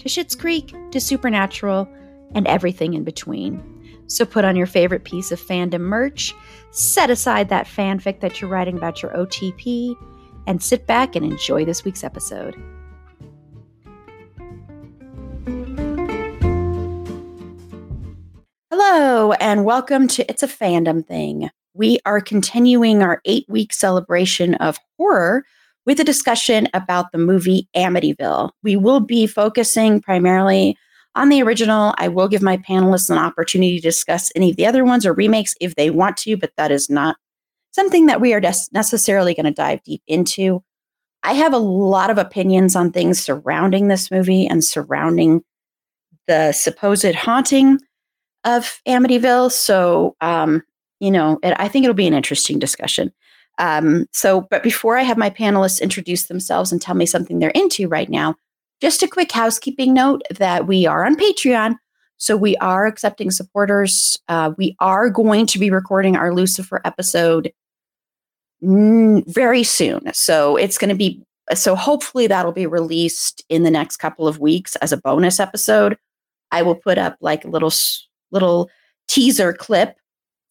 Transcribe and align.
to 0.00 0.08
Schitt's 0.08 0.34
Creek 0.34 0.74
to 0.92 0.98
Supernatural 0.98 1.86
and 2.34 2.46
everything 2.46 2.94
in 2.94 3.04
between. 3.04 3.62
So 4.06 4.24
put 4.24 4.46
on 4.46 4.56
your 4.56 4.66
favorite 4.66 5.04
piece 5.04 5.30
of 5.30 5.38
fandom 5.38 5.82
merch, 5.82 6.34
set 6.70 7.10
aside 7.10 7.50
that 7.50 7.66
fanfic 7.66 8.20
that 8.20 8.40
you're 8.40 8.50
writing 8.50 8.78
about 8.78 9.02
your 9.02 9.12
OTP, 9.12 9.94
and 10.46 10.62
sit 10.62 10.86
back 10.86 11.14
and 11.14 11.24
enjoy 11.24 11.66
this 11.66 11.84
week's 11.84 12.02
episode. 12.02 12.56
Hello, 18.70 19.32
and 19.34 19.66
welcome 19.66 20.08
to 20.08 20.28
It's 20.30 20.42
a 20.42 20.48
Fandom 20.48 21.06
Thing. 21.06 21.50
We 21.74 21.98
are 22.06 22.22
continuing 22.22 23.02
our 23.02 23.20
eight 23.26 23.44
week 23.50 23.74
celebration 23.74 24.54
of 24.54 24.78
horror 24.96 25.44
with 25.86 26.00
a 26.00 26.04
discussion 26.04 26.68
about 26.74 27.12
the 27.12 27.18
movie 27.18 27.68
Amityville. 27.76 28.50
We 28.62 28.76
will 28.76 29.00
be 29.00 29.26
focusing 29.26 30.00
primarily 30.00 30.76
on 31.14 31.28
the 31.28 31.42
original. 31.42 31.94
I 31.98 32.08
will 32.08 32.28
give 32.28 32.42
my 32.42 32.56
panelists 32.58 33.10
an 33.10 33.18
opportunity 33.18 33.76
to 33.76 33.82
discuss 33.82 34.30
any 34.36 34.50
of 34.50 34.56
the 34.56 34.66
other 34.66 34.84
ones 34.84 35.04
or 35.04 35.12
remakes 35.12 35.54
if 35.60 35.74
they 35.74 35.90
want 35.90 36.16
to, 36.18 36.36
but 36.36 36.52
that 36.56 36.70
is 36.70 36.88
not 36.88 37.16
something 37.72 38.06
that 38.06 38.20
we 38.20 38.34
are 38.34 38.40
necessarily 38.40 39.34
going 39.34 39.46
to 39.46 39.52
dive 39.52 39.82
deep 39.84 40.02
into. 40.06 40.62
I 41.22 41.34
have 41.34 41.52
a 41.52 41.58
lot 41.58 42.10
of 42.10 42.18
opinions 42.18 42.74
on 42.74 42.92
things 42.92 43.20
surrounding 43.20 43.88
this 43.88 44.10
movie 44.10 44.46
and 44.46 44.64
surrounding 44.64 45.42
the 46.26 46.52
supposed 46.52 47.14
haunting 47.14 47.78
of 48.44 48.80
Amityville. 48.86 49.52
So, 49.52 50.16
um, 50.20 50.62
you 50.98 51.10
know, 51.10 51.38
it, 51.42 51.54
I 51.58 51.68
think 51.68 51.84
it'll 51.84 51.94
be 51.94 52.06
an 52.06 52.14
interesting 52.14 52.58
discussion. 52.58 53.12
Um, 53.60 54.06
so, 54.10 54.48
but 54.50 54.62
before 54.62 54.96
I 54.96 55.02
have 55.02 55.18
my 55.18 55.28
panelists 55.28 55.82
introduce 55.82 56.24
themselves 56.24 56.72
and 56.72 56.80
tell 56.80 56.94
me 56.94 57.06
something 57.06 57.38
they're 57.38 57.50
into 57.50 57.86
right 57.86 58.08
now, 58.08 58.34
just 58.80 59.02
a 59.02 59.08
quick 59.08 59.30
housekeeping 59.30 59.92
note 59.92 60.22
that 60.30 60.66
we 60.66 60.86
are 60.86 61.04
on 61.04 61.14
Patreon. 61.14 61.76
So 62.16 62.36
we 62.36 62.56
are 62.56 62.86
accepting 62.86 63.30
supporters. 63.30 64.18
Uh, 64.28 64.52
we 64.56 64.76
are 64.80 65.10
going 65.10 65.46
to 65.46 65.58
be 65.58 65.70
recording 65.70 66.16
our 66.16 66.34
Lucifer 66.34 66.80
episode 66.84 67.52
very 68.62 69.62
soon. 69.62 70.10
So 70.14 70.56
it's 70.56 70.78
going 70.78 70.90
to 70.90 70.94
be, 70.94 71.22
so 71.54 71.74
hopefully 71.74 72.26
that'll 72.26 72.52
be 72.52 72.66
released 72.66 73.44
in 73.50 73.62
the 73.62 73.70
next 73.70 73.98
couple 73.98 74.26
of 74.26 74.38
weeks 74.38 74.76
as 74.76 74.92
a 74.92 74.96
bonus 74.96 75.38
episode. 75.38 75.98
I 76.50 76.62
will 76.62 76.74
put 76.74 76.96
up 76.96 77.16
like 77.20 77.44
a 77.44 77.48
little, 77.48 77.72
little 78.30 78.70
teaser 79.06 79.52
clip 79.52 79.96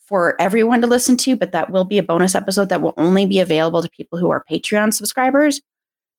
for 0.09 0.36
everyone 0.42 0.81
to 0.81 0.88
listen 0.88 1.16
to, 1.16 1.36
but 1.36 1.52
that 1.52 1.70
will 1.70 1.86
be 1.86 2.00
a 2.00 2.03
bonus 2.03 2.34
episode 2.34 2.68
that 2.70 2.81
will 2.81 2.96
only 2.97 3.28
be 3.28 3.40
available 3.40 3.84
to 3.84 3.90
people 3.90 4.18
who 4.18 4.31
are 4.31 4.44
Patreon 4.50 4.92
subscribers. 4.92 5.62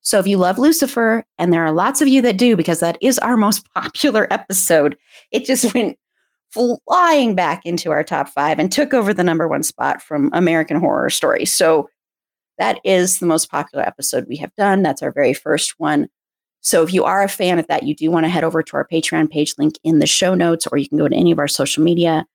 So 0.00 0.20
if 0.20 0.28
you 0.28 0.38
love 0.38 0.58
Lucifer, 0.58 1.24
and 1.38 1.52
there 1.52 1.64
are 1.64 1.72
lots 1.72 2.00
of 2.00 2.06
you 2.06 2.22
that 2.22 2.38
do, 2.38 2.56
because 2.56 2.78
that 2.80 2.96
is 3.02 3.18
our 3.18 3.36
most 3.36 3.66
popular 3.74 4.32
episode, 4.32 4.96
it 5.32 5.44
just 5.44 5.74
went 5.74 5.98
flying 6.52 7.34
back 7.34 7.66
into 7.66 7.90
our 7.90 8.04
top 8.04 8.28
five 8.28 8.58
and 8.60 8.70
took 8.70 8.94
over 8.94 9.12
the 9.12 9.24
number 9.24 9.48
one 9.48 9.64
spot 9.64 10.00
from 10.00 10.30
American 10.32 10.78
Horror 10.78 11.10
Story. 11.10 11.44
So 11.44 11.90
that 12.58 12.78
is 12.84 13.18
the 13.18 13.26
most 13.26 13.50
popular 13.50 13.84
episode 13.84 14.26
we 14.28 14.36
have 14.36 14.54
done. 14.54 14.82
That's 14.82 15.02
our 15.02 15.12
very 15.12 15.34
first 15.34 15.74
one. 15.78 16.08
So 16.60 16.82
if 16.82 16.92
you 16.92 17.04
are 17.04 17.22
a 17.22 17.28
fan 17.28 17.58
of 17.58 17.66
that, 17.66 17.82
you 17.82 17.94
do 17.94 18.10
want 18.10 18.24
to 18.24 18.30
head 18.30 18.44
over 18.44 18.62
to 18.62 18.76
our 18.76 18.86
Patreon 18.86 19.30
page 19.30 19.54
link 19.58 19.74
in 19.82 19.98
the 19.98 20.06
show 20.06 20.34
notes, 20.34 20.66
or 20.70 20.78
you 20.78 20.88
can 20.88 20.98
go 20.98 21.08
to 21.08 21.16
any 21.16 21.32
of 21.32 21.38
our 21.38 21.48
social 21.48 21.82
media 21.82 22.26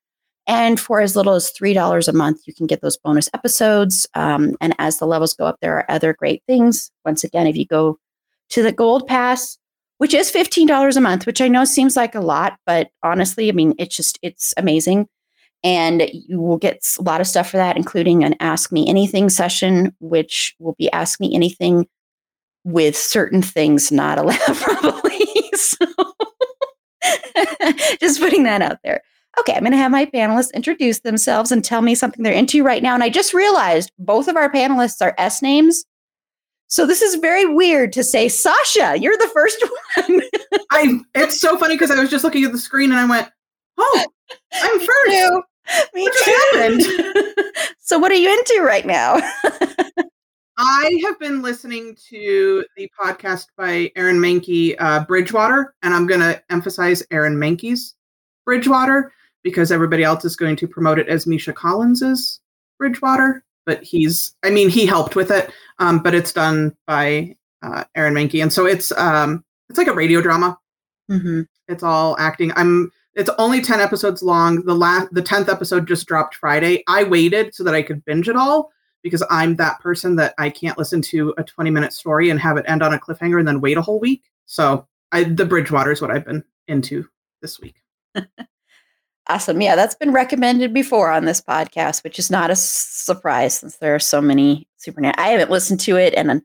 and 0.47 0.79
for 0.79 1.01
as 1.01 1.15
little 1.15 1.33
as 1.33 1.51
$3 1.51 2.07
a 2.07 2.13
month, 2.13 2.41
you 2.45 2.53
can 2.53 2.67
get 2.67 2.81
those 2.81 2.97
bonus 2.97 3.29
episodes. 3.33 4.07
Um, 4.13 4.55
and 4.61 4.75
as 4.77 4.99
the 4.99 5.07
levels 5.07 5.33
go 5.33 5.45
up, 5.45 5.57
there 5.61 5.75
are 5.75 5.89
other 5.89 6.13
great 6.13 6.43
things. 6.45 6.91
Once 7.03 7.23
again, 7.23 7.47
if 7.47 7.57
you 7.57 7.65
go 7.65 7.97
to 8.49 8.61
the 8.61 8.71
Gold 8.71 9.07
Pass, 9.07 9.57
which 9.97 10.13
is 10.13 10.31
$15 10.31 10.97
a 10.97 11.01
month, 11.01 11.25
which 11.25 11.41
I 11.41 11.47
know 11.47 11.65
seems 11.65 11.95
like 11.95 12.13
a 12.13 12.21
lot, 12.21 12.57
but 12.65 12.89
honestly, 13.01 13.49
I 13.49 13.53
mean, 13.53 13.73
it's 13.79 13.95
just, 13.95 14.19
it's 14.21 14.53
amazing. 14.57 15.07
And 15.63 16.07
you 16.13 16.39
will 16.39 16.57
get 16.57 16.85
a 16.99 17.01
lot 17.01 17.21
of 17.21 17.27
stuff 17.27 17.49
for 17.49 17.57
that, 17.57 17.75
including 17.75 18.23
an 18.23 18.35
Ask 18.39 18.71
Me 18.71 18.87
Anything 18.87 19.29
session, 19.29 19.95
which 19.99 20.55
will 20.59 20.75
be 20.77 20.91
Ask 20.91 21.19
Me 21.19 21.33
Anything 21.33 21.87
with 22.63 22.95
certain 22.95 23.41
things 23.41 23.91
not 23.91 24.19
allowed, 24.19 24.37
probably. 24.55 25.25
so 25.53 25.85
just 27.99 28.19
putting 28.19 28.43
that 28.43 28.61
out 28.61 28.77
there 28.83 29.01
okay, 29.39 29.53
I'm 29.53 29.61
going 29.61 29.71
to 29.71 29.77
have 29.77 29.91
my 29.91 30.05
panelists 30.05 30.53
introduce 30.53 30.99
themselves 30.99 31.51
and 31.51 31.63
tell 31.63 31.81
me 31.81 31.95
something 31.95 32.23
they're 32.23 32.33
into 32.33 32.63
right 32.63 32.81
now. 32.81 32.93
And 32.93 33.03
I 33.03 33.09
just 33.09 33.33
realized 33.33 33.91
both 33.99 34.27
of 34.27 34.35
our 34.35 34.51
panelists 34.51 35.01
are 35.01 35.15
S 35.17 35.41
names. 35.41 35.85
So 36.67 36.85
this 36.85 37.01
is 37.01 37.15
very 37.15 37.45
weird 37.45 37.93
to 37.93 38.03
say, 38.03 38.27
Sasha, 38.27 38.97
you're 38.99 39.17
the 39.17 39.29
first 39.33 39.63
one. 39.95 40.21
I 40.71 40.99
it's 41.13 41.39
so 41.39 41.57
funny 41.57 41.75
because 41.75 41.91
I 41.91 41.99
was 41.99 42.09
just 42.09 42.23
looking 42.23 42.43
at 42.43 42.51
the 42.51 42.57
screen 42.57 42.91
and 42.91 42.99
I 42.99 43.05
went, 43.05 43.29
Oh, 43.77 44.05
I'm 44.53 44.79
first. 44.79 45.09
Me, 45.09 45.29
Me 45.93 46.03
what 46.03 46.79
too. 46.79 47.33
so 47.79 47.99
what 47.99 48.11
are 48.11 48.15
you 48.15 48.29
into 48.29 48.63
right 48.63 48.85
now? 48.85 49.19
I 50.57 51.01
have 51.05 51.19
been 51.19 51.41
listening 51.41 51.97
to 52.09 52.63
the 52.77 52.89
podcast 52.97 53.47
by 53.57 53.91
Aaron 53.97 54.19
Mahnke, 54.19 54.75
uh, 54.79 55.03
Bridgewater, 55.03 55.75
and 55.83 55.93
I'm 55.93 56.07
going 56.07 56.21
to 56.21 56.41
emphasize 56.49 57.03
Aaron 57.11 57.35
Mahnke's 57.35 57.95
Bridgewater 58.45 59.11
because 59.45 59.71
everybody 59.71 60.03
else 60.03 60.25
is 60.25 60.35
going 60.35 60.55
to 60.57 60.67
promote 60.67 60.97
it 60.97 61.07
as 61.07 61.27
Misha 61.27 61.53
Collins's 61.53 62.41
Bridgewater. 62.79 63.45
But 63.67 63.83
he's, 63.83 64.35
I 64.43 64.49
mean, 64.49 64.69
he 64.69 64.85
helped 64.85 65.15
with 65.15 65.31
it, 65.31 65.51
um, 65.79 65.99
but 65.99 66.15
it's 66.15 66.33
done 66.33 66.75
by 66.87 67.37
uh, 67.63 67.83
Aaron 67.95 68.15
Mahnke, 68.15 68.41
and 68.41 68.51
so 68.51 68.65
it's 68.65 68.91
um, 68.93 69.45
it's 69.69 69.77
like 69.77 69.87
a 69.87 69.93
radio 69.93 70.21
drama. 70.21 70.57
Mm-hmm. 71.09 71.41
It's 71.69 71.83
all 71.83 72.17
acting. 72.19 72.51
I'm. 72.55 72.91
It's 73.13 73.29
only 73.37 73.61
ten 73.61 73.79
episodes 73.79 74.21
long. 74.21 74.63
The 74.65 74.75
last, 74.75 75.13
the 75.13 75.21
tenth 75.21 75.47
episode 75.47 75.87
just 75.87 76.05
dropped 76.05 76.35
Friday. 76.35 76.83
I 76.87 77.05
waited 77.05 77.55
so 77.55 77.63
that 77.63 77.73
I 77.73 77.81
could 77.81 78.03
binge 78.05 78.27
it 78.27 78.35
all 78.35 78.71
because 79.03 79.23
I'm 79.29 79.55
that 79.55 79.79
person 79.79 80.15
that 80.17 80.33
I 80.37 80.49
can't 80.49 80.77
listen 80.77 81.01
to 81.03 81.33
a 81.37 81.43
20 81.43 81.69
minute 81.69 81.93
story 81.93 82.31
and 82.31 82.39
have 82.39 82.57
it 82.57 82.65
end 82.67 82.81
on 82.81 82.93
a 82.93 82.99
cliffhanger 82.99 83.37
and 83.37 83.47
then 83.47 83.61
wait 83.61 83.77
a 83.77 83.81
whole 83.81 83.99
week. 83.99 84.23
So 84.47 84.87
I, 85.11 85.23
the 85.23 85.45
Bridgewater 85.45 85.91
is 85.91 86.01
what 86.01 86.09
I've 86.09 86.25
been 86.25 86.43
into 86.67 87.07
this 87.41 87.59
week. 87.59 87.75
Awesome. 89.27 89.59
Yeah, 89.59 89.75
that's 89.75 89.95
been 89.95 90.13
recommended 90.13 90.73
before 90.73 91.11
on 91.11 91.25
this 91.25 91.41
podcast, 91.41 92.03
which 92.03 92.19
is 92.19 92.29
not 92.29 92.51
a 92.51 92.55
surprise 92.55 93.59
since 93.59 93.77
there 93.77 93.95
are 93.95 93.99
so 93.99 94.21
many 94.21 94.67
supernatural. 94.77 95.25
I 95.25 95.29
haven't 95.29 95.49
listened 95.49 95.79
to 95.81 95.97
it, 95.97 96.13
and 96.13 96.43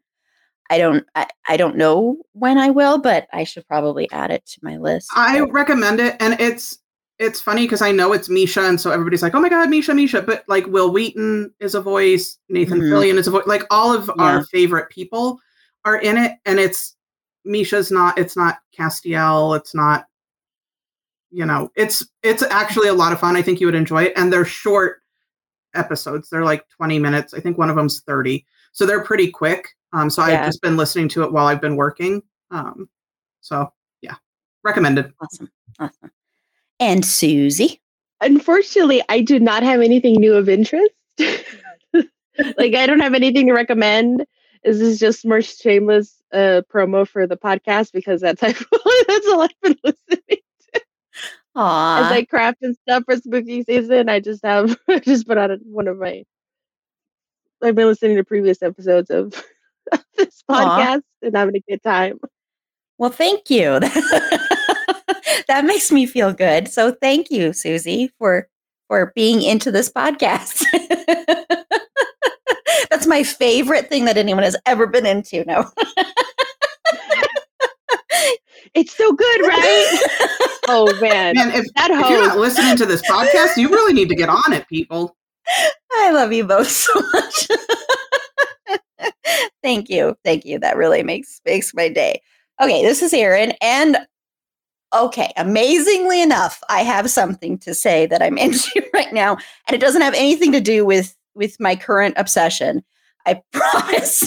I 0.70 0.78
don't. 0.78 1.04
I, 1.14 1.26
I 1.46 1.56
don't 1.58 1.76
know 1.76 2.16
when 2.32 2.56
I 2.56 2.70
will, 2.70 2.98
but 2.98 3.28
I 3.32 3.44
should 3.44 3.66
probably 3.66 4.10
add 4.12 4.30
it 4.30 4.46
to 4.46 4.60
my 4.62 4.78
list. 4.78 5.10
I 5.14 5.40
recommend 5.40 6.00
it, 6.00 6.16
and 6.20 6.40
it's 6.40 6.78
it's 7.18 7.38
funny 7.38 7.66
because 7.66 7.82
I 7.82 7.92
know 7.92 8.14
it's 8.14 8.30
Misha, 8.30 8.62
and 8.62 8.80
so 8.80 8.90
everybody's 8.90 9.22
like, 9.22 9.34
"Oh 9.34 9.40
my 9.40 9.50
god, 9.50 9.68
Misha, 9.68 9.92
Misha!" 9.92 10.22
But 10.22 10.44
like 10.48 10.66
Wil 10.66 10.90
Wheaton 10.90 11.52
is 11.60 11.74
a 11.74 11.82
voice, 11.82 12.38
Nathan 12.48 12.78
mm-hmm. 12.80 12.92
Fillion 12.92 13.18
is 13.18 13.26
a 13.26 13.30
voice. 13.30 13.46
Like 13.46 13.64
all 13.70 13.92
of 13.92 14.10
yeah. 14.16 14.24
our 14.24 14.44
favorite 14.46 14.88
people 14.88 15.38
are 15.84 15.98
in 15.98 16.16
it, 16.16 16.32
and 16.46 16.58
it's 16.58 16.96
Misha's 17.44 17.90
not. 17.90 18.18
It's 18.18 18.36
not 18.36 18.60
Castiel. 18.76 19.54
It's 19.54 19.74
not 19.74 20.06
you 21.30 21.46
know, 21.46 21.70
it's 21.76 22.06
it's 22.22 22.42
actually 22.42 22.88
a 22.88 22.94
lot 22.94 23.12
of 23.12 23.20
fun. 23.20 23.36
I 23.36 23.42
think 23.42 23.60
you 23.60 23.66
would 23.66 23.74
enjoy 23.74 24.04
it, 24.04 24.12
and 24.16 24.32
they're 24.32 24.44
short 24.44 25.02
episodes. 25.74 26.28
They're 26.28 26.44
like 26.44 26.68
20 26.70 26.98
minutes. 26.98 27.34
I 27.34 27.40
think 27.40 27.56
one 27.56 27.70
of 27.70 27.76
them's 27.76 28.00
30, 28.00 28.44
so 28.72 28.86
they're 28.86 29.04
pretty 29.04 29.30
quick. 29.30 29.68
Um, 29.92 30.10
so 30.10 30.24
yeah. 30.26 30.40
I've 30.40 30.46
just 30.46 30.62
been 30.62 30.76
listening 30.76 31.08
to 31.10 31.22
it 31.22 31.32
while 31.32 31.46
I've 31.46 31.60
been 31.60 31.76
working. 31.76 32.22
Um, 32.50 32.88
so 33.40 33.72
yeah, 34.02 34.16
recommended. 34.64 35.12
Awesome, 35.20 35.50
awesome. 35.78 36.10
And 36.78 37.04
Susie. 37.04 37.80
Unfortunately, 38.20 39.02
I 39.08 39.20
do 39.20 39.38
not 39.38 39.62
have 39.62 39.80
anything 39.80 40.14
new 40.14 40.34
of 40.34 40.48
interest. 40.48 40.90
like 41.18 42.74
I 42.74 42.86
don't 42.86 43.00
have 43.00 43.14
anything 43.14 43.46
to 43.46 43.52
recommend. 43.52 44.26
This 44.64 44.80
is 44.80 44.98
just 44.98 45.24
more 45.24 45.40
shameless 45.40 46.22
uh, 46.32 46.62
promo 46.72 47.06
for 47.08 47.26
the 47.26 47.36
podcast 47.36 47.92
because 47.92 48.20
that's 48.20 48.40
that's 48.40 49.28
all 49.28 49.42
I've 49.42 49.60
been 49.62 49.76
listening 49.82 50.20
to. 50.30 50.38
Aww. 51.56 52.00
As 52.00 52.12
I 52.12 52.24
craft 52.24 52.58
and 52.62 52.76
stuff 52.76 53.04
for 53.04 53.16
spooky 53.16 53.64
season, 53.64 54.08
I 54.08 54.20
just 54.20 54.44
have 54.44 54.78
I 54.88 55.00
just 55.00 55.26
put 55.26 55.38
out 55.38 55.50
one 55.64 55.88
of 55.88 55.98
my. 55.98 56.24
I've 57.62 57.74
been 57.74 57.86
listening 57.86 58.16
to 58.16 58.24
previous 58.24 58.62
episodes 58.62 59.10
of, 59.10 59.34
of 59.92 60.04
this 60.16 60.42
podcast 60.48 60.98
Aww. 60.98 61.02
and 61.22 61.36
having 61.36 61.56
a 61.56 61.60
good 61.68 61.82
time. 61.82 62.18
Well, 62.98 63.10
thank 63.10 63.50
you. 63.50 63.80
that 65.48 65.64
makes 65.64 65.90
me 65.90 66.06
feel 66.06 66.32
good. 66.32 66.68
So 66.68 66.92
thank 66.92 67.30
you, 67.30 67.52
Susie, 67.52 68.10
for 68.18 68.48
for 68.88 69.12
being 69.14 69.42
into 69.42 69.70
this 69.70 69.90
podcast. 69.90 70.64
That's 72.90 73.06
my 73.06 73.22
favorite 73.22 73.88
thing 73.88 74.04
that 74.06 74.16
anyone 74.16 74.42
has 74.42 74.56
ever 74.66 74.86
been 74.86 75.06
into. 75.06 75.44
No. 75.44 75.70
It's 78.74 78.96
so 78.96 79.12
good, 79.12 79.40
right? 79.42 80.00
oh 80.68 80.86
man. 81.00 81.34
man 81.34 81.50
if, 81.54 81.66
that 81.74 81.90
if 81.90 82.08
you're 82.08 82.26
not 82.26 82.38
listening 82.38 82.76
to 82.76 82.86
this 82.86 83.02
podcast, 83.08 83.56
you 83.56 83.68
really 83.68 83.92
need 83.92 84.08
to 84.08 84.14
get 84.14 84.28
on 84.28 84.52
it, 84.52 84.68
people. 84.68 85.16
I 85.92 86.10
love 86.12 86.32
you 86.32 86.44
both 86.44 86.68
so 86.70 86.92
much. 87.12 87.48
Thank 89.62 89.88
you. 89.88 90.16
Thank 90.24 90.44
you. 90.44 90.58
That 90.58 90.76
really 90.76 91.02
makes 91.02 91.40
makes 91.44 91.74
my 91.74 91.88
day. 91.88 92.22
Okay, 92.60 92.82
this 92.82 93.02
is 93.02 93.14
Erin 93.14 93.54
and 93.60 93.98
okay, 94.92 95.32
amazingly 95.36 96.20
enough, 96.22 96.60
I 96.68 96.82
have 96.82 97.10
something 97.10 97.58
to 97.58 97.74
say 97.74 98.06
that 98.06 98.22
I'm 98.22 98.38
into 98.38 98.82
right 98.92 99.12
now, 99.12 99.36
and 99.66 99.74
it 99.74 99.80
doesn't 99.80 100.02
have 100.02 100.14
anything 100.14 100.52
to 100.52 100.60
do 100.60 100.84
with 100.84 101.16
with 101.34 101.58
my 101.60 101.76
current 101.76 102.14
obsession. 102.16 102.82
I 103.26 103.40
promise. 103.52 104.26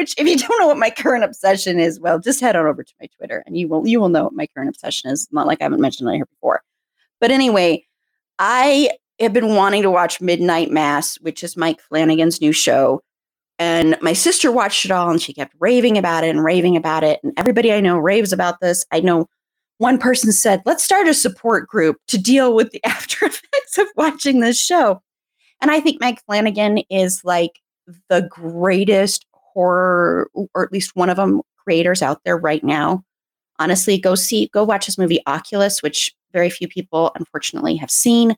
Which, 0.00 0.14
if 0.16 0.26
you 0.26 0.36
don't 0.48 0.58
know 0.58 0.68
what 0.68 0.78
my 0.78 0.88
current 0.88 1.24
obsession 1.24 1.78
is, 1.78 2.00
well, 2.00 2.18
just 2.18 2.40
head 2.40 2.56
on 2.56 2.66
over 2.66 2.82
to 2.82 2.94
my 3.00 3.06
Twitter, 3.18 3.42
and 3.46 3.58
you 3.58 3.68
will 3.68 3.86
you 3.86 4.00
will 4.00 4.08
know 4.08 4.24
what 4.24 4.32
my 4.32 4.46
current 4.54 4.70
obsession 4.70 5.10
is. 5.10 5.28
Not 5.30 5.46
like 5.46 5.60
I 5.60 5.64
haven't 5.64 5.80
mentioned 5.80 6.08
it 6.08 6.14
here 6.14 6.26
before, 6.26 6.62
but 7.20 7.30
anyway, 7.30 7.84
I 8.38 8.92
have 9.20 9.34
been 9.34 9.54
wanting 9.54 9.82
to 9.82 9.90
watch 9.90 10.22
Midnight 10.22 10.70
Mass, 10.70 11.16
which 11.20 11.44
is 11.44 11.54
Mike 11.54 11.80
Flanagan's 11.82 12.40
new 12.40 12.52
show. 12.52 13.02
And 13.58 13.98
my 14.00 14.14
sister 14.14 14.50
watched 14.50 14.86
it 14.86 14.90
all 14.90 15.10
and 15.10 15.20
she 15.20 15.34
kept 15.34 15.54
raving 15.60 15.98
about 15.98 16.24
it 16.24 16.30
and 16.30 16.42
raving 16.42 16.78
about 16.78 17.04
it. 17.04 17.20
And 17.22 17.34
everybody 17.36 17.70
I 17.70 17.80
know 17.80 17.98
raves 17.98 18.32
about 18.32 18.60
this. 18.60 18.86
I 18.90 19.00
know 19.00 19.26
one 19.76 19.98
person 19.98 20.32
said, 20.32 20.62
let's 20.64 20.82
start 20.82 21.08
a 21.08 21.12
support 21.12 21.68
group 21.68 21.98
to 22.08 22.16
deal 22.16 22.54
with 22.54 22.70
the 22.70 22.82
after 22.86 23.26
effects 23.26 23.76
of 23.76 23.88
watching 23.96 24.40
this 24.40 24.58
show. 24.58 25.02
And 25.60 25.70
I 25.70 25.80
think 25.80 26.00
Mike 26.00 26.22
Flanagan 26.24 26.78
is 26.88 27.20
like 27.22 27.60
the 28.08 28.22
greatest 28.30 29.26
horror, 29.52 30.30
or 30.34 30.64
at 30.64 30.72
least 30.72 30.96
one 30.96 31.10
of 31.10 31.16
them, 31.16 31.42
creators 31.56 32.02
out 32.02 32.22
there 32.24 32.36
right 32.36 32.64
now. 32.64 33.04
Honestly, 33.58 33.98
go 33.98 34.14
see, 34.14 34.48
go 34.52 34.64
watch 34.64 34.86
his 34.86 34.98
movie 34.98 35.20
Oculus, 35.26 35.82
which 35.82 36.14
very 36.32 36.50
few 36.50 36.68
people 36.68 37.12
unfortunately 37.16 37.76
have 37.76 37.90
seen. 37.90 38.34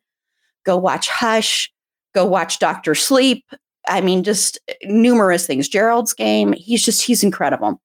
Go 0.64 0.76
watch 0.76 1.08
Hush. 1.08 1.72
Go 2.14 2.26
watch 2.26 2.58
Doctor 2.58 2.94
Sleep. 2.94 3.44
I 3.88 4.00
mean, 4.00 4.22
just 4.22 4.58
eh, 4.68 4.74
numerous 4.84 5.46
things. 5.46 5.68
Gerald's 5.68 6.12
game, 6.12 6.52
he's 6.52 6.84
just, 6.84 7.02
he's 7.02 7.24
incredible. 7.24 7.80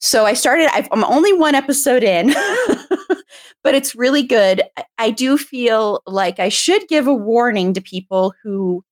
So 0.00 0.26
I 0.26 0.34
started, 0.34 0.68
i 0.72 0.88
am 0.92 1.04
only 1.04 1.32
one 1.32 1.54
episode 1.54 2.04
in, 2.04 2.28
but 3.64 3.74
it's 3.74 3.94
really 3.94 4.22
good. 4.22 4.62
I 4.96 5.10
do 5.10 5.36
feel 5.36 6.02
like 6.06 6.38
I 6.38 6.48
should 6.48 6.86
give 6.88 7.06
a 7.06 7.14
warning 7.14 7.74
to 7.74 7.80
people 7.80 8.32
who 8.42 8.84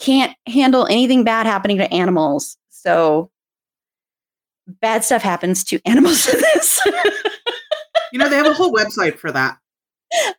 can't 0.00 0.36
handle 0.46 0.86
anything 0.86 1.24
bad 1.24 1.46
happening 1.46 1.78
to 1.78 1.92
animals. 1.92 2.56
So 2.70 3.30
bad 4.66 5.04
stuff 5.04 5.22
happens 5.22 5.62
to 5.64 5.80
animals 5.86 6.28
in 6.28 6.40
this. 6.40 6.80
you 8.12 8.18
know, 8.18 8.28
they 8.28 8.36
have 8.36 8.46
a 8.46 8.54
whole 8.54 8.72
website 8.72 9.18
for 9.18 9.30
that. 9.30 9.58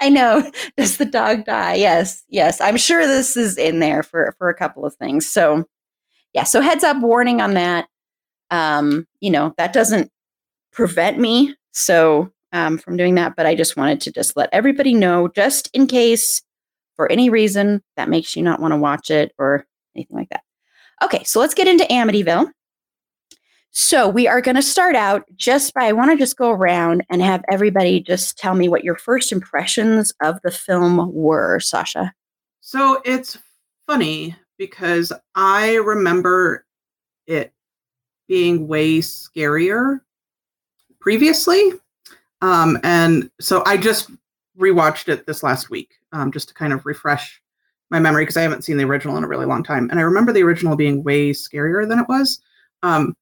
I 0.02 0.10
know. 0.10 0.52
Does 0.78 0.98
the 0.98 1.06
dog 1.06 1.46
die? 1.46 1.76
Yes, 1.76 2.24
yes. 2.28 2.60
I'm 2.60 2.78
sure 2.78 3.08
this 3.08 3.38
is 3.38 3.58
in 3.58 3.80
there 3.80 4.04
for 4.04 4.36
for 4.38 4.50
a 4.50 4.56
couple 4.56 4.86
of 4.86 4.96
things. 4.96 5.30
So, 5.30 5.66
yeah. 6.34 6.44
So 6.44 6.60
heads 6.60 6.84
up, 6.84 6.98
warning 7.02 7.40
on 7.40 7.54
that. 7.54 7.88
Um, 8.50 9.08
you 9.22 9.32
know 9.32 9.54
that 9.58 9.72
doesn't 9.72 10.12
prevent 10.74 11.18
me 11.20 11.56
so 11.72 12.32
um, 12.54 12.78
from 12.78 12.98
doing 12.98 13.16
that, 13.16 13.36
but 13.36 13.46
I 13.46 13.56
just 13.56 13.78
wanted 13.78 14.02
to 14.02 14.12
just 14.12 14.36
let 14.36 14.50
everybody 14.52 14.94
know, 14.94 15.30
just 15.30 15.70
in 15.74 15.88
case, 15.88 16.42
for 17.02 17.12
any 17.12 17.32
reason 17.32 17.82
that 17.98 18.10
makes 18.10 18.36
you 18.36 18.44
not 18.44 18.60
want 18.60 18.74
to 18.74 18.78
watch 18.78 19.10
it 19.10 19.34
or 19.40 19.66
anything 19.96 20.16
like 20.16 20.30
that. 20.30 20.44
Okay, 21.02 21.24
so 21.24 21.40
let's 21.40 21.56
get 21.56 21.68
into 21.68 21.84
Amityville. 21.86 22.52
So 23.72 24.08
we 24.08 24.28
are 24.28 24.40
going 24.40 24.56
to 24.56 24.62
start 24.62 24.96
out 24.96 25.24
just 25.36 25.74
by, 25.74 25.86
I 25.86 25.94
want 25.94 26.12
to 26.12 26.18
just 26.18 26.38
go 26.38 26.52
around 26.52 27.04
and 27.10 27.20
have 27.24 27.44
everybody 27.50 28.02
just 28.02 28.38
tell 28.38 28.54
me 28.54 28.70
what 28.70 28.84
your 28.84 28.98
first 28.98 29.32
impressions 29.32 30.14
of 30.22 30.40
the 30.44 30.52
film 30.52 31.12
were, 31.12 31.60
Sasha. 31.60 32.14
So 32.60 33.02
it's 33.04 33.40
funny 33.88 34.36
because 34.60 35.12
I 35.34 35.78
remember 35.78 36.68
it 37.26 37.52
being 38.28 38.68
way 38.68 39.00
scarier 39.00 40.02
previously. 41.00 41.72
Um, 42.44 42.78
and 42.84 43.32
so 43.40 43.64
I 43.66 43.78
just 43.78 44.12
rewatched 44.56 45.10
it 45.10 45.26
this 45.26 45.42
last 45.42 45.72
week 45.72 45.96
um, 46.12 46.32
just 46.32 46.48
to 46.50 46.54
kind 46.54 46.74
of 46.74 46.86
refresh 46.86 47.42
my 47.90 48.00
memory 48.00 48.24
because 48.24 48.38
I 48.38 48.42
haven't 48.42 48.64
seen 48.64 48.78
the 48.78 48.86
original 48.86 49.18
in 49.18 49.24
a 49.24 49.28
really 49.28 49.46
long 49.46 49.64
time. 49.64 49.90
And 49.90 50.00
I 50.00 50.04
remember 50.04 50.32
the 50.32 50.44
original 50.44 50.76
being 50.76 51.04
way 51.04 51.32
scarier 51.32 51.88
than 51.88 52.00
it 52.00 52.08
was. 52.08 52.42
Um, 52.84 53.16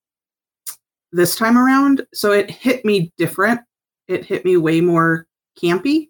this 1.11 1.35
time 1.35 1.57
around. 1.57 2.05
So 2.13 2.31
it 2.31 2.49
hit 2.49 2.85
me 2.85 3.11
different. 3.17 3.61
It 4.07 4.25
hit 4.25 4.45
me 4.45 4.57
way 4.57 4.81
more 4.81 5.27
campy 5.61 6.09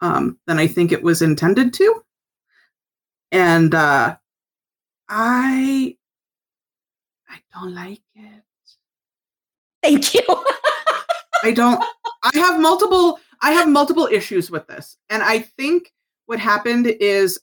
um, 0.00 0.38
than 0.46 0.58
I 0.58 0.66
think 0.66 0.92
it 0.92 1.02
was 1.02 1.22
intended 1.22 1.72
to. 1.74 2.02
And 3.32 3.74
uh, 3.74 4.16
I 5.08 5.96
I 7.28 7.38
don't 7.52 7.74
like 7.74 8.02
it. 8.14 8.42
Thank 9.82 10.14
you. 10.14 10.22
I 11.42 11.52
don't 11.52 11.82
I 12.22 12.30
have 12.34 12.60
multiple 12.60 13.18
I 13.42 13.52
have 13.52 13.68
multiple 13.68 14.08
issues 14.10 14.50
with 14.50 14.66
this. 14.66 14.96
And 15.10 15.22
I 15.22 15.40
think 15.40 15.92
what 16.26 16.38
happened 16.38 16.86
is 17.00 17.40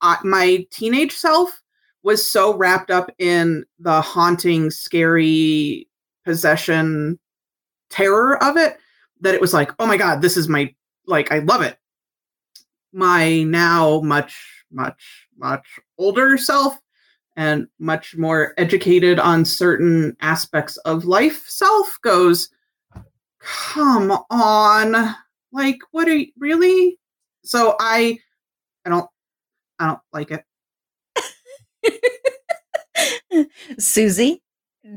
uh, 0.00 0.16
my 0.24 0.66
teenage 0.70 1.12
self 1.12 1.62
was 2.02 2.28
so 2.28 2.56
wrapped 2.56 2.90
up 2.90 3.10
in 3.18 3.64
the 3.78 4.00
haunting, 4.00 4.70
scary 4.70 5.88
possession 6.24 7.18
terror 7.90 8.42
of 8.42 8.56
it 8.56 8.78
that 9.20 9.34
it 9.34 9.40
was 9.40 9.54
like, 9.54 9.70
oh 9.78 9.86
my 9.86 9.96
God, 9.96 10.20
this 10.20 10.36
is 10.36 10.48
my, 10.48 10.74
like, 11.06 11.30
I 11.30 11.38
love 11.40 11.62
it. 11.62 11.78
My 12.92 13.42
now 13.44 14.00
much, 14.00 14.64
much, 14.72 15.28
much 15.38 15.66
older 15.98 16.36
self 16.36 16.78
and 17.36 17.66
much 17.78 18.16
more 18.16 18.52
educated 18.58 19.18
on 19.18 19.44
certain 19.44 20.16
aspects 20.20 20.76
of 20.78 21.04
life 21.04 21.44
self 21.46 21.96
goes, 22.02 22.50
come 23.38 24.12
on. 24.30 25.14
Like, 25.52 25.78
what 25.92 26.08
are 26.08 26.16
you 26.16 26.32
really? 26.38 26.98
So 27.44 27.76
I, 27.78 28.18
I 28.84 28.90
don't, 28.90 29.08
I 29.78 29.86
don't 29.86 30.00
like 30.12 30.30
it. 30.30 30.44
Susie, 33.78 34.42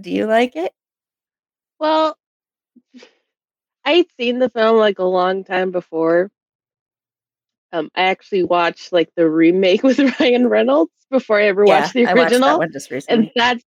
do 0.02 0.12
you 0.12 0.26
like 0.26 0.56
it? 0.56 0.72
Well, 1.80 2.18
I'd 3.84 4.06
seen 4.20 4.40
the 4.40 4.50
film 4.50 4.78
like 4.78 5.00
a 5.00 5.04
long 5.04 5.44
time 5.44 5.72
before. 5.72 6.32
Um, 7.72 7.90
I 7.96 8.04
actually 8.04 8.44
watched 8.44 8.94
like 8.94 9.10
the 9.16 9.30
remake 9.30 9.84
with 9.84 10.00
Ryan 10.20 10.48
Reynolds 10.48 10.92
before 11.12 11.40
I 11.40 11.46
ever 11.46 11.66
yeah, 11.66 11.82
watched 11.82 11.94
the 11.94 12.06
original. 12.06 12.20
I 12.20 12.24
watched 12.24 12.40
that 12.40 12.58
one 12.58 12.72
just 12.72 12.92
recently. 12.92 13.26
And 13.26 13.32
that's 13.36 13.64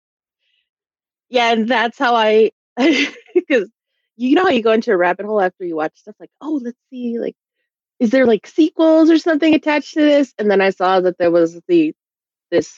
yeah, 1.28 1.52
and 1.52 1.68
that's 1.68 1.98
how 1.98 2.14
I 2.14 2.50
because 2.76 3.70
you 4.16 4.34
know 4.34 4.44
how 4.44 4.50
you 4.50 4.62
go 4.62 4.72
into 4.72 4.92
a 4.92 4.96
rabbit 4.96 5.26
hole 5.26 5.40
after 5.40 5.64
you 5.64 5.76
watch 5.76 5.96
stuff 5.96 6.14
like, 6.20 6.30
oh, 6.40 6.60
let's 6.62 6.78
see, 6.90 7.18
like, 7.18 7.36
is 8.00 8.10
there 8.10 8.26
like 8.26 8.46
sequels 8.46 9.10
or 9.10 9.18
something 9.18 9.54
attached 9.54 9.94
to 9.94 10.00
this? 10.00 10.34
And 10.38 10.50
then 10.50 10.60
I 10.60 10.70
saw 10.70 11.00
that 11.00 11.18
there 11.18 11.30
was 11.30 11.60
the 11.68 11.94
this 12.50 12.74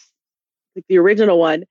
like 0.77 0.85
the 0.89 0.99
original 0.99 1.39
one, 1.39 1.65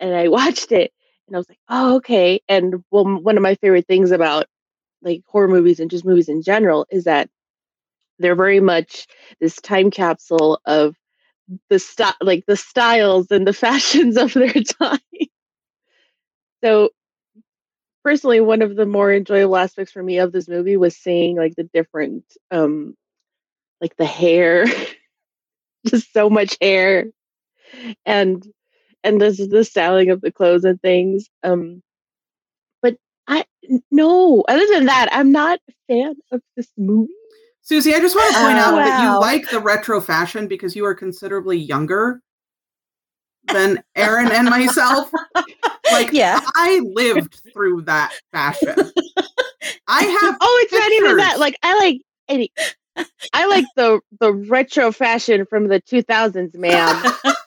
and 0.00 0.14
I 0.14 0.28
watched 0.30 0.72
it, 0.72 0.92
and 1.28 1.36
I 1.36 1.38
was 1.38 1.48
like, 1.48 1.60
oh, 1.68 1.96
okay. 1.96 2.40
And 2.48 2.84
well, 2.90 3.04
one 3.06 3.36
of 3.36 3.42
my 3.42 3.54
favorite 3.56 3.86
things 3.86 4.10
about 4.12 4.46
like 5.02 5.22
horror 5.26 5.48
movies 5.48 5.80
and 5.80 5.90
just 5.90 6.04
movies 6.04 6.28
in 6.28 6.42
general 6.42 6.86
is 6.90 7.04
that 7.04 7.28
they're 8.18 8.36
very 8.36 8.60
much 8.60 9.06
this 9.40 9.56
time 9.56 9.90
capsule 9.90 10.60
of 10.66 10.96
the 11.70 11.78
style, 11.78 12.14
like 12.22 12.44
the 12.46 12.56
styles 12.56 13.28
and 13.30 13.46
the 13.46 13.52
fashions 13.54 14.16
of 14.16 14.32
their 14.34 14.52
time. 14.82 14.98
so, 16.64 16.90
personally, 18.04 18.40
one 18.40 18.62
of 18.62 18.76
the 18.76 18.86
more 18.86 19.12
enjoyable 19.12 19.56
aspects 19.56 19.92
for 19.92 20.02
me 20.02 20.18
of 20.18 20.32
this 20.32 20.48
movie 20.48 20.76
was 20.76 20.96
seeing 20.96 21.36
like 21.36 21.54
the 21.56 21.64
different, 21.72 22.24
um, 22.50 22.96
like 23.80 23.96
the 23.96 24.06
hair, 24.06 24.66
just 25.86 26.12
so 26.12 26.28
much 26.28 26.56
hair 26.60 27.06
and 28.06 28.46
and 29.02 29.20
this 29.20 29.40
is 29.40 29.48
the 29.48 29.64
styling 29.64 30.10
of 30.10 30.20
the 30.20 30.32
clothes 30.32 30.64
and 30.64 30.80
things. 30.82 31.28
Um, 31.42 31.82
but 32.82 32.96
I 33.26 33.44
no. 33.90 34.42
Other 34.48 34.66
than 34.72 34.86
that, 34.86 35.08
I'm 35.12 35.32
not 35.32 35.58
a 35.68 35.72
fan 35.88 36.14
of 36.32 36.42
this 36.56 36.68
movie. 36.76 37.12
Susie, 37.62 37.94
I 37.94 38.00
just 38.00 38.16
want 38.16 38.34
to 38.34 38.40
point 38.40 38.58
Oh, 38.58 38.78
out 38.78 38.84
that 38.84 39.02
you 39.02 39.20
like 39.20 39.50
the 39.50 39.60
retro 39.60 40.00
fashion 40.00 40.48
because 40.48 40.74
you 40.74 40.84
are 40.84 40.94
considerably 40.94 41.56
younger 41.56 42.20
than 43.48 43.82
Erin 43.94 44.30
and 44.30 44.48
myself. 44.48 45.10
Like, 45.92 46.12
yeah. 46.12 46.40
I 46.54 46.80
lived 46.94 47.40
through 47.52 47.82
that 47.82 48.12
fashion. 48.30 48.76
I 49.88 50.02
have 50.04 50.36
Oh, 50.40 50.60
it's 50.62 50.72
not 50.72 50.92
even 50.92 51.16
that. 51.16 51.40
Like 51.40 51.56
I 51.64 51.76
like 51.78 52.02
any. 52.28 52.52
I 53.32 53.46
like 53.46 53.64
the 53.74 54.00
the 54.20 54.32
retro 54.32 54.92
fashion 54.92 55.46
from 55.46 55.66
the 55.66 55.80
2000s, 55.80 56.54
ma'am. 56.54 57.02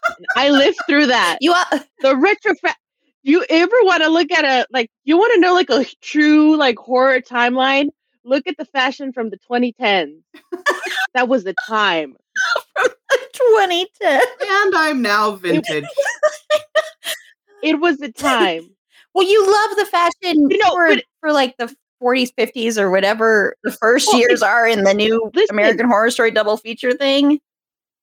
I 0.35 0.49
lived 0.49 0.77
through 0.87 1.07
that. 1.07 1.37
You 1.39 1.53
are, 1.53 1.85
The 2.01 2.17
retro 2.17 2.53
fa- 2.55 2.75
you 3.23 3.45
ever 3.49 3.75
want 3.83 4.03
to 4.03 4.09
look 4.09 4.31
at 4.31 4.43
a 4.43 4.67
like 4.71 4.89
you 5.05 5.17
want 5.17 5.33
to 5.35 5.39
know 5.39 5.53
like 5.53 5.69
a 5.69 5.85
true 6.01 6.57
like 6.57 6.77
horror 6.77 7.21
timeline? 7.21 7.89
Look 8.25 8.45
at 8.47 8.57
the 8.57 8.65
fashion 8.65 9.13
from 9.13 9.29
the 9.29 9.37
2010s. 9.49 10.21
that 11.13 11.29
was 11.29 11.45
the 11.45 11.55
time. 11.67 12.15
2010. 13.33 14.21
and 14.41 14.75
I'm 14.75 15.01
now 15.01 15.31
vintage. 15.35 15.85
It 17.61 17.79
was 17.79 17.97
the 17.97 18.11
time. 18.11 18.69
Well, 19.13 19.25
you 19.25 19.41
love 19.49 19.77
the 19.77 19.85
fashion 19.85 20.49
You 20.49 20.57
know, 20.57 20.71
for, 20.71 20.87
but- 20.95 21.03
for 21.21 21.31
like 21.31 21.55
the 21.57 21.73
40s, 22.01 22.33
50s, 22.37 22.77
or 22.77 22.91
whatever 22.91 23.55
the 23.63 23.71
first 23.71 24.09
Well, 24.11 24.19
years 24.19 24.41
are 24.43 24.67
in 24.67 24.83
the 24.83 24.93
new 24.93 25.31
listen. 25.33 25.55
American 25.55 25.85
Horror 25.87 26.11
Story 26.11 26.31
double 26.31 26.57
feature 26.57 26.91
thing. 26.91 27.39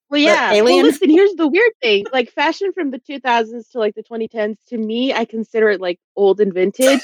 Well, 0.09 0.19
yeah. 0.21 0.51
alien? 0.53 0.65
Well, 0.65 0.85
listen, 0.87 1.11
here's 1.11 1.35
the 1.35 1.47
weird 1.47 1.73
thing. 1.83 2.07
Like 2.11 2.31
fashion 2.33 2.73
from 2.73 2.91
the 2.91 2.99
2000s 3.01 3.71
to 3.73 3.79
like 3.79 3.95
the 3.95 4.03
2010s, 4.03 4.57
to 4.69 4.79
me, 4.79 5.13
I 5.13 5.27
consider 5.27 5.69
it 5.69 5.81
like 5.83 6.01
old 6.17 6.41
and 6.41 6.55
vintage. 6.55 7.01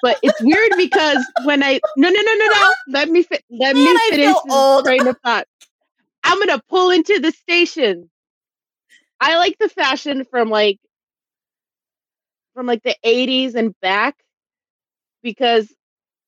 but 0.00 0.18
it's 0.22 0.40
weird 0.40 0.72
because 0.78 1.18
when 1.44 1.62
I 1.62 1.80
no 1.98 2.08
no 2.08 2.20
no 2.20 2.34
no 2.34 2.46
no 2.46 2.72
let 2.88 3.10
me 3.10 3.22
fi- 3.24 3.40
let 3.50 3.74
Man, 3.76 3.84
me 3.84 3.90
I 3.90 4.08
finish 4.10 4.26
feel 4.26 4.40
this 4.46 4.54
old. 4.54 4.84
train 4.86 5.06
of 5.06 5.18
thought. 5.18 5.46
I'm 6.24 6.40
gonna 6.40 6.62
pull 6.70 6.90
into 6.90 7.20
the 7.20 7.32
station. 7.32 8.10
I 9.20 9.38
like 9.38 9.58
the 9.58 9.68
fashion 9.68 10.24
from 10.24 10.50
like 10.50 10.78
from 12.54 12.66
like 12.66 12.82
the 12.82 12.96
80s 13.04 13.54
and 13.54 13.78
back 13.80 14.16
because 15.22 15.72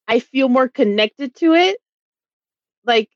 I 0.08 0.20
feel 0.20 0.48
more 0.48 0.68
connected 0.68 1.34
to 1.36 1.54
it. 1.54 1.78
Like 2.84 3.10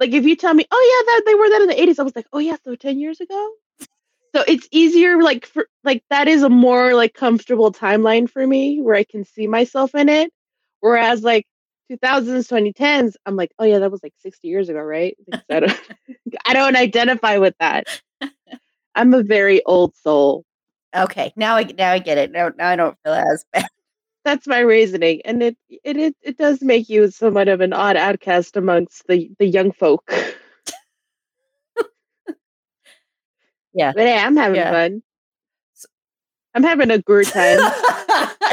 like 0.00 0.12
if 0.12 0.26
you 0.26 0.36
tell 0.36 0.54
me, 0.54 0.66
oh 0.70 1.04
yeah, 1.06 1.12
that 1.12 1.22
they 1.26 1.34
were 1.34 1.50
that 1.50 1.62
in 1.62 1.68
the 1.68 1.92
80s, 1.92 1.98
I 2.00 2.04
was 2.04 2.16
like, 2.16 2.28
oh 2.32 2.38
yeah, 2.38 2.56
so 2.64 2.74
10 2.76 3.00
years 3.00 3.20
ago. 3.20 3.50
So 4.34 4.44
it's 4.46 4.68
easier, 4.70 5.22
like 5.22 5.46
for 5.46 5.68
like 5.84 6.04
that 6.10 6.28
is 6.28 6.42
a 6.42 6.50
more 6.50 6.94
like 6.94 7.14
comfortable 7.14 7.72
timeline 7.72 8.30
for 8.30 8.46
me 8.46 8.80
where 8.80 8.94
I 8.96 9.04
can 9.04 9.24
see 9.24 9.46
myself 9.46 9.94
in 9.94 10.08
it. 10.08 10.32
Whereas 10.80 11.22
like 11.22 11.46
2000s, 11.90 12.48
2010s, 12.48 13.14
I'm 13.26 13.36
like, 13.36 13.52
oh 13.58 13.64
yeah, 13.64 13.78
that 13.78 13.90
was 13.90 14.02
like 14.02 14.14
60 14.18 14.46
years 14.48 14.68
ago, 14.68 14.80
right? 14.80 15.16
I 15.50 15.60
don't, 15.60 15.80
I 16.46 16.52
don't 16.54 16.76
identify 16.76 17.38
with 17.38 17.54
that. 17.60 17.86
I'm 18.94 19.14
a 19.14 19.22
very 19.22 19.64
old 19.64 19.94
soul. 19.96 20.44
Okay, 20.96 21.32
now 21.36 21.56
I 21.56 21.64
now 21.76 21.92
I 21.92 21.98
get 21.98 22.18
it. 22.18 22.32
Now, 22.32 22.50
now 22.56 22.68
I 22.68 22.76
don't 22.76 22.96
feel 23.04 23.12
as 23.14 23.44
bad. 23.52 23.66
That's 24.24 24.46
my 24.46 24.60
reasoning, 24.60 25.22
and 25.24 25.42
it 25.42 25.56
it 25.84 25.96
it, 25.96 26.16
it 26.22 26.36
does 26.38 26.62
make 26.62 26.88
you 26.88 27.10
somewhat 27.10 27.48
of 27.48 27.60
an 27.60 27.72
odd 27.72 27.96
outcast 27.96 28.56
amongst 28.56 29.06
the 29.08 29.30
the 29.38 29.46
young 29.46 29.72
folk. 29.72 30.10
Yeah. 33.74 33.92
but 33.92 34.02
hey, 34.06 34.18
I'm 34.18 34.36
having 34.36 34.56
Yeah. 34.56 34.72
fun. 34.72 35.02
I'm 36.54 36.64
having 36.64 36.90
a 36.90 36.98
good 36.98 37.26
time. 37.26 37.60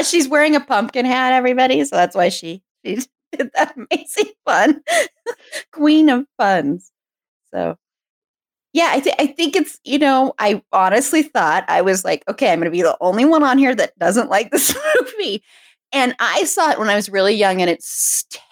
She's 0.04 0.28
wearing 0.28 0.54
a 0.54 0.60
pumpkin 0.60 1.04
hat, 1.06 1.32
everybody, 1.32 1.82
so 1.84 1.96
that's 1.96 2.14
why 2.14 2.28
she 2.28 2.62
she 2.84 2.98
did 3.36 3.50
that 3.54 3.76
amazing 3.76 4.32
fun. 4.44 4.82
Queen 5.72 6.08
of 6.08 6.26
puns. 6.38 6.90
So 7.52 7.76
yeah, 8.76 8.90
I, 8.92 9.00
th- 9.00 9.16
I 9.18 9.26
think 9.28 9.56
it's, 9.56 9.80
you 9.84 9.98
know, 9.98 10.34
I 10.38 10.62
honestly 10.70 11.22
thought 11.22 11.64
I 11.66 11.80
was 11.80 12.04
like, 12.04 12.22
okay, 12.28 12.52
I'm 12.52 12.58
going 12.58 12.66
to 12.66 12.70
be 12.70 12.82
the 12.82 12.98
only 13.00 13.24
one 13.24 13.42
on 13.42 13.56
here 13.56 13.74
that 13.74 13.98
doesn't 13.98 14.28
like 14.28 14.50
this 14.50 14.76
movie. 15.00 15.42
And 15.92 16.14
I 16.18 16.44
saw 16.44 16.70
it 16.70 16.78
when 16.78 16.90
I 16.90 16.94
was 16.94 17.08
really 17.08 17.34
young 17.34 17.62
and 17.62 17.70
it 17.70 17.82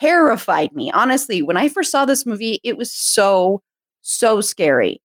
terrified 0.00 0.73
me. 0.73 0.91
Honestly, 0.93 1.43
when 1.43 1.59
I 1.59 1.69
first 1.69 1.91
saw 1.91 2.07
this 2.07 2.25
movie, 2.25 2.59
it 2.64 2.79
was 2.79 2.91
so, 2.91 3.61
so 4.00 4.41
scary. 4.41 5.03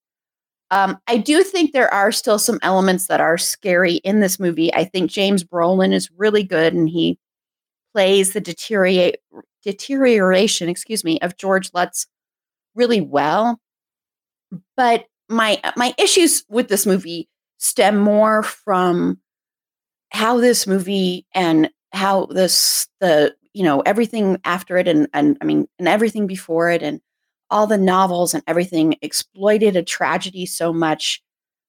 Um, 0.71 0.97
I 1.07 1.17
do 1.17 1.43
think 1.43 1.73
there 1.73 1.93
are 1.93 2.13
still 2.13 2.39
some 2.39 2.59
elements 2.61 3.07
that 3.07 3.19
are 3.19 3.37
scary 3.37 3.95
in 3.95 4.21
this 4.21 4.39
movie. 4.39 4.73
I 4.73 4.85
think 4.85 5.11
James 5.11 5.43
Brolin 5.43 5.91
is 5.91 6.09
really 6.15 6.43
good 6.43 6.73
and 6.73 6.87
he 6.87 7.19
plays 7.99 8.31
the 8.31 8.39
deteriorate, 8.39 9.17
deterioration, 9.61 10.69
excuse 10.69 11.03
me, 11.03 11.19
of 11.19 11.35
George 11.35 11.69
Lutz 11.73 12.07
really 12.75 13.01
well. 13.01 13.59
But 14.77 15.03
my 15.27 15.59
uh, 15.65 15.73
my 15.75 15.93
issues 15.97 16.45
with 16.47 16.69
this 16.69 16.85
movie 16.85 17.27
stem 17.57 17.97
more 17.97 18.41
from 18.41 19.19
how 20.11 20.39
this 20.39 20.65
movie 20.65 21.25
and 21.35 21.69
how 21.91 22.27
this 22.27 22.87
the 23.01 23.35
you 23.51 23.63
know 23.63 23.81
everything 23.81 24.39
after 24.45 24.77
it 24.77 24.87
and 24.87 25.09
and 25.13 25.37
I 25.41 25.43
mean 25.43 25.67
and 25.77 25.89
everything 25.89 26.25
before 26.25 26.69
it 26.69 26.81
and 26.81 27.01
all 27.51 27.67
the 27.67 27.77
novels 27.77 28.33
and 28.33 28.43
everything 28.47 28.95
exploited 29.01 29.75
a 29.75 29.83
tragedy 29.83 30.45
so 30.45 30.71
much 30.71 31.21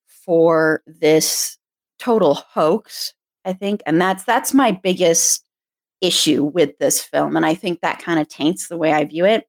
for 0.06 0.80
this 0.86 1.58
total 1.98 2.34
hoax 2.34 3.14
i 3.44 3.52
think 3.52 3.82
and 3.86 4.00
that's 4.00 4.24
that's 4.24 4.54
my 4.54 4.70
biggest 4.70 5.44
issue 6.00 6.42
with 6.44 6.78
this 6.78 7.02
film 7.02 7.36
and 7.36 7.44
i 7.44 7.54
think 7.54 7.80
that 7.80 7.98
kind 7.98 8.18
of 8.18 8.28
taints 8.28 8.68
the 8.68 8.76
way 8.76 8.92
i 8.92 9.04
view 9.04 9.24
it. 9.24 9.46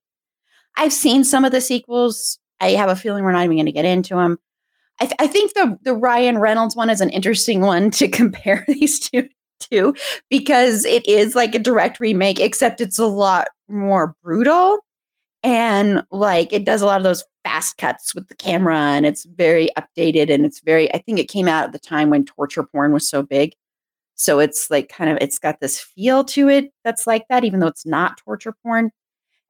I've 0.78 0.94
seen 0.94 1.26
some 1.26 1.44
of 1.44 1.52
the 1.52 1.60
sequels. 1.60 2.40
I 2.62 2.72
have 2.72 2.90
a 2.90 2.96
feeling 2.96 3.26
we're 3.26 3.34
not 3.34 3.44
even 3.44 3.58
going 3.58 3.66
to 3.66 3.74
get 3.74 3.84
into 3.84 4.16
them 4.16 4.38
I, 5.02 5.06
th- 5.06 5.16
I 5.20 5.28
think 5.28 5.54
the 5.54 5.78
the 5.82 5.96
ryan 5.96 6.38
reynolds 6.38 6.76
one 6.76 6.90
is 6.90 7.02
an 7.02 7.10
interesting 7.10 7.62
one 7.62 7.92
to 7.92 8.08
compare 8.22 8.64
these 8.68 9.00
two 9.00 9.28
to 9.72 9.94
because 10.30 10.86
it 10.86 11.06
is 11.08 11.36
like 11.36 11.56
a 11.56 11.60
direct 11.60 12.00
remake 12.00 12.40
except 12.40 12.82
it's 12.82 13.00
a 13.00 13.06
lot 13.06 13.48
more 13.68 14.16
brutal 14.24 14.80
and 15.44 16.04
like 16.12 16.54
it 16.54 16.66
does 16.66 16.82
a 16.82 16.86
lot 16.86 16.98
of 16.98 17.04
those 17.04 17.24
fast 17.44 17.78
cuts 17.78 18.14
with 18.14 18.28
the 18.28 18.36
camera 18.36 18.78
and 18.78 19.06
it's 19.06 19.26
very 19.26 19.70
updated 19.78 20.32
and 20.32 20.46
it's 20.46 20.62
very 20.62 20.94
i 20.94 21.00
think 21.00 21.20
it 21.20 21.30
came 21.30 21.48
out 21.48 21.64
at 21.64 21.72
the 21.72 21.80
time 21.80 22.10
when 22.10 22.26
torture 22.26 22.64
porn 22.64 22.94
was 22.94 23.10
so 23.10 23.24
big 23.24 23.54
so 24.22 24.40
it's 24.40 24.70
like 24.70 24.88
kind 24.90 25.10
of 25.10 25.18
it's 25.20 25.40
got 25.40 25.60
this 25.60 25.80
feel 25.80 26.24
to 26.24 26.48
it 26.48 26.72
that's 26.84 27.08
like 27.08 27.26
that 27.30 27.44
even 27.44 27.60
though 27.60 27.68
it's 27.68 27.86
not 27.86 28.18
torture 28.18 28.54
porn 28.64 28.92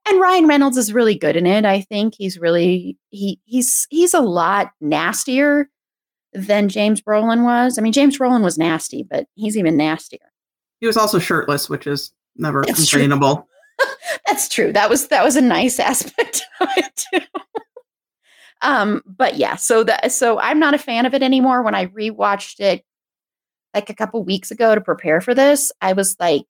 and 0.08 0.20
ryan 0.20 0.46
reynolds 0.46 0.76
is 0.76 0.92
really 0.92 1.14
good 1.16 1.36
in 1.36 1.46
it 1.46 1.64
i 1.64 1.80
think 1.80 2.14
he's 2.16 2.38
really 2.38 2.96
he 3.10 3.38
he's 3.44 3.86
he's 3.90 4.14
a 4.14 4.20
lot 4.20 4.70
nastier 4.80 5.68
than 6.32 6.68
james 6.68 7.00
brolin 7.02 7.44
was 7.44 7.78
i 7.78 7.82
mean 7.82 7.92
james 7.92 8.18
brolin 8.18 8.42
was 8.42 8.56
nasty 8.58 9.02
but 9.02 9.26
he's 9.34 9.56
even 9.56 9.76
nastier 9.76 10.18
He 10.80 10.86
was 10.86 10.96
also 10.96 11.18
shirtless, 11.18 11.68
which 11.68 11.86
is 11.86 12.12
never 12.36 12.62
It's 12.62 12.78
true. 12.88 12.98
That's 14.26 14.48
true. 14.48 14.72
That 14.72 14.88
was 14.90 15.08
that 15.08 15.24
was 15.24 15.36
a 15.36 15.40
nice 15.40 15.78
aspect 15.90 16.42
of 16.60 16.68
it 16.76 17.06
too. 17.12 17.40
um, 18.62 19.02
but 19.06 19.36
yeah, 19.36 19.56
so 19.56 19.84
that 19.84 20.12
so 20.12 20.38
I'm 20.38 20.58
not 20.58 20.74
a 20.74 20.78
fan 20.78 21.06
of 21.06 21.14
it 21.14 21.22
anymore. 21.22 21.62
When 21.62 21.74
I 21.74 21.86
rewatched 21.86 22.60
it 22.60 22.84
like 23.74 23.90
a 23.90 23.94
couple 23.94 24.22
weeks 24.22 24.50
ago 24.50 24.74
to 24.74 24.80
prepare 24.80 25.20
for 25.20 25.34
this, 25.34 25.72
I 25.80 25.92
was 25.92 26.16
like, 26.20 26.44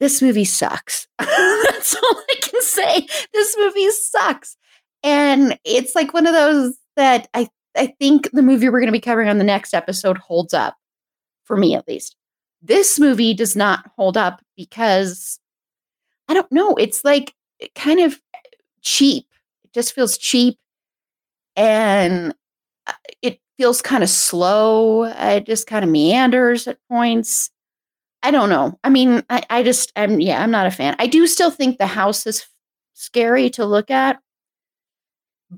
this 0.00 0.20
movie 0.20 0.44
sucks. 0.44 1.08
That's 1.18 1.94
all 1.94 2.22
I 2.30 2.34
can 2.40 2.60
say. 2.60 3.06
This 3.32 3.56
movie 3.58 3.90
sucks. 3.90 4.56
And 5.02 5.58
it's 5.64 5.94
like 5.94 6.12
one 6.12 6.26
of 6.26 6.34
those 6.34 6.76
that 6.96 7.28
I 7.34 7.48
I 7.76 7.94
think 7.98 8.30
the 8.32 8.42
movie 8.42 8.68
we're 8.68 8.80
going 8.80 8.86
to 8.86 8.92
be 8.92 9.00
covering 9.00 9.28
on 9.28 9.38
the 9.38 9.44
next 9.44 9.74
episode 9.74 10.18
holds 10.18 10.54
up 10.54 10.76
for 11.44 11.56
me 11.56 11.74
at 11.74 11.86
least. 11.86 12.16
This 12.62 12.98
movie 12.98 13.34
does 13.34 13.54
not 13.54 13.90
hold 13.96 14.16
up 14.16 14.40
because 14.56 15.38
I 16.28 16.34
don't 16.34 16.50
know. 16.50 16.74
It's 16.74 17.04
like 17.04 17.34
kind 17.74 18.00
of 18.00 18.18
cheap. 18.82 19.26
It 19.64 19.72
just 19.72 19.94
feels 19.94 20.18
cheap 20.18 20.58
and 21.54 22.34
uh, 22.86 22.92
it 23.22 23.40
feels 23.58 23.82
kind 23.82 24.02
of 24.02 24.10
slow. 24.10 25.04
It 25.04 25.46
just 25.46 25.66
kind 25.66 25.84
of 25.84 25.90
meanders 25.90 26.68
at 26.68 26.78
points. 26.90 27.50
I 28.22 28.30
don't 28.30 28.50
know. 28.50 28.78
I 28.82 28.90
mean, 28.90 29.22
I, 29.30 29.42
I 29.50 29.62
just, 29.62 29.92
I'm, 29.96 30.20
yeah, 30.20 30.42
I'm 30.42 30.50
not 30.50 30.66
a 30.66 30.70
fan. 30.70 30.96
I 30.98 31.06
do 31.06 31.26
still 31.26 31.50
think 31.50 31.78
the 31.78 31.86
house 31.86 32.26
is 32.26 32.46
scary 32.94 33.50
to 33.50 33.64
look 33.64 33.90
at, 33.90 34.18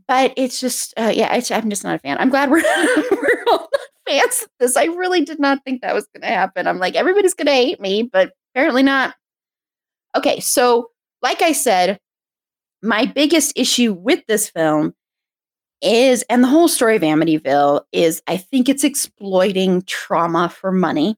but 0.07 0.35
it's 0.37 0.61
just, 0.61 0.93
uh, 0.99 1.13
yeah, 1.15 1.35
it's, 1.35 1.51
I'm 1.51 1.71
just 1.71 1.85
not 1.85 1.95
a 1.95 1.99
fan. 1.99 2.19
I'm 2.19 2.31
glad 2.31 2.51
we're, 2.51 2.63
we're 3.11 3.45
all 3.51 3.69
fans 4.07 4.43
of 4.43 4.49
this. 4.61 4.77
I 4.77 4.85
really 4.85 5.25
did 5.25 5.39
not 5.39 5.65
think 5.65 5.81
that 5.81 5.95
was 5.95 6.07
going 6.15 6.23
to 6.23 6.29
happen. 6.29 6.67
I'm 6.67 6.79
like, 6.79 6.95
everybody's 6.95 7.35
going 7.35 7.47
to 7.47 7.53
hate 7.53 7.81
me, 7.81 8.03
but 8.03 8.33
apparently 8.53 8.83
not. 8.83 9.15
Okay, 10.17 10.41
so 10.41 10.91
like 11.23 11.43
I 11.43 11.53
said, 11.53 11.99
my 12.83 13.07
biggest 13.07 13.53
issue 13.57 13.93
with 13.93 14.25
this 14.27 14.51
film 14.51 14.95
is, 15.81 16.25
and 16.29 16.43
the 16.43 16.49
whole 16.49 16.69
story 16.69 16.97
of 16.97 17.03
Amityville 17.03 17.83
is, 17.93 18.23
I 18.27 18.37
think 18.37 18.69
it's 18.69 18.85
exploiting 18.85 19.83
trauma 19.83 20.49
for 20.49 20.73
money. 20.73 21.17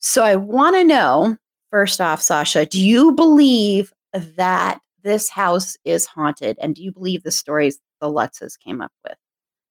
So 0.00 0.24
I 0.24 0.36
want 0.36 0.76
to 0.76 0.84
know 0.84 1.36
first 1.70 2.00
off, 2.00 2.20
Sasha, 2.20 2.66
do 2.66 2.80
you 2.80 3.12
believe 3.12 3.92
that 4.12 4.80
this 5.02 5.28
house 5.28 5.76
is 5.84 6.06
haunted? 6.06 6.58
And 6.60 6.74
do 6.74 6.82
you 6.82 6.92
believe 6.92 7.22
the 7.22 7.30
stories 7.30 7.78
the 8.00 8.08
Lutzes 8.08 8.58
came 8.58 8.80
up 8.80 8.92
with? 9.04 9.16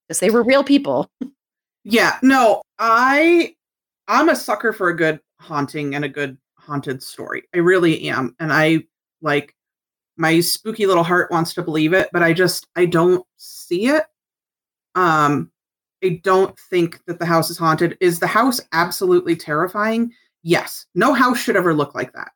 Because 0.08 0.20
they 0.20 0.29
were 0.29 0.44
real 0.44 0.63
people. 0.63 1.10
Yeah, 1.84 2.18
no, 2.22 2.62
I 2.77 3.56
I'm 4.08 4.29
a 4.29 4.36
sucker 4.36 4.74
for 4.74 4.89
a 4.89 4.96
good 4.96 5.20
haunting 5.39 5.96
and 5.96 6.03
a 6.03 6.10
good 6.10 6.38
haunted 6.58 7.01
story. 7.01 7.44
I 7.56 7.60
really 7.60 8.10
am. 8.10 8.36
And 8.39 8.51
I 8.51 8.84
like 9.22 9.56
my 10.19 10.41
spooky 10.41 10.85
little 10.85 11.03
heart 11.03 11.31
wants 11.31 11.53
to 11.53 11.63
believe 11.63 11.93
it, 11.93 12.09
but 12.11 12.21
I 12.21 12.33
just 12.33 12.67
I 12.75 12.85
don't 12.85 13.25
see 13.38 13.88
it. 13.88 14.03
Um 14.93 15.49
I 16.03 16.21
don't 16.23 16.57
think 16.69 16.99
that 17.07 17.19
the 17.19 17.25
house 17.25 17.49
is 17.49 17.57
haunted. 17.57 17.97
Is 18.01 18.19
the 18.19 18.27
house 18.27 18.61
absolutely 18.73 19.35
terrifying? 19.35 20.11
Yes. 20.43 20.85
No 20.93 21.13
house 21.13 21.39
should 21.39 21.55
ever 21.55 21.73
look 21.73 21.95
like 21.95 22.13
that. 22.13 22.31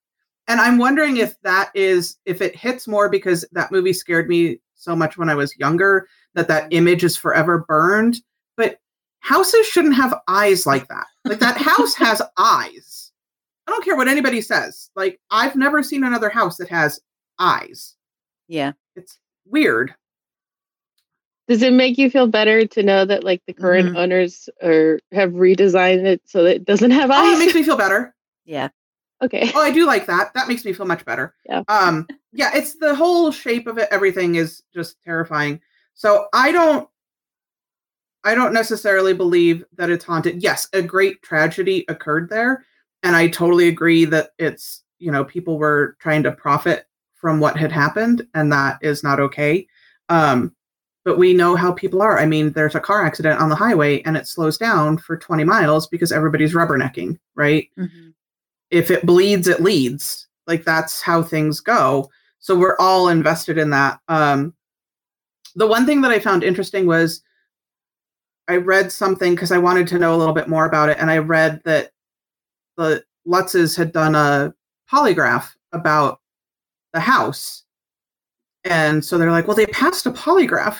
And 0.47 0.59
I'm 0.59 0.77
wondering 0.77 1.17
if 1.17 1.39
that 1.43 1.71
is 1.75 2.17
if 2.25 2.41
it 2.41 2.55
hits 2.55 2.87
more 2.87 3.09
because 3.09 3.45
that 3.51 3.71
movie 3.71 3.93
scared 3.93 4.29
me 4.29 4.59
so 4.75 4.95
much 4.95 5.17
when 5.17 5.29
I 5.29 5.35
was 5.35 5.57
younger 5.57 6.07
that 6.35 6.47
that 6.47 6.67
image 6.71 7.03
is 7.03 7.17
forever 7.17 7.65
burned. 7.67 8.21
But 8.55 8.79
houses 9.19 9.67
shouldn't 9.67 9.95
have 9.95 10.21
eyes 10.29 10.65
like 10.65 10.87
that. 10.87 11.07
Like 11.25 11.39
that 11.39 11.57
house 11.57 11.95
has 11.95 12.21
eyes. 12.37 13.11
I 13.67 13.71
don't 13.71 13.83
care 13.83 13.95
what 13.95 14.07
anybody 14.07 14.39
says. 14.39 14.89
Like 14.95 15.19
I've 15.31 15.57
never 15.57 15.83
seen 15.83 16.05
another 16.05 16.29
house 16.29 16.55
that 16.57 16.69
has 16.69 17.01
eyes. 17.43 17.95
Yeah. 18.47 18.71
It's 18.95 19.19
weird. 19.45 19.93
Does 21.47 21.61
it 21.61 21.73
make 21.73 21.97
you 21.97 22.09
feel 22.09 22.27
better 22.27 22.65
to 22.65 22.83
know 22.83 23.03
that 23.05 23.23
like 23.23 23.41
the 23.45 23.53
current 23.53 23.89
Mhm. 23.89 23.97
owners 23.97 24.49
are 24.63 24.99
have 25.11 25.31
redesigned 25.31 26.05
it 26.05 26.21
so 26.25 26.43
that 26.43 26.55
it 26.55 26.65
doesn't 26.65 26.91
have 26.91 27.11
eyes? 27.11 27.19
Oh, 27.21 27.35
it 27.35 27.39
makes 27.39 27.53
me 27.55 27.63
feel 27.63 27.77
better. 27.77 28.15
Yeah. 28.45 28.67
okay. 29.21 29.49
Oh, 29.55 29.61
I 29.61 29.71
do 29.71 29.85
like 29.85 30.05
that. 30.07 30.33
That 30.33 30.49
makes 30.49 30.65
me 30.65 30.73
feel 30.73 30.85
much 30.85 31.05
better. 31.05 31.33
Yeah. 31.45 31.63
Um, 31.69 32.05
yeah, 32.33 32.51
it's 32.53 32.75
the 32.75 32.93
whole 32.93 33.31
shape 33.31 33.67
of 33.67 33.77
it, 33.77 33.87
everything 33.89 34.35
is 34.35 34.63
just 34.73 35.01
terrifying. 35.01 35.61
So 35.93 36.27
I 36.33 36.51
don't 36.51 36.89
I 38.25 38.35
don't 38.35 38.53
necessarily 38.53 39.13
believe 39.13 39.63
that 39.77 39.89
it's 39.89 40.03
haunted. 40.05 40.41
Yes, 40.43 40.67
a 40.73 40.81
great 40.81 41.21
tragedy 41.21 41.83
occurred 41.89 42.29
there. 42.29 42.65
And 43.01 43.15
I 43.15 43.27
totally 43.27 43.67
agree 43.69 44.05
that 44.05 44.31
it's, 44.39 44.83
you 44.99 45.11
know, 45.11 45.23
people 45.25 45.57
were 45.57 45.95
trying 45.99 46.23
to 46.23 46.31
profit 46.31 46.85
from 47.23 47.39
what 47.39 47.55
had 47.55 47.71
happened, 47.71 48.27
and 48.33 48.51
that 48.51 48.77
is 48.81 49.01
not 49.01 49.17
okay. 49.17 49.65
Um, 50.09 50.53
but 51.05 51.17
we 51.17 51.33
know 51.33 51.55
how 51.55 51.71
people 51.71 52.01
are. 52.01 52.19
I 52.19 52.25
mean, 52.25 52.51
there's 52.51 52.75
a 52.75 52.81
car 52.81 53.05
accident 53.05 53.39
on 53.39 53.47
the 53.47 53.55
highway 53.55 54.01
and 54.01 54.17
it 54.17 54.27
slows 54.27 54.57
down 54.57 54.97
for 54.97 55.15
20 55.15 55.45
miles 55.45 55.87
because 55.87 56.11
everybody's 56.11 56.53
rubbernecking, 56.53 57.17
right? 57.35 57.69
Mhm. 57.79 58.13
if 58.71 58.89
it 58.91 59.05
bleeds 59.05 59.47
it 59.47 59.61
leads 59.61 60.27
like 60.47 60.65
that's 60.65 60.99
how 61.01 61.21
things 61.23 61.59
go 61.59 62.09
so 62.39 62.57
we're 62.57 62.75
all 62.79 63.09
invested 63.09 63.57
in 63.59 63.69
that 63.69 63.99
um 64.07 64.53
the 65.55 65.67
one 65.67 65.85
thing 65.85 66.01
that 66.01 66.09
i 66.11 66.17
found 66.19 66.43
interesting 66.43 66.87
was 66.87 67.21
i 68.47 68.55
read 68.55 68.91
something 68.91 69.35
because 69.35 69.51
i 69.51 69.57
wanted 69.59 69.87
to 69.87 69.99
know 69.99 70.15
a 70.15 70.17
little 70.17 70.33
bit 70.33 70.47
more 70.49 70.65
about 70.65 70.89
it 70.89 70.97
and 70.99 71.11
i 71.11 71.17
read 71.19 71.61
that 71.65 71.91
the 72.77 73.03
lutzes 73.27 73.77
had 73.77 73.91
done 73.91 74.15
a 74.15 74.51
polygraph 74.91 75.51
about 75.73 76.19
the 76.93 76.99
house 76.99 77.63
and 78.65 79.03
so 79.03 79.17
they're 79.17 79.31
like 79.31 79.47
well 79.47 79.55
they 79.57 79.65
passed 79.67 80.05
a 80.05 80.11
polygraph 80.11 80.79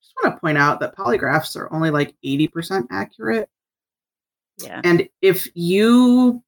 just 0.00 0.14
want 0.22 0.34
to 0.34 0.40
point 0.40 0.58
out 0.58 0.80
that 0.80 0.96
polygraphs 0.96 1.56
are 1.56 1.72
only 1.72 1.90
like 1.90 2.14
80% 2.24 2.86
accurate 2.90 3.48
Yeah. 4.58 4.80
and 4.84 5.08
if 5.22 5.48
you 5.54 6.42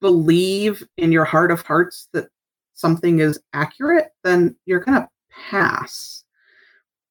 believe 0.00 0.86
in 0.98 1.10
your 1.10 1.24
heart 1.24 1.50
of 1.50 1.62
hearts 1.62 2.08
that 2.12 2.28
something 2.74 3.20
is 3.20 3.40
accurate, 3.54 4.08
then 4.22 4.54
you're 4.66 4.80
going 4.80 5.00
to 5.00 5.08
pass. 5.30 6.24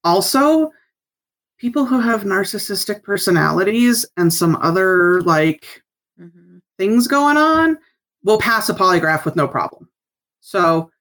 Also, 0.04 0.71
people 1.58 1.84
who 1.86 2.00
have 2.00 2.21
narcissistic 2.21 3.02
personalities 3.02 4.06
and 4.17 4.32
some 4.32 4.56
other 4.58 5.21
like 5.24 5.82
Mhm. 6.21 6.62
things 6.78 7.08
going 7.08 7.38
on 7.38 7.80
will 8.24 8.38
pass 8.39 8.69
a 8.69 8.74
polygraph 8.76 9.26
with 9.26 9.36
no 9.36 9.48
problem. 9.48 9.89
So 10.45 10.91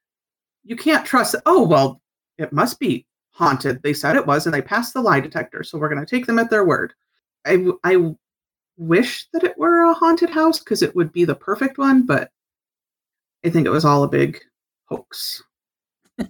you 0.64 0.74
can't 0.74 1.04
trust 1.04 1.34
oh, 1.44 1.62
well, 1.66 2.00
it 2.38 2.50
must 2.50 2.80
be 2.80 3.06
haunted. 3.30 3.82
They 3.82 3.92
said 3.92 4.16
it 4.16 4.26
was 4.26 4.46
and 4.46 4.54
they 4.54 4.62
passed 4.62 4.94
the 4.94 5.02
lie 5.02 5.20
detector. 5.20 5.62
So 5.62 5.76
we're 5.76 5.90
going 5.90 6.04
to 6.04 6.10
take 6.10 6.24
them 6.24 6.38
at 6.38 6.48
their 6.48 6.64
word. 6.64 6.94
I, 7.44 7.62
I 7.84 8.14
wish 8.78 9.26
that 9.34 9.44
it 9.44 9.58
were 9.58 9.82
a 9.82 9.92
haunted 9.92 10.30
house 10.30 10.60
because 10.60 10.82
it 10.82 10.96
would 10.96 11.12
be 11.12 11.26
the 11.26 11.34
perfect 11.34 11.76
one, 11.76 12.06
but 12.06 12.30
I 13.44 13.50
think 13.50 13.66
it 13.66 13.70
was 13.70 13.84
all 13.84 14.02
a 14.02 14.08
big 14.08 14.40
hoax. 14.86 15.42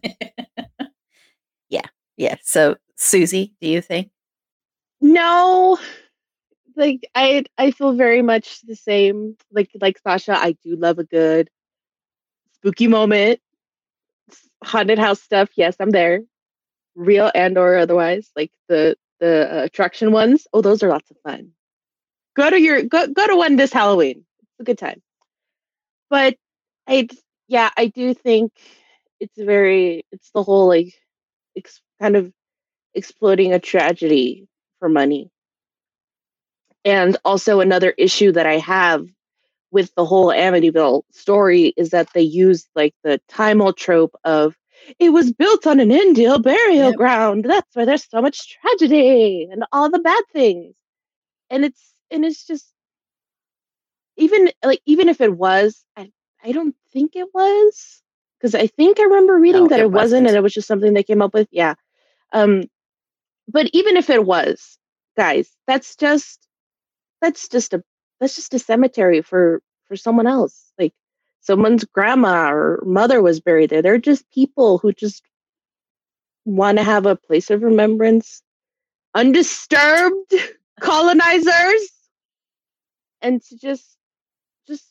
Yeah. 1.71 1.87
Yeah. 2.17 2.37
So, 2.43 2.77
Susie, 2.95 3.55
do 3.61 3.69
you 3.69 3.81
think? 3.81 4.11
No, 5.01 5.79
like 6.77 7.01
I 7.17 7.45
I 7.59 7.73
feel 7.73 7.95
very 7.95 8.23
much 8.23 8.61
the 8.63 8.77
same. 8.77 9.37
Like 9.51 9.71
like 9.81 9.99
Sasha, 9.99 10.37
I 10.37 10.53
do 10.63 10.77
love 10.77 11.01
a 11.01 11.05
good 11.05 11.51
spooky 12.65 12.89
moment, 12.89 13.41
haunted 14.65 14.99
house 14.99 15.21
stuff. 15.21 15.51
Yes, 15.55 15.77
I'm 15.79 15.91
there, 15.91 16.21
real 16.95 17.31
and 17.35 17.59
or 17.59 17.77
otherwise. 17.77 18.31
Like 18.35 18.51
the 18.69 18.97
the 19.21 19.49
uh, 19.53 19.65
attraction 19.65 20.13
ones. 20.13 20.47
Oh, 20.53 20.63
those 20.63 20.83
are 20.83 20.89
lots 20.89 21.11
of 21.11 21.19
fun. 21.23 21.51
Go 22.35 22.49
to 22.49 22.59
your 22.59 22.83
go 22.83 23.07
go 23.07 23.27
to 23.27 23.37
one 23.37 23.57
this 23.57 23.73
Halloween. 23.73 24.25
It's 24.41 24.61
a 24.61 24.65
good 24.65 24.79
time. 24.79 25.03
But 26.09 26.37
I 26.89 27.09
yeah, 27.49 27.71
I 27.77 27.87
do 27.89 28.15
think 28.15 28.53
it's 29.21 29.37
very 29.37 30.07
it's 30.11 30.31
the 30.35 30.43
whole 30.43 30.67
like 30.67 30.95
ex- 31.57 31.83
kind 32.01 32.17
of 32.17 32.33
exploiting 32.95 33.53
a 33.53 33.59
tragedy 33.61 34.49
for 34.79 34.89
money. 34.89 35.31
And 36.87 37.17
also 37.25 37.61
another 37.61 37.91
issue 37.91 38.33
that 38.33 38.47
I 38.47 38.59
have 38.59 39.07
with 39.75 39.95
the 39.97 40.07
whole 40.07 40.29
Amityville 40.29 41.05
story 41.13 41.75
is 41.79 41.91
that 41.91 42.11
they 42.15 42.23
use 42.23 42.69
like 42.77 42.95
the 43.05 43.21
Timel 43.31 43.77
trope 43.77 44.17
of 44.25 44.57
it 45.01 45.11
was 45.11 45.33
built 45.35 45.67
on 45.69 45.81
an 45.81 45.93
Indian 45.93 46.43
burial 46.43 46.93
Yep. 46.93 46.95
ground. 46.95 47.47
That's 47.47 47.77
why 47.77 47.87
there's 47.87 48.09
so 48.11 48.23
much 48.23 48.59
tragedy 48.61 49.49
and 49.53 49.65
all 49.73 49.91
the 49.91 50.01
bad 50.01 50.25
things. 50.33 50.75
And 51.51 51.65
it's 51.65 51.93
and 52.11 52.25
it's 52.25 52.47
just 52.47 52.67
even 54.17 54.51
like 54.65 54.81
even 54.87 55.09
if 55.09 55.21
it 55.21 55.37
was, 55.37 55.85
I 55.97 56.13
I 56.45 56.53
don't 56.53 56.77
think 56.93 57.17
it 57.17 57.29
was 57.35 58.03
because 58.41 58.55
I 58.55 58.69
think 58.69 59.01
I 59.01 59.05
remember 59.05 59.39
reading 59.39 59.69
No, 59.69 59.69
that 59.69 59.81
it 59.81 59.81
it, 59.81 59.93
wasn't, 59.93 60.27
wasn't. 60.27 60.29
and 60.29 60.37
it 60.37 60.43
was 60.43 60.55
just 60.55 60.69
something 60.69 60.95
they 60.95 61.05
came 61.05 61.23
up 61.23 61.35
with. 61.35 61.49
Yeah. 61.53 61.75
Um, 62.33 62.65
but 63.49 63.69
even 63.75 63.97
if 63.97 64.11
it 64.11 64.25
was, 64.27 64.79
guys, 65.17 65.51
that's 65.67 65.97
just 65.97 66.49
that's 67.23 67.49
just 67.49 67.75
a 67.75 67.83
that's 68.25 68.37
just 68.37 68.55
a 68.55 68.59
cemetery 68.59 69.21
for 69.21 69.61
for 69.87 69.97
someone 69.97 70.27
else. 70.27 70.73
Like 70.79 70.95
someone's 71.41 71.85
grandma 71.85 72.51
or 72.51 72.83
mother 72.87 73.21
was 73.21 73.41
buried 73.41 73.69
there. 73.69 73.83
They're 73.83 73.99
just 73.99 74.31
people 74.31 74.79
who 74.79 74.93
just 74.93 75.23
want 76.47 76.79
to 76.79 76.85
have 76.85 77.05
a 77.05 77.17
place 77.17 77.51
of 77.51 77.63
remembrance, 77.63 78.43
undisturbed 79.15 80.35
colonizers, 80.81 81.91
and 83.21 83.43
to 83.43 83.59
just 83.59 83.97
just 84.67 84.87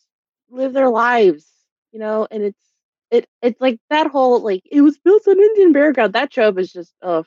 live 0.52 0.74
their 0.74 0.90
lives, 0.90 1.48
you 1.92 2.00
know. 2.00 2.28
And 2.30 2.44
it's 2.44 2.64
it 3.10 3.28
it's 3.42 3.60
like 3.60 3.80
that 3.90 4.12
whole 4.12 4.42
like 4.42 4.62
it 4.72 4.82
was 4.82 5.00
built 5.00 5.28
on 5.28 5.40
Indian 5.40 5.72
burial 5.72 5.94
ground. 5.94 6.14
That 6.14 6.32
trope 6.32 6.60
is 6.60 6.72
just 6.72 6.94
oh, 7.02 7.26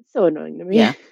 it's 0.00 0.12
so 0.12 0.24
annoying 0.24 0.58
to 0.58 0.64
me. 0.64 0.78
Yeah. 0.78 0.94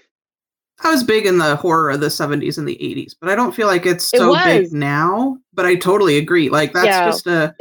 I 0.83 0.91
was 0.91 1.05
big 1.05 1.27
in 1.27 1.39
the 1.39 1.57
horror 1.57 1.91
of 1.91 2.01
the 2.01 2.07
70s 2.07 2.57
and 2.59 2.67
the 2.67 2.77
80s, 2.77 3.15
but 3.21 3.29
I 3.31 3.35
don't 3.35 3.55
feel 3.55 3.67
like 3.67 3.85
it's 3.87 4.05
so 4.05 4.31
was. 4.31 4.45
big 4.45 4.73
now. 4.73 5.37
But 5.53 5.67
I 5.67 5.75
totally 5.77 6.17
agree. 6.17 6.49
Like 6.49 6.73
that's 6.73 6.87
Yeah. 6.87 7.05
just 7.07 7.27
a 7.27 7.55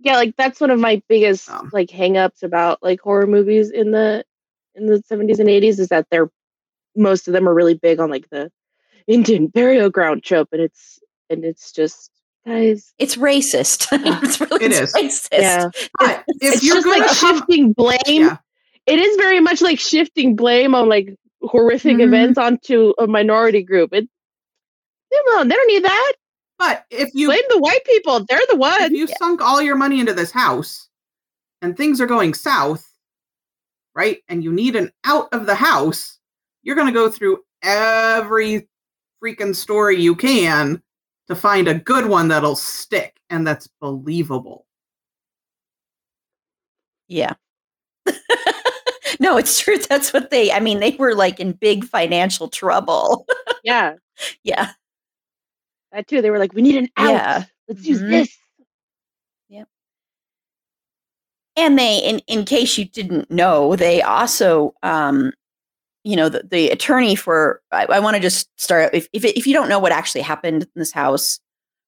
yeah 0.00 0.14
like 0.16 0.36
that's 0.36 0.60
one 0.60 0.70
of 0.70 0.78
my 0.78 1.02
biggest 1.08 1.50
Um. 1.50 1.70
like 1.72 1.88
hangups 1.88 2.42
about 2.44 2.80
like 2.82 3.00
horror 3.00 3.26
movies 3.26 3.70
in 3.70 3.90
the 3.90 4.24
in 4.76 4.86
the 4.86 5.02
70s 5.10 5.40
and 5.40 5.48
80s 5.48 5.80
is 5.80 5.88
that 5.88 6.06
they're 6.10 6.30
most 6.94 7.26
of 7.26 7.32
them 7.34 7.48
are 7.48 7.54
really 7.54 7.74
big 7.74 7.98
on 7.98 8.08
like 8.08 8.28
the 8.30 8.48
indian 9.08 9.48
burial 9.48 9.90
ground 9.90 10.22
trope 10.22 10.48
and 10.52 10.62
it's 10.62 11.00
and 11.30 11.44
it's 11.44 11.72
just 11.72 12.12
guys 12.46 12.94
It's 12.98 13.16
racist. 13.16 13.88
it's 13.92 14.40
really 14.40 14.66
it's 14.66 14.92
racist. 14.96 15.28
yeah 15.32 15.68
but 15.98 16.22
if 16.28 16.54
it's 16.54 16.62
you're 16.64 16.76
just 16.76 16.86
like 16.86 17.08
shifting 17.10 17.72
blame 17.72 17.98
yeah, 18.06 18.36
it 18.86 19.00
is 19.00 19.16
very 19.16 19.40
much 19.40 19.60
like 19.62 19.80
shifting 19.80 20.36
blame 20.36 20.76
on 20.76 20.88
like 20.88 21.12
horrific 21.48 21.96
Mhm. 21.96 22.04
events 22.04 22.38
onto 22.38 22.92
a 22.98 23.06
minority 23.06 23.62
group 23.62 23.92
it 23.92 24.08
no, 25.28 25.44
they 25.44 25.54
don't 25.54 25.68
need 25.68 25.84
that 25.84 26.12
but 26.58 26.84
if 26.90 27.08
you 27.14 27.28
blame 27.28 27.42
the 27.48 27.58
white 27.58 27.84
people 27.84 28.24
they're 28.28 28.38
the 28.48 28.54
if 28.54 28.58
ones 28.58 28.92
you 28.92 29.06
sunk 29.18 29.40
all 29.40 29.60
your 29.62 29.76
money 29.76 30.00
into 30.00 30.12
this 30.12 30.30
house 30.30 30.88
and 31.62 31.76
things 31.76 32.00
are 32.00 32.06
going 32.06 32.34
south, 32.34 32.86
right? 33.94 34.18
And 34.28 34.44
you 34.44 34.52
need 34.52 34.76
an 34.76 34.92
out 35.04 35.28
of 35.32 35.46
the 35.46 35.54
house, 35.54 36.18
you're 36.62 36.76
going 36.76 36.86
to 36.86 36.92
go 36.92 37.10
through 37.10 37.38
every 37.62 38.68
freaking 39.22 39.54
story 39.54 40.00
you 40.00 40.14
can 40.14 40.82
to 41.28 41.34
find 41.34 41.68
a 41.68 41.74
good 41.74 42.06
one 42.06 42.28
that'll 42.28 42.56
stick 42.56 43.16
and 43.30 43.46
that's 43.46 43.68
believable. 43.80 44.66
Yeah. 47.08 47.34
no, 49.20 49.36
it's 49.36 49.60
true. 49.60 49.78
That's 49.78 50.12
what 50.12 50.30
they, 50.30 50.52
I 50.52 50.60
mean, 50.60 50.80
they 50.80 50.96
were 50.98 51.14
like 51.14 51.40
in 51.40 51.52
big 51.52 51.84
financial 51.84 52.48
trouble. 52.48 53.26
Yeah. 53.64 53.94
yeah. 54.44 54.72
That 55.92 56.06
too. 56.06 56.20
They 56.22 56.30
were 56.30 56.38
like, 56.38 56.52
we 56.52 56.62
need 56.62 56.76
an 56.76 56.88
out. 56.96 57.10
Yeah. 57.10 57.44
Let's 57.68 57.84
use 57.86 58.00
Mhm. 58.00 58.10
this. 58.10 58.36
Yep. 59.48 59.68
And 61.56 61.78
they, 61.78 61.98
in, 61.98 62.20
in 62.28 62.44
case 62.44 62.78
you 62.78 62.84
didn't 62.84 63.30
know, 63.30 63.74
they 63.76 64.02
also, 64.02 64.74
um, 64.82 65.32
you 66.04 66.14
know, 66.16 66.28
the, 66.28 66.42
the 66.48 66.70
attorney 66.70 67.14
for, 67.16 67.60
I, 67.72 67.86
I 67.86 68.00
want 68.00 68.14
to 68.16 68.22
just 68.22 68.48
start, 68.60 68.94
if, 68.94 69.08
if, 69.12 69.24
if 69.24 69.46
you 69.46 69.52
don't 69.54 69.68
know 69.68 69.78
what 69.78 69.92
actually 69.92 70.20
happened 70.22 70.62
in 70.62 70.68
this 70.76 70.92
house 70.92 71.40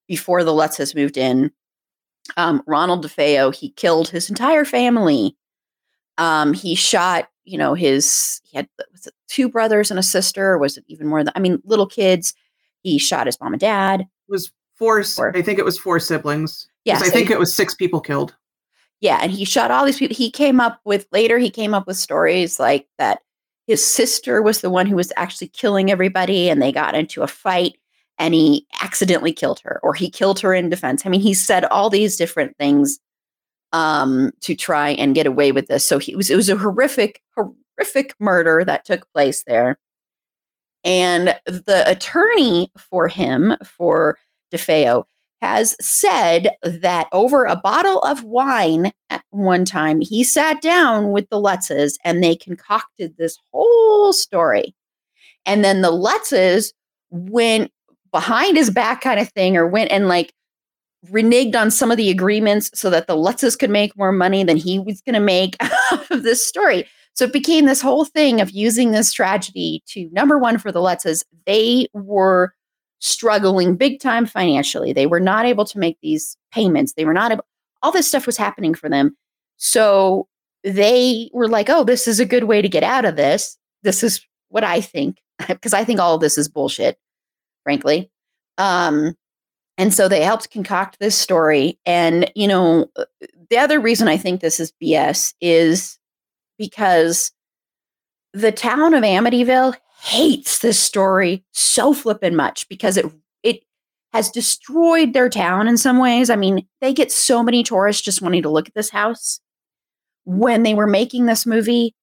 before 0.07 0.43
the 0.43 0.51
Lutzes 0.51 0.93
moved 0.95 1.17
in, 1.17 1.51
um, 2.37 2.61
Ronald 2.67 3.05
DeFeo, 3.05 3.53
he 3.55 3.69
killed 3.71 4.09
his 4.09 4.29
entire 4.29 4.65
family. 4.65 5.35
Um, 6.21 6.53
he 6.53 6.75
shot, 6.75 7.29
you 7.45 7.57
know, 7.57 7.73
his, 7.73 8.39
he 8.43 8.57
had 8.57 8.67
was 8.91 9.07
it 9.07 9.13
two 9.27 9.49
brothers 9.49 9.89
and 9.89 9.99
a 9.99 10.03
sister, 10.03 10.57
was 10.57 10.77
it 10.77 10.83
even 10.87 11.07
more 11.07 11.23
than, 11.23 11.33
I 11.35 11.39
mean, 11.39 11.59
little 11.65 11.87
kids. 11.87 12.33
He 12.83 12.99
shot 12.99 13.25
his 13.25 13.39
mom 13.41 13.53
and 13.53 13.59
dad. 13.59 14.01
It 14.01 14.07
was 14.29 14.51
four, 14.75 15.03
Four. 15.03 15.35
I 15.35 15.41
think 15.41 15.57
it 15.57 15.65
was 15.65 15.79
four 15.79 15.99
siblings. 15.99 16.51
'Cause 16.51 16.67
Yeah, 16.85 16.99
I 16.99 17.09
think 17.09 17.27
he- 17.27 17.33
it 17.33 17.39
was 17.39 17.53
six 17.55 17.73
people 17.73 17.99
killed. 18.01 18.35
Yeah, 18.99 19.19
and 19.21 19.31
he 19.31 19.45
shot 19.45 19.71
all 19.71 19.83
these 19.83 19.97
people. 19.97 20.15
He 20.15 20.29
came 20.29 20.59
up 20.59 20.79
with 20.85 21.07
later. 21.11 21.39
He 21.39 21.49
came 21.49 21.73
up 21.73 21.87
with 21.87 21.97
stories 21.97 22.59
like 22.59 22.87
that. 22.99 23.21
His 23.65 23.83
sister 23.83 24.43
was 24.43 24.61
the 24.61 24.69
one 24.69 24.85
who 24.85 24.95
was 24.95 25.11
actually 25.17 25.47
killing 25.47 25.89
everybody, 25.89 26.49
and 26.49 26.61
they 26.61 26.71
got 26.71 26.93
into 26.93 27.23
a 27.23 27.27
fight, 27.27 27.77
and 28.19 28.35
he 28.35 28.67
accidentally 28.81 29.33
killed 29.33 29.59
her, 29.63 29.79
or 29.81 29.95
he 29.95 30.09
killed 30.09 30.39
her 30.41 30.53
in 30.53 30.69
defense. 30.69 31.03
I 31.03 31.09
mean, 31.09 31.21
he 31.21 31.33
said 31.33 31.65
all 31.65 31.89
these 31.89 32.15
different 32.15 32.55
things 32.57 32.99
um, 33.73 34.31
to 34.41 34.55
try 34.55 34.89
and 34.89 35.15
get 35.15 35.27
away 35.27 35.51
with 35.51 35.67
this. 35.67 35.85
So 35.85 35.97
he 35.97 36.15
was. 36.15 36.29
It 36.29 36.35
was 36.35 36.49
a 36.49 36.57
horrific, 36.57 37.21
horrific 37.35 38.13
murder 38.19 38.63
that 38.65 38.85
took 38.85 39.11
place 39.13 39.43
there. 39.45 39.77
And 40.83 41.35
the 41.45 41.83
attorney 41.85 42.71
for 42.77 43.07
him, 43.07 43.55
for 43.63 44.17
DeFeo, 44.51 45.03
has 45.41 45.75
said 45.81 46.51
that 46.63 47.07
over 47.11 47.45
a 47.45 47.55
bottle 47.55 47.99
of 47.99 48.23
wine 48.23 48.91
at 49.09 49.23
one 49.31 49.65
time, 49.65 49.99
he 50.01 50.23
sat 50.23 50.61
down 50.61 51.11
with 51.11 51.29
the 51.29 51.41
Lutzes 51.41 51.95
and 52.03 52.23
they 52.23 52.35
concocted 52.35 53.17
this 53.17 53.37
whole 53.51 54.13
story. 54.13 54.75
And 55.45 55.63
then 55.63 55.81
the 55.81 55.91
Lutzes 55.91 56.73
went 57.09 57.71
behind 58.11 58.57
his 58.57 58.69
back, 58.69 59.01
kind 59.01 59.19
of 59.19 59.29
thing, 59.29 59.57
or 59.57 59.67
went 59.67 59.91
and 59.91 60.07
like 60.07 60.33
reneged 61.07 61.55
on 61.55 61.71
some 61.71 61.91
of 61.91 61.97
the 61.97 62.09
agreements 62.09 62.69
so 62.73 62.89
that 62.89 63.07
the 63.07 63.15
Lutzes 63.15 63.57
could 63.57 63.69
make 63.69 63.97
more 63.97 64.11
money 64.11 64.43
than 64.43 64.57
he 64.57 64.79
was 64.79 65.01
going 65.01 65.15
to 65.15 65.19
make 65.19 65.55
out 65.91 66.09
of 66.11 66.23
this 66.23 66.45
story. 66.45 66.87
So 67.13 67.25
it 67.25 67.33
became 67.33 67.65
this 67.65 67.81
whole 67.81 68.05
thing 68.05 68.39
of 68.39 68.51
using 68.51 68.91
this 68.91 69.11
tragedy 69.11 69.83
to 69.87 70.09
number 70.11 70.37
one 70.37 70.57
for 70.57 70.71
the 70.71 70.79
Lutzes. 70.79 71.23
They 71.45 71.87
were 71.93 72.53
struggling 72.99 73.75
big 73.75 73.99
time 73.99 74.25
financially. 74.25 74.93
They 74.93 75.07
were 75.07 75.19
not 75.19 75.45
able 75.45 75.65
to 75.65 75.79
make 75.79 75.97
these 76.01 76.37
payments. 76.51 76.93
They 76.93 77.05
were 77.05 77.13
not 77.13 77.31
able, 77.31 77.45
all 77.81 77.91
this 77.91 78.07
stuff 78.07 78.25
was 78.25 78.37
happening 78.37 78.73
for 78.73 78.89
them. 78.89 79.17
So 79.57 80.27
they 80.63 81.29
were 81.33 81.47
like, 81.47 81.69
oh, 81.69 81.83
this 81.83 82.07
is 82.07 82.19
a 82.19 82.25
good 82.25 82.45
way 82.45 82.61
to 82.61 82.69
get 82.69 82.83
out 82.83 83.05
of 83.05 83.15
this. 83.15 83.57
This 83.83 84.03
is 84.03 84.25
what 84.49 84.63
I 84.63 84.81
think, 84.81 85.17
because 85.47 85.73
I 85.73 85.83
think 85.83 85.99
all 85.99 86.15
of 86.15 86.21
this 86.21 86.37
is 86.37 86.47
bullshit, 86.47 86.97
frankly. 87.63 88.11
Um, 88.57 89.15
and 89.77 89.93
so 89.93 90.07
they 90.07 90.23
helped 90.23 90.51
concoct 90.51 90.99
this 90.99 91.17
story. 91.17 91.79
And, 91.85 92.31
you 92.35 92.47
know, 92.47 92.89
uh, 92.95 93.05
the 93.49 93.57
other 93.57 93.79
reason 93.79 94.07
I 94.07 94.17
think 94.17 94.41
this 94.41 94.59
is 94.59 94.73
BS 94.81 95.33
is 95.41 95.97
because 96.57 97.31
the 98.33 98.51
town 98.51 98.93
of 98.93 99.03
Amityville 99.03 99.75
hates 100.03 100.59
this 100.59 100.79
story 100.79 101.43
so 101.51 101.93
flippin' 101.93 102.35
much 102.35 102.67
because 102.69 102.97
it 102.97 103.05
it 103.43 103.63
has 104.13 104.29
destroyed 104.29 105.13
their 105.13 105.29
town 105.29 105.67
in 105.67 105.77
some 105.77 105.99
ways. 105.99 106.29
I 106.29 106.35
mean, 106.35 106.67
they 106.81 106.93
get 106.93 107.11
so 107.11 107.43
many 107.43 107.63
tourists 107.63 108.01
just 108.01 108.21
wanting 108.21 108.43
to 108.43 108.49
look 108.49 108.67
at 108.67 108.73
this 108.73 108.89
house. 108.89 109.39
When 110.25 110.63
they 110.63 110.73
were 110.73 110.87
making 110.87 111.25
this 111.25 111.45
movie, 111.45 111.95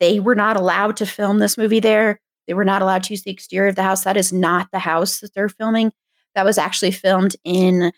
they 0.00 0.20
were 0.20 0.34
not 0.34 0.56
allowed 0.56 0.96
to 0.98 1.06
film 1.06 1.38
this 1.38 1.58
movie 1.58 1.80
there. 1.80 2.20
They 2.46 2.54
were 2.54 2.64
not 2.64 2.82
allowed 2.82 3.02
to 3.04 3.12
use 3.12 3.22
the 3.22 3.30
exterior 3.30 3.68
of 3.68 3.76
the 3.76 3.82
house. 3.82 4.04
That 4.04 4.16
is 4.16 4.32
not 4.32 4.68
the 4.70 4.78
house 4.78 5.20
that 5.20 5.34
they're 5.34 5.48
filming. 5.48 5.92
That 6.36 6.44
was 6.44 6.58
actually 6.58 6.92
filmed 6.92 7.34
in 7.44 7.92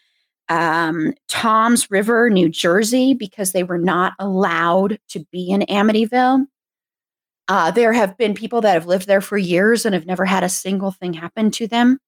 um, 0.49 1.13
Toms 1.29 1.91
River, 1.91 2.31
New 2.31 2.49
Jersey, 2.49 3.13
because 3.13 3.53
they 3.53 3.65
were 3.65 3.79
not 3.79 4.15
allowed 4.19 4.99
to 5.09 5.27
be 5.31 5.51
in 5.51 5.63
Amityville. 5.63 6.47
Uh, 7.49 7.71
there 7.73 7.93
have 7.93 8.17
been 8.17 8.35
people 8.35 8.61
that 8.61 8.75
have 8.75 8.87
lived 8.87 9.07
there 9.07 9.21
for 9.21 9.37
years 9.37 9.85
and 9.85 9.95
have 9.95 10.07
never 10.07 10.25
had 10.25 10.45
a 10.45 10.49
single 10.49 10.93
thing 10.93 11.13
happen 11.15 11.51
to 11.51 11.67
them. 11.67 11.99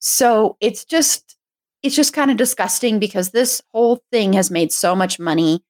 So 0.00 0.56
it's 0.60 0.84
just 0.84 1.36
it's 1.82 1.94
just 1.94 2.12
kind 2.12 2.30
of 2.30 2.36
disgusting 2.36 2.98
because 2.98 3.30
this 3.30 3.62
whole 3.72 4.02
thing 4.10 4.32
has 4.32 4.50
made 4.50 4.72
so 4.72 4.96
much 4.96 5.20
money. 5.20 5.62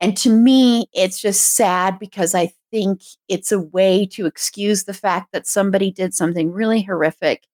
And 0.00 0.16
to 0.18 0.30
me, 0.30 0.86
it's 0.94 1.20
just 1.20 1.54
sad 1.54 1.98
because 1.98 2.34
I 2.34 2.52
think 2.70 3.02
it's 3.28 3.52
a 3.52 3.60
way 3.60 4.06
to 4.12 4.24
excuse 4.24 4.84
the 4.84 4.94
fact 4.94 5.32
that 5.32 5.46
somebody 5.46 5.90
did 5.90 6.14
something 6.14 6.50
really 6.50 6.80
horrific 6.82 7.46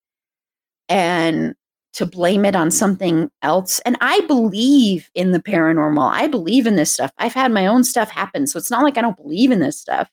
and 0.89 1.55
to 1.95 2.07
blame 2.07 2.45
it 2.45 2.55
on 2.55 2.71
something 2.71 3.31
else. 3.43 3.81
And 3.81 3.97
I 4.01 4.21
believe 4.23 5.11
in 5.15 5.33
the 5.33 5.41
paranormal. 5.41 6.11
I 6.13 6.27
believe 6.29 6.67
in 6.67 6.77
this 6.77 6.93
stuff. 6.93 7.11
I've 7.19 7.35
had 7.35 7.51
my 7.51 7.67
own 7.67 7.83
stuff 7.83 8.11
happen. 8.11 8.47
So 8.47 8.59
it's 8.59 8.71
not 8.71 8.83
like 8.83 8.97
I 8.97 9.01
don't 9.01 9.17
believe 9.17 9.51
in 9.51 9.61
this 9.61 9.81
stuff. 9.81 10.09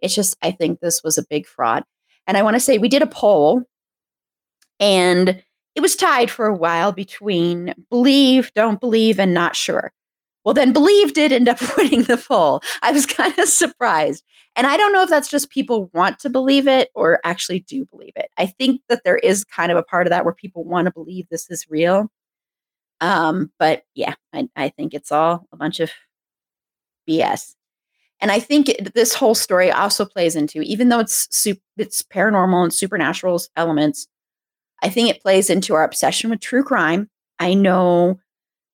It's 0.00 0.14
just, 0.14 0.36
I 0.42 0.50
think 0.50 0.80
this 0.80 1.02
was 1.02 1.18
a 1.18 1.26
big 1.28 1.46
fraud. 1.46 1.84
And 2.26 2.36
I 2.36 2.42
want 2.42 2.54
to 2.54 2.60
say 2.60 2.78
we 2.78 2.88
did 2.88 3.02
a 3.02 3.06
poll 3.06 3.64
and 4.78 5.42
it 5.74 5.80
was 5.80 5.96
tied 5.96 6.30
for 6.30 6.46
a 6.46 6.54
while 6.54 6.92
between 6.92 7.74
believe, 7.90 8.52
don't 8.54 8.80
believe, 8.80 9.18
and 9.18 9.34
not 9.34 9.56
sure. 9.56 9.92
Well, 10.44 10.54
then 10.54 10.72
believe 10.72 11.14
did 11.14 11.32
end 11.32 11.48
up 11.48 11.58
winning 11.76 12.04
the 12.04 12.16
poll. 12.16 12.62
I 12.82 12.92
was 12.92 13.06
kind 13.06 13.38
of 13.38 13.48
surprised. 13.48 14.24
And 14.56 14.66
I 14.66 14.76
don't 14.76 14.92
know 14.92 15.02
if 15.02 15.08
that's 15.08 15.28
just 15.28 15.50
people 15.50 15.90
want 15.94 16.18
to 16.20 16.30
believe 16.30 16.66
it 16.66 16.90
or 16.94 17.20
actually 17.24 17.60
do 17.60 17.84
believe 17.84 18.12
it. 18.16 18.30
I 18.36 18.46
think 18.46 18.80
that 18.88 19.04
there 19.04 19.18
is 19.18 19.44
kind 19.44 19.70
of 19.70 19.78
a 19.78 19.82
part 19.82 20.06
of 20.06 20.10
that 20.10 20.24
where 20.24 20.34
people 20.34 20.64
want 20.64 20.86
to 20.86 20.92
believe 20.92 21.28
this 21.28 21.50
is 21.50 21.66
real. 21.68 22.10
Um, 23.00 23.52
but 23.58 23.84
yeah, 23.94 24.14
I, 24.32 24.48
I 24.56 24.68
think 24.70 24.92
it's 24.92 25.12
all 25.12 25.46
a 25.52 25.56
bunch 25.56 25.80
of 25.80 25.90
BS. 27.08 27.54
And 28.20 28.30
I 28.30 28.40
think 28.40 28.92
this 28.94 29.14
whole 29.14 29.34
story 29.34 29.70
also 29.70 30.04
plays 30.04 30.36
into, 30.36 30.60
even 30.60 30.90
though 30.90 30.98
it's 31.00 31.26
sup- 31.30 31.56
it's 31.78 32.02
paranormal 32.02 32.64
and 32.64 32.74
supernatural 32.74 33.40
elements, 33.56 34.08
I 34.82 34.90
think 34.90 35.08
it 35.08 35.22
plays 35.22 35.48
into 35.48 35.74
our 35.74 35.84
obsession 35.84 36.28
with 36.28 36.40
true 36.40 36.62
crime. 36.62 37.08
I 37.38 37.54
know 37.54 38.20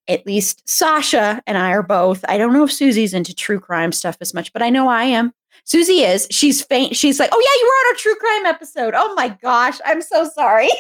at 0.09 0.27
least 0.27 0.69
Sasha 0.69 1.43
and 1.47 1.59
I 1.59 1.71
are 1.71 1.83
both. 1.83 2.25
I 2.29 2.39
don't 2.39 2.53
know 2.53 2.65
if 2.65 2.73
Susie's 2.73 3.15
into 3.15 3.35
true 3.35 3.61
crime 3.61 3.93
stuff 3.93 4.17
as 4.21 4.33
much, 4.35 4.53
but 4.53 4.63
I 4.63 4.71
know 4.71 4.89
I 4.89 5.05
am. 5.05 5.33
Susie 5.65 6.03
is. 6.03 6.29
She's 6.31 6.63
faint. 6.63 6.95
She's 6.97 7.19
like, 7.19 7.31
oh 7.33 7.41
yeah, 7.41 7.61
you 7.61 7.67
were 7.67 7.89
on 7.89 7.95
our 7.95 7.99
true 7.99 8.15
crime 8.15 8.47
episode. 8.47 8.95
Oh 8.97 9.15
my 9.15 9.29
gosh, 9.43 9.79
I'm 9.85 10.03
so 10.03 10.29
sorry. 10.35 10.69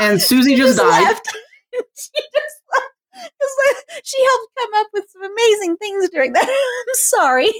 And 0.00 0.20
Susie 0.20 0.56
She 0.56 0.62
just 0.62 0.78
died. 0.78 1.02
left. 1.02 1.28
she 1.72 2.10
just 2.34 2.56
left. 2.72 2.86
'Cause, 3.14 3.50
like, 3.66 4.02
she 4.04 4.20
helped 4.24 4.52
come 4.58 4.70
up 4.80 4.86
with 4.92 5.04
some 5.12 5.22
amazing 5.22 5.76
things 5.76 6.08
during 6.10 6.32
that. 6.32 6.42
I'm 6.88 6.94
sorry. 6.94 7.52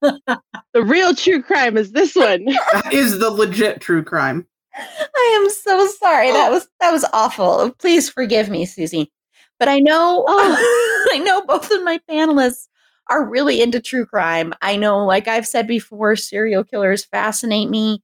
The 0.00 0.82
real 0.82 1.14
true 1.14 1.40
crime 1.40 1.76
is 1.76 1.92
this 1.92 2.16
one. 2.16 2.46
That 2.72 2.92
is 2.92 3.20
the 3.20 3.30
legit 3.30 3.80
true 3.80 4.02
crime. 4.02 4.44
I 4.76 5.40
am 5.40 5.48
so 5.50 5.86
sorry. 6.00 6.32
That 6.32 6.48
oh. 6.50 6.54
was 6.54 6.68
that 6.80 6.90
was 6.90 7.04
awful. 7.12 7.70
Please 7.78 8.08
forgive 8.10 8.48
me, 8.50 8.66
Susie. 8.66 9.12
But 9.58 9.68
I 9.68 9.78
know 9.80 10.24
oh. 10.26 11.08
I 11.12 11.18
know 11.18 11.42
both 11.42 11.70
of 11.70 11.82
my 11.84 12.00
panelists 12.10 12.68
are 13.08 13.24
really 13.24 13.60
into 13.60 13.80
true 13.80 14.06
crime. 14.06 14.54
I 14.62 14.76
know, 14.76 15.04
like 15.04 15.28
I've 15.28 15.46
said 15.46 15.66
before, 15.66 16.16
serial 16.16 16.64
killers 16.64 17.04
fascinate 17.04 17.68
me. 17.68 18.02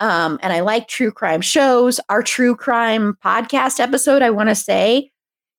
Um, 0.00 0.38
and 0.42 0.52
I 0.52 0.60
like 0.60 0.88
true 0.88 1.12
crime 1.12 1.40
shows. 1.40 2.00
Our 2.08 2.22
true 2.22 2.56
crime 2.56 3.16
podcast 3.24 3.80
episode, 3.80 4.22
I 4.22 4.30
want 4.30 4.48
to 4.48 4.54
say, 4.54 5.10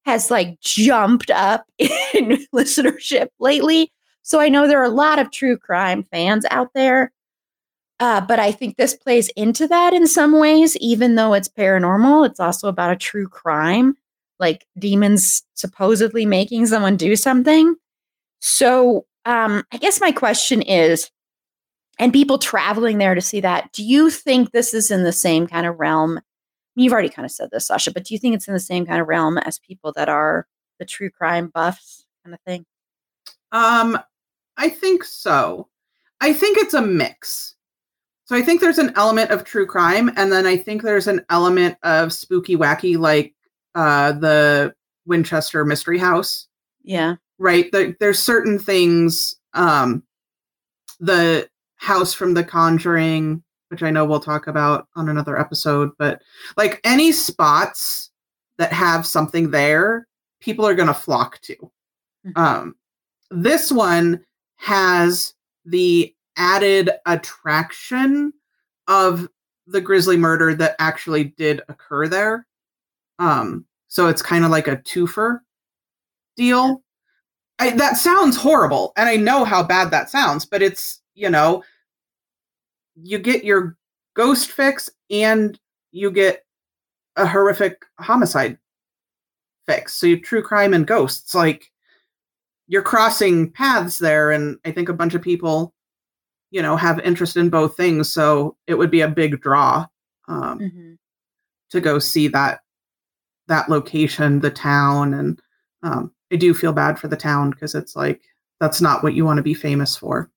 has 0.05 0.31
like 0.31 0.59
jumped 0.61 1.29
up 1.31 1.65
in 1.77 2.45
listenership 2.53 3.27
lately. 3.39 3.91
So 4.23 4.39
I 4.39 4.49
know 4.49 4.67
there 4.67 4.79
are 4.79 4.85
a 4.85 4.89
lot 4.89 5.19
of 5.19 5.31
true 5.31 5.57
crime 5.57 6.05
fans 6.11 6.45
out 6.51 6.69
there. 6.73 7.11
Uh, 7.99 8.21
but 8.21 8.39
I 8.39 8.51
think 8.51 8.77
this 8.77 8.93
plays 8.93 9.29
into 9.29 9.67
that 9.67 9.93
in 9.93 10.05
some 10.05 10.37
ways, 10.37 10.77
even 10.77 11.15
though 11.15 11.33
it's 11.33 11.49
paranormal. 11.49 12.27
It's 12.27 12.39
also 12.39 12.67
about 12.67 12.91
a 12.91 12.95
true 12.95 13.27
crime, 13.27 13.95
like 14.39 14.65
demons 14.77 15.43
supposedly 15.55 16.25
making 16.25 16.67
someone 16.67 16.97
do 16.97 17.15
something. 17.15 17.75
So 18.39 19.05
um, 19.25 19.63
I 19.71 19.77
guess 19.77 19.99
my 19.99 20.11
question 20.11 20.61
is, 20.61 21.11
and 21.99 22.13
people 22.13 22.37
traveling 22.37 22.99
there 22.99 23.15
to 23.15 23.21
see 23.21 23.41
that, 23.41 23.71
do 23.73 23.83
you 23.83 24.09
think 24.09 24.51
this 24.51 24.73
is 24.73 24.91
in 24.91 25.03
the 25.03 25.11
same 25.11 25.47
kind 25.47 25.65
of 25.65 25.79
realm? 25.79 26.19
You've 26.75 26.93
already 26.93 27.09
kind 27.09 27.25
of 27.25 27.31
said 27.31 27.49
this, 27.51 27.67
Sasha, 27.67 27.91
but 27.91 28.03
do 28.03 28.13
you 28.13 28.19
think 28.19 28.35
it's 28.35 28.47
in 28.47 28.53
the 28.53 28.59
same 28.59 28.85
kind 28.85 29.01
of 29.01 29.07
realm 29.07 29.39
as 29.39 29.57
people 29.57 29.91
that 29.93 30.09
are 30.09 30.47
the 30.79 30.85
true 30.85 31.09
crime 31.09 31.47
buffs 31.53 32.05
kind 32.23 32.35
of 32.35 32.39
thing? 32.41 32.65
Um, 33.51 33.97
I 34.57 34.69
think 34.69 35.03
so. 35.03 35.67
I 36.21 36.33
think 36.33 36.57
it's 36.57 36.73
a 36.73 36.81
mix. 36.81 37.55
So 38.25 38.35
I 38.35 38.41
think 38.41 38.59
there's 38.59 38.77
an 38.77 38.91
element 38.95 39.31
of 39.31 39.43
true 39.43 39.65
crime, 39.65 40.11
and 40.17 40.31
then 40.31 40.45
I 40.45 40.57
think 40.57 40.81
there's 40.81 41.07
an 41.07 41.25
element 41.29 41.77
of 41.83 42.11
spooky, 42.11 42.57
wacky, 42.57 42.97
like 42.97 43.33
uh, 43.77 44.11
the 44.13 44.73
Winchester 45.05 45.63
Mystery 45.63 45.99
House. 45.99 46.47
Yeah. 46.83 47.15
Right. 47.37 47.71
There, 47.71 47.95
there's 47.99 48.17
certain 48.17 48.57
things. 48.57 49.35
Um, 49.53 50.03
the 50.99 51.47
house 51.75 52.11
from 52.11 52.33
The 52.33 52.43
Conjuring, 52.43 53.43
which 53.69 53.83
I 53.83 53.91
know 53.91 54.03
we'll 54.03 54.19
talk 54.19 54.47
about 54.47 54.87
on 54.95 55.09
another 55.09 55.39
episode, 55.39 55.91
but 55.99 56.23
like 56.57 56.81
any 56.83 57.11
spots 57.11 58.09
that 58.57 58.73
have 58.73 59.05
something 59.05 59.51
there, 59.51 60.07
people 60.41 60.65
are 60.65 60.73
going 60.73 60.87
to 60.87 60.93
flock 60.93 61.39
to. 61.41 61.55
Mm-hmm. 62.25 62.31
Um, 62.35 62.75
this 63.29 63.71
one 63.71 64.25
has 64.55 65.35
the 65.65 66.15
added 66.35 66.89
attraction 67.05 68.33
of 68.87 69.27
the 69.67 69.81
grisly 69.81 70.17
murder 70.17 70.55
that 70.55 70.75
actually 70.79 71.25
did 71.25 71.61
occur 71.69 72.07
there. 72.07 72.47
Um, 73.19 73.66
so 73.87 74.07
it's 74.07 74.21
kind 74.21 74.45
of 74.45 74.51
like 74.51 74.67
a 74.67 74.77
twofer 74.77 75.39
deal. 76.35 76.81
I, 77.59 77.71
that 77.71 77.97
sounds 77.97 78.37
horrible, 78.37 78.93
and 78.97 79.09
I 79.09 79.15
know 79.15 79.43
how 79.43 79.63
bad 79.63 79.91
that 79.91 80.09
sounds, 80.09 80.45
but 80.45 80.61
it's 80.61 81.01
you 81.15 81.29
know, 81.29 81.63
you 82.95 83.17
get 83.17 83.43
your 83.43 83.75
ghost 84.13 84.51
fix 84.51 84.89
and 85.09 85.59
you 85.91 86.11
get 86.11 86.45
a 87.15 87.25
horrific 87.25 87.83
homicide 87.99 88.57
fix. 89.65 89.95
So 89.95 90.07
you 90.07 90.21
true 90.21 90.43
crime 90.43 90.73
and 90.73 90.85
ghosts, 90.85 91.33
like 91.33 91.71
you're 92.67 92.83
crossing 92.83 93.51
paths 93.51 93.97
there, 93.97 94.31
and 94.31 94.57
I 94.65 94.71
think 94.71 94.89
a 94.89 94.93
bunch 94.93 95.15
of 95.15 95.21
people, 95.21 95.73
you 96.51 96.61
know, 96.61 96.75
have 96.75 96.99
interest 96.99 97.37
in 97.37 97.49
both 97.49 97.75
things. 97.75 98.11
So 98.11 98.55
it 98.67 98.75
would 98.75 98.91
be 98.91 99.01
a 99.01 99.07
big 99.07 99.41
draw 99.41 99.85
um, 100.27 100.59
mm-hmm. 100.59 100.93
to 101.71 101.81
go 101.81 101.97
see 101.97 102.27
that 102.29 102.59
that 103.47 103.69
location, 103.69 104.39
the 104.39 104.51
town, 104.51 105.13
and 105.13 105.41
um, 105.83 106.11
I 106.31 106.35
do 106.35 106.53
feel 106.53 106.73
bad 106.73 106.99
for 106.99 107.07
the 107.07 107.17
town 107.17 107.51
because 107.51 107.75
it's 107.75 107.95
like 107.95 108.21
that's 108.59 108.81
not 108.81 109.03
what 109.03 109.13
you 109.13 109.25
want 109.25 109.37
to 109.37 109.43
be 109.43 109.53
famous 109.53 109.95
for. 109.95 110.29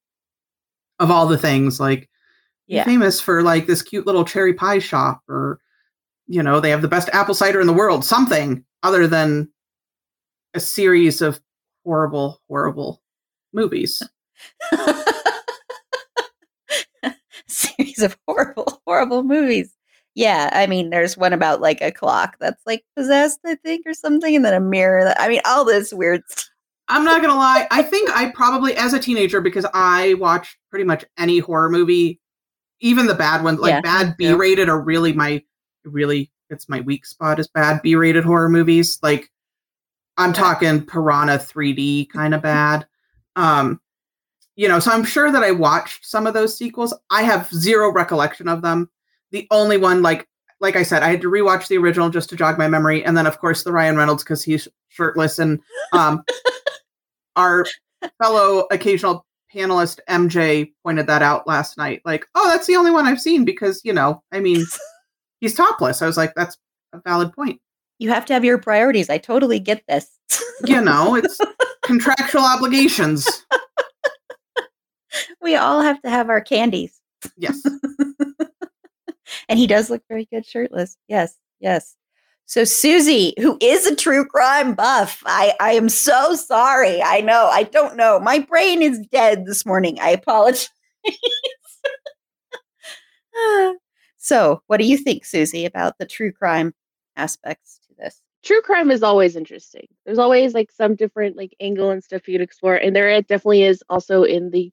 Of 0.98 1.10
all 1.10 1.26
the 1.26 1.38
things, 1.38 1.80
like 1.80 2.08
yeah. 2.66 2.84
famous 2.84 3.20
for 3.20 3.42
like 3.42 3.66
this 3.66 3.82
cute 3.82 4.06
little 4.06 4.24
cherry 4.24 4.54
pie 4.54 4.78
shop, 4.78 5.22
or 5.28 5.58
you 6.26 6.42
know, 6.42 6.60
they 6.60 6.70
have 6.70 6.82
the 6.82 6.88
best 6.88 7.08
apple 7.12 7.34
cider 7.34 7.60
in 7.60 7.66
the 7.66 7.72
world, 7.72 8.04
something 8.04 8.64
other 8.82 9.06
than 9.06 9.50
a 10.54 10.60
series 10.60 11.22
of 11.22 11.40
horrible, 11.84 12.40
horrible 12.48 13.02
movies. 13.52 14.02
series 17.48 18.00
of 18.00 18.16
horrible, 18.26 18.80
horrible 18.86 19.22
movies. 19.22 19.72
Yeah, 20.14 20.50
I 20.52 20.66
mean, 20.66 20.90
there's 20.90 21.16
one 21.16 21.32
about 21.32 21.60
like 21.60 21.80
a 21.80 21.92
clock 21.92 22.36
that's 22.40 22.62
like 22.66 22.84
possessed, 22.96 23.40
I 23.46 23.54
think, 23.56 23.86
or 23.86 23.94
something, 23.94 24.34
and 24.34 24.44
then 24.44 24.54
a 24.54 24.60
mirror. 24.60 25.04
That 25.04 25.20
I 25.20 25.28
mean, 25.28 25.40
all 25.46 25.64
this 25.64 25.92
weird. 25.92 26.22
Stuff. 26.28 26.46
I'm 26.88 27.04
not 27.04 27.22
gonna 27.22 27.36
lie. 27.36 27.68
I 27.70 27.82
think 27.82 28.10
I 28.10 28.30
probably, 28.32 28.76
as 28.76 28.92
a 28.92 28.98
teenager, 28.98 29.40
because 29.40 29.64
I 29.72 30.14
watched 30.14 30.56
pretty 30.70 30.84
much 30.84 31.04
any 31.16 31.38
horror 31.38 31.70
movie, 31.70 32.20
even 32.80 33.06
the 33.06 33.14
bad 33.14 33.44
ones, 33.44 33.60
like 33.60 33.70
yeah, 33.70 33.80
bad 33.80 34.16
B-rated, 34.16 34.68
are 34.68 34.80
really 34.80 35.12
my 35.12 35.42
really 35.84 36.32
it's 36.50 36.68
my 36.68 36.80
weak 36.80 37.06
spot 37.06 37.38
is 37.38 37.46
bad 37.46 37.80
B-rated 37.82 38.24
horror 38.24 38.48
movies. 38.48 38.98
Like 39.02 39.30
I'm 40.16 40.32
talking 40.32 40.84
Piranha 40.84 41.38
3D 41.38 42.10
kind 42.10 42.34
of 42.34 42.42
bad. 42.42 42.86
Um, 43.36 43.80
you 44.56 44.66
know, 44.68 44.80
so 44.80 44.90
I'm 44.90 45.04
sure 45.04 45.30
that 45.30 45.44
I 45.44 45.52
watched 45.52 46.04
some 46.04 46.26
of 46.26 46.34
those 46.34 46.58
sequels. 46.58 46.92
I 47.08 47.22
have 47.22 47.48
zero 47.52 47.92
recollection 47.92 48.48
of 48.48 48.62
them 48.62 48.90
the 49.30 49.46
only 49.50 49.76
one 49.76 50.02
like 50.02 50.26
like 50.60 50.76
I 50.76 50.82
said, 50.82 51.02
I 51.02 51.08
had 51.08 51.22
to 51.22 51.30
rewatch 51.30 51.68
the 51.68 51.78
original 51.78 52.10
just 52.10 52.28
to 52.30 52.36
jog 52.36 52.58
my 52.58 52.68
memory, 52.68 53.04
and 53.04 53.16
then 53.16 53.26
of 53.26 53.38
course 53.38 53.64
the 53.64 53.72
Ryan 53.72 53.96
Reynolds 53.96 54.22
because 54.22 54.42
he's 54.42 54.68
shirtless, 54.88 55.38
and 55.38 55.60
um, 55.92 56.22
our 57.36 57.64
fellow 58.22 58.66
occasional 58.70 59.26
panelist 59.54 60.00
MJ 60.08 60.72
pointed 60.84 61.06
that 61.06 61.22
out 61.22 61.46
last 61.46 61.78
night. 61.78 62.02
Like, 62.04 62.26
oh, 62.34 62.48
that's 62.50 62.66
the 62.66 62.76
only 62.76 62.90
one 62.90 63.06
I've 63.06 63.20
seen 63.20 63.44
because 63.44 63.80
you 63.84 63.92
know, 63.92 64.22
I 64.32 64.40
mean, 64.40 64.64
he's 65.40 65.54
topless. 65.54 66.02
I 66.02 66.06
was 66.06 66.16
like, 66.16 66.34
that's 66.34 66.58
a 66.92 67.00
valid 67.00 67.32
point. 67.32 67.60
You 67.98 68.10
have 68.10 68.24
to 68.26 68.34
have 68.34 68.44
your 68.44 68.58
priorities. 68.58 69.10
I 69.10 69.18
totally 69.18 69.60
get 69.60 69.82
this. 69.88 70.08
you 70.64 70.80
know, 70.80 71.14
it's 71.14 71.38
contractual 71.82 72.44
obligations. 72.44 73.26
We 75.42 75.56
all 75.56 75.80
have 75.80 76.00
to 76.02 76.10
have 76.10 76.28
our 76.30 76.40
candies. 76.40 77.00
Yes 77.36 77.60
and 79.50 79.58
he 79.58 79.66
does 79.66 79.90
look 79.90 80.02
very 80.08 80.26
good 80.32 80.46
shirtless. 80.46 80.96
Yes, 81.08 81.36
yes. 81.58 81.96
So 82.46 82.64
Susie, 82.64 83.34
who 83.38 83.58
is 83.60 83.86
a 83.86 83.94
true 83.94 84.24
crime 84.24 84.74
buff, 84.74 85.22
I, 85.26 85.54
I 85.60 85.72
am 85.72 85.88
so 85.88 86.34
sorry. 86.34 87.02
I 87.02 87.20
know. 87.20 87.46
I 87.46 87.64
don't 87.64 87.96
know. 87.96 88.18
My 88.20 88.38
brain 88.38 88.80
is 88.80 89.04
dead 89.12 89.46
this 89.46 89.66
morning. 89.66 89.98
I 90.00 90.10
apologize. 90.10 90.70
so, 94.18 94.62
what 94.68 94.78
do 94.78 94.86
you 94.86 94.96
think, 94.96 95.24
Susie, 95.24 95.64
about 95.64 95.98
the 95.98 96.06
true 96.06 96.32
crime 96.32 96.72
aspects 97.16 97.80
to 97.88 97.94
this? 97.98 98.22
True 98.44 98.62
crime 98.62 98.90
is 98.90 99.02
always 99.02 99.36
interesting. 99.36 99.86
There's 100.06 100.18
always 100.18 100.54
like 100.54 100.70
some 100.70 100.94
different 100.94 101.36
like 101.36 101.54
angle 101.60 101.90
and 101.90 102.02
stuff 102.02 102.28
you'd 102.28 102.40
explore, 102.40 102.76
and 102.76 102.94
there 102.94 103.10
it 103.10 103.28
definitely 103.28 103.64
is 103.64 103.82
also 103.88 104.22
in 104.22 104.50
the 104.50 104.72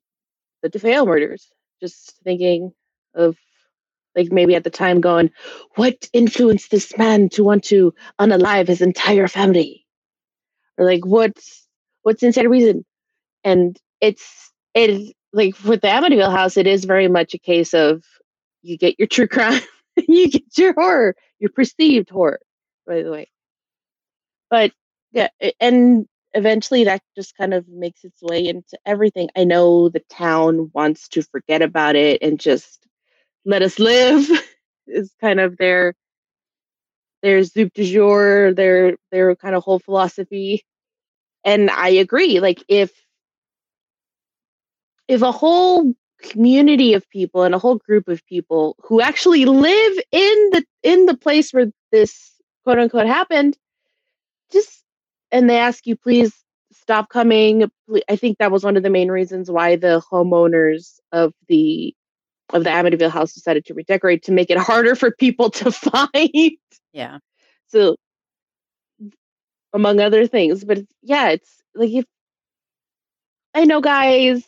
the 0.62 0.70
DeFeo 0.70 1.06
murders. 1.06 1.50
Just 1.80 2.16
thinking 2.24 2.72
of 3.14 3.36
like 4.18 4.32
maybe 4.32 4.56
at 4.56 4.64
the 4.64 4.70
time 4.70 5.00
going, 5.00 5.30
what 5.76 6.08
influenced 6.12 6.70
this 6.72 6.98
man 6.98 7.30
to 7.30 7.44
want 7.44 7.64
to 7.66 7.94
unalive 8.20 8.68
his 8.68 8.82
entire 8.82 9.28
family? 9.28 9.86
Or 10.78 10.86
like 10.86 11.06
what's 11.06 11.66
what's 12.02 12.22
inside 12.24 12.46
reason? 12.46 12.84
And 13.44 13.78
it's 14.00 14.52
it 14.74 15.14
like 15.32 15.62
with 15.64 15.82
the 15.82 15.88
Amityville 15.88 16.32
house, 16.32 16.56
it 16.56 16.66
is 16.66 16.84
very 16.84 17.08
much 17.08 17.34
a 17.34 17.38
case 17.38 17.74
of 17.74 18.04
you 18.62 18.78
get 18.78 18.98
your 18.98 19.08
true 19.08 19.28
crime, 19.28 19.62
you 19.96 20.30
get 20.30 20.58
your 20.58 20.74
horror, 20.74 21.16
your 21.38 21.50
perceived 21.50 22.10
horror, 22.10 22.40
by 22.86 23.02
the 23.02 23.10
way. 23.10 23.30
But 24.50 24.72
yeah, 25.12 25.28
and 25.60 26.06
eventually 26.34 26.84
that 26.84 27.02
just 27.16 27.36
kind 27.36 27.54
of 27.54 27.68
makes 27.68 28.04
its 28.04 28.22
way 28.22 28.46
into 28.46 28.78
everything. 28.86 29.30
I 29.36 29.44
know 29.44 29.88
the 29.90 30.02
town 30.10 30.70
wants 30.74 31.08
to 31.10 31.22
forget 31.22 31.62
about 31.62 31.96
it 31.96 32.22
and 32.22 32.40
just 32.40 32.86
let 33.48 33.62
us 33.62 33.80
live 33.80 34.28
is 34.86 35.12
kind 35.20 35.40
of 35.40 35.56
their 35.56 35.94
their 37.22 37.42
soup 37.44 37.72
du 37.74 37.84
jour, 37.84 38.52
their 38.54 38.96
their 39.10 39.34
kind 39.36 39.56
of 39.56 39.64
whole 39.64 39.80
philosophy. 39.80 40.64
And 41.44 41.70
I 41.70 41.88
agree. 41.90 42.40
Like 42.40 42.62
if 42.68 42.92
if 45.08 45.22
a 45.22 45.32
whole 45.32 45.94
community 46.22 46.94
of 46.94 47.08
people 47.10 47.44
and 47.44 47.54
a 47.54 47.58
whole 47.58 47.76
group 47.78 48.08
of 48.08 48.24
people 48.26 48.76
who 48.82 49.00
actually 49.00 49.46
live 49.46 49.98
in 50.12 50.50
the 50.52 50.64
in 50.82 51.06
the 51.06 51.16
place 51.16 51.52
where 51.52 51.66
this 51.90 52.32
quote 52.64 52.78
unquote 52.78 53.06
happened, 53.06 53.56
just 54.52 54.84
and 55.32 55.48
they 55.48 55.58
ask 55.58 55.86
you 55.86 55.96
please 55.96 56.34
stop 56.72 57.08
coming. 57.08 57.70
I 58.08 58.16
think 58.16 58.38
that 58.38 58.52
was 58.52 58.64
one 58.64 58.76
of 58.76 58.82
the 58.82 58.90
main 58.90 59.10
reasons 59.10 59.50
why 59.50 59.76
the 59.76 60.02
homeowners 60.12 61.00
of 61.12 61.32
the 61.48 61.94
of 62.52 62.64
the 62.64 62.70
Amityville 62.70 63.10
house 63.10 63.34
decided 63.34 63.64
to 63.66 63.74
redecorate 63.74 64.24
to 64.24 64.32
make 64.32 64.50
it 64.50 64.58
harder 64.58 64.94
for 64.94 65.10
people 65.10 65.50
to 65.50 65.72
find. 65.72 66.52
Yeah. 66.92 67.18
So, 67.68 67.96
among 69.72 70.00
other 70.00 70.26
things, 70.26 70.64
but 70.64 70.78
yeah, 71.02 71.30
it's 71.30 71.62
like 71.74 71.90
if 71.90 72.04
I 73.54 73.64
know, 73.64 73.80
guys, 73.80 74.44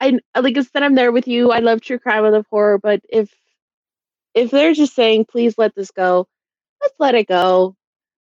I 0.00 0.18
like 0.38 0.56
I 0.56 0.62
said, 0.62 0.82
I'm 0.82 0.94
there 0.94 1.12
with 1.12 1.28
you. 1.28 1.50
I 1.50 1.60
love 1.60 1.80
true 1.80 1.98
crime, 1.98 2.24
I 2.24 2.30
love 2.30 2.46
horror, 2.50 2.78
but 2.78 3.00
if 3.08 3.30
if 4.34 4.50
they're 4.50 4.74
just 4.74 4.94
saying, 4.94 5.26
please 5.30 5.56
let 5.58 5.74
this 5.74 5.90
go, 5.90 6.28
let's 6.82 6.94
let 6.98 7.14
it 7.14 7.28
go. 7.28 7.76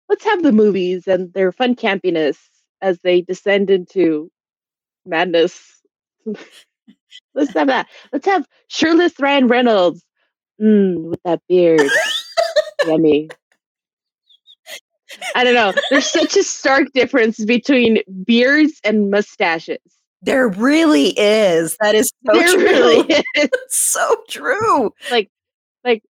Let's 0.09 0.25
have 0.25 0.43
the 0.43 0.51
movies 0.51 1.07
and 1.07 1.31
their 1.33 1.51
fun 1.51 1.75
campiness 1.75 2.37
as 2.81 2.99
they 2.99 3.21
descend 3.21 3.69
into 3.69 4.31
madness. 5.05 5.81
Let's 7.34 7.54
have 7.54 7.67
that. 7.67 7.88
Let's 8.12 8.26
have 8.26 8.45
shirtless 8.67 9.13
Ryan 9.19 9.48
Reynolds 9.48 10.04
mm, 10.62 11.10
with 11.10 11.22
that 11.24 11.41
beard. 11.48 11.82
Yummy. 12.88 13.30
I 15.36 15.43
don't 15.43 15.54
know. 15.54 15.74
There's 15.89 16.06
such 16.06 16.38
a 16.38 16.43
stark 16.43 16.91
difference 16.93 17.43
between 17.43 18.00
beards 18.26 18.80
and 18.84 19.10
mustaches. 19.10 19.80
There 20.22 20.50
really 20.50 21.17
is. 21.17 21.78
That 21.80 21.95
is 21.95 22.12
so 22.26 22.34
there 22.34 22.48
true. 22.50 22.63
really 22.63 23.15
is. 23.36 23.50
so 23.69 24.24
true. 24.30 24.93
Like, 25.10 25.30
like 25.84 26.04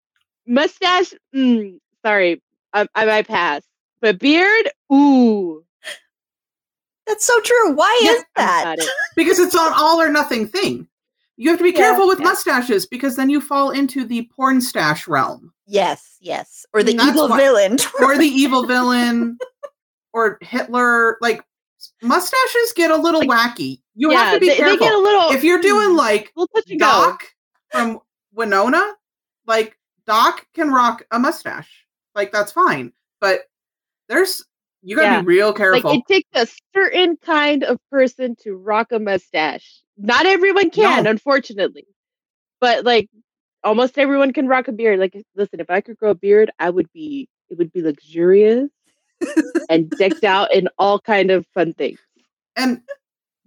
mustache, 0.48 1.14
mm, 1.36 1.80
sorry, 2.04 2.42
I, 2.74 2.88
I 2.96 3.06
might 3.06 3.28
pass. 3.28 3.62
But 4.02 4.20
beard, 4.20 4.70
ooh. 4.92 5.64
That's 7.08 7.26
so 7.26 7.40
true. 7.42 7.74
Why 7.74 8.00
Yeah, 8.04 8.12
is 8.12 8.24
that? 8.36 8.80
it. 8.80 8.90
because 9.16 9.40
it's 9.40 9.56
an 9.56 9.72
all 9.76 10.02
or 10.02 10.10
nothing 10.10 10.48
thing. 10.48 10.88
You 11.40 11.50
have 11.52 11.58
to 11.60 11.64
be 11.64 11.72
Yeah, 11.72 11.78
careful 11.78 12.06
with 12.06 12.20
yeah. 12.20 12.26
mustaches 12.26 12.86
because 12.86 13.16
then 13.16 13.30
you 13.30 13.40
fall 13.40 13.72
into 13.72 14.04
the 14.04 14.30
porn 14.36 14.60
stash 14.60 15.08
realm 15.08 15.54
Yes, 15.66 16.18
yes. 16.20 16.66
Or 16.74 16.84
the 16.84 16.94
evil 16.94 17.30
why- 17.30 17.38
villain. 17.38 17.78
or 18.02 18.18
the 18.18 18.28
evil 18.28 18.66
villain 18.66 19.38
or 20.12 20.38
Hitler. 20.42 21.18
Like 21.22 21.42
mustaches 22.02 22.74
get 22.76 22.92
a 22.92 22.96
little 22.98 23.22
wacky. 23.22 23.80
You 23.96 24.12
yeah, 24.12 24.24
have 24.24 24.34
to 24.34 24.40
be 24.42 24.48
they, 24.48 24.54
they 24.54 24.58
careful. 24.58 24.80
get 24.80 24.94
a 24.94 24.98
little. 24.98 25.32
if 25.32 25.44
you're 25.44 25.60
hmm, 25.60 25.62
doing 25.62 25.96
like 25.96 26.32
little 26.36 26.50
touch 26.54 26.70
and 26.70 26.80
go. 26.80 26.86
Doc 26.86 27.24
from 27.72 28.00
Wynonna, 28.36 28.94
like 29.48 29.78
Doc 30.06 30.46
can 30.54 30.72
rock 30.72 31.06
a 31.12 31.20
mustache. 31.20 31.86
Like 32.16 32.34
that's 32.34 32.52
fine. 32.52 32.92
But 33.22 33.44
there's 34.10 34.44
you 34.82 34.98
gotta 34.98 35.22
be 35.22 35.28
real 35.28 35.54
careful. 35.54 35.92
Like 35.92 36.04
careful. 36.08 36.16
it 36.18 36.26
takes 36.36 36.52
a 36.52 36.54
certain 36.74 37.16
kind 37.18 37.64
of 37.64 37.78
person 37.90 38.36
to 38.44 38.56
rock 38.56 38.92
a 38.92 39.00
mustache. 39.00 39.84
Not 40.00 40.26
everyone 40.26 40.70
can, 40.72 41.04
No. 41.04 41.10
unfortunately. 41.12 41.86
But 42.62 42.86
like 42.86 43.10
almost 43.64 43.98
everyone 43.98 44.34
can 44.34 44.48
rock 44.48 44.68
a 44.68 44.72
beard. 44.72 45.00
Like 45.00 45.16
listen, 45.36 45.60
if 45.60 45.70
I 45.70 45.82
could 45.82 45.98
grow 45.98 46.12
a 46.12 46.16
beard, 46.16 46.50
I 46.60 46.70
would 46.70 46.92
be 46.94 47.28
it 47.50 47.58
would 47.58 47.72
be 47.74 47.82
luxurious 47.82 48.70
and 49.70 49.90
decked 49.92 50.24
out 50.24 50.54
in 50.54 50.68
all 50.78 51.00
kind 51.00 51.32
of 51.32 51.46
fun 51.54 51.74
things. 51.74 52.00
and 52.56 52.82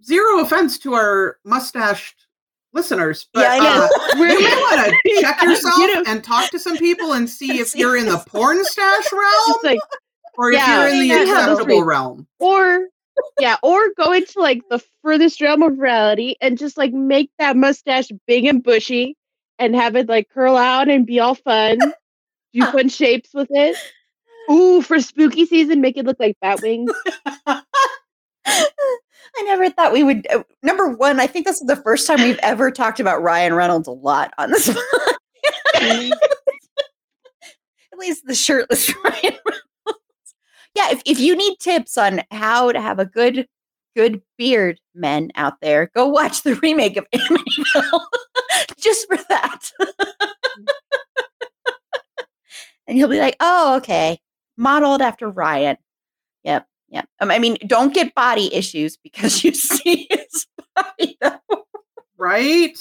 zero 0.05 0.41
offense 0.41 0.79
to 0.81 0.95
our 0.95 1.39
mustached 1.45 2.27
listeners, 2.75 3.29
but 3.33 3.43
Yeah, 3.43 3.53
I 3.53 3.59
know. 3.59 3.85
uh, 3.85 4.17
you 4.17 4.41
may 4.41 4.57
want 4.57 4.93
to 5.05 5.21
check 5.21 5.43
yourself 5.43 5.77
you 5.79 5.95
know- 5.95 6.03
and 6.07 6.23
talk 6.25 6.51
to 6.51 6.59
some 6.59 6.77
people 6.79 7.13
and 7.13 7.29
see 7.29 7.59
if 7.61 7.75
you're 7.77 7.97
in 7.97 8.07
the 8.07 8.19
porn 8.27 8.65
stash 8.65 9.13
realm 9.13 9.57
like 9.63 9.79
or 10.39 10.51
if 10.51 10.57
yeah, 10.59 10.79
you're 10.81 10.89
in 10.89 10.95
the 10.95 11.01
we 11.01 11.09
have 11.11 11.27
those 11.47 11.59
acceptable 11.61 11.85
realm. 11.85 12.27
or 12.39 12.89
yeah, 13.39 13.57
or 13.63 13.81
go 13.97 14.13
into 14.13 14.41
like 14.41 14.63
the 14.71 14.83
furthest 15.03 15.41
realm 15.41 15.63
of 15.63 15.79
reality 15.79 16.37
and 16.41 16.59
just 16.59 16.77
like 16.77 16.93
make 16.93 17.31
that 17.39 17.57
mustache 17.57 18.09
big 18.27 18.45
and 18.45 18.63
bushy 18.63 19.17
and 19.59 19.75
have 19.75 19.97
it 19.97 20.09
like 20.09 20.29
curl 20.29 20.57
out 20.57 20.89
and 20.89 21.07
be 21.07 21.21
all 21.21 21.35
fun. 21.35 21.79
Do 22.53 22.67
fun 22.73 22.89
shapes 22.89 23.31
with 23.35 23.49
it. 23.51 23.77
Ooh, 24.51 24.83
for 24.83 25.01
spooky 25.01 25.47
season, 25.47 25.81
make 25.81 25.97
it 25.97 26.05
look 26.05 26.19
like 26.19 26.37
bat 26.41 26.61
wings. 26.63 26.91
I 29.35 29.43
never 29.45 29.71
thought 29.71 29.93
we 29.93 30.03
would. 30.03 30.27
uh, 30.31 30.43
number 30.63 30.89
one, 30.89 31.21
I 31.21 31.27
think 31.27 31.47
this 31.47 31.61
is 31.61 31.67
the 31.67 31.77
first 31.77 32.07
time 32.07 32.21
we've 32.23 32.39
ever 32.43 32.71
talked 32.71 33.01
about 33.01 33.23
Ryan 33.23 33.55
Reynolds 33.55 33.89
a 33.89 33.93
lot 33.93 34.33
on 34.39 34.51
this. 34.51 34.69
At 35.75 36.11
least 37.99 38.27
the 38.27 38.35
shirtless 38.35 38.93
Ryan 39.05 39.39
Reynolds. 39.47 39.63
Yeah, 40.75 40.91
if, 40.91 41.03
if 41.05 41.21
you 41.21 41.37
need 41.37 41.59
tips 41.59 41.99
on 41.99 42.23
how 42.31 42.73
to 42.73 42.81
have 42.81 42.99
a 42.99 43.05
good 43.05 43.47
good 43.95 44.23
beard, 44.39 44.81
men 44.95 45.31
out 45.35 45.61
there, 45.61 45.91
go 45.95 46.07
watch 46.07 46.43
the 46.43 46.55
remake 46.63 46.97
of 46.97 47.07
Amityville 47.15 48.01
just 48.79 49.07
for 49.07 49.19
that. 49.29 49.71
and 52.87 52.97
you'll 52.97 53.09
be 53.09 53.21
like, 53.21 53.37
oh, 53.41 53.77
okay, 53.77 54.19
modeled 54.57 55.03
after 55.03 55.29
Ryan. 55.29 55.77
Yep, 56.45 56.67
yep. 56.89 57.09
Um, 57.21 57.31
I 57.31 57.39
mean, 57.39 57.59
don't 57.67 57.95
get 57.95 58.15
body 58.15 58.53
issues 58.55 58.97
because 58.97 59.45
you 59.45 59.53
see 59.53 60.09
his 60.11 60.47
body. 60.75 61.19
Though. 61.21 61.39
Right? 62.17 62.79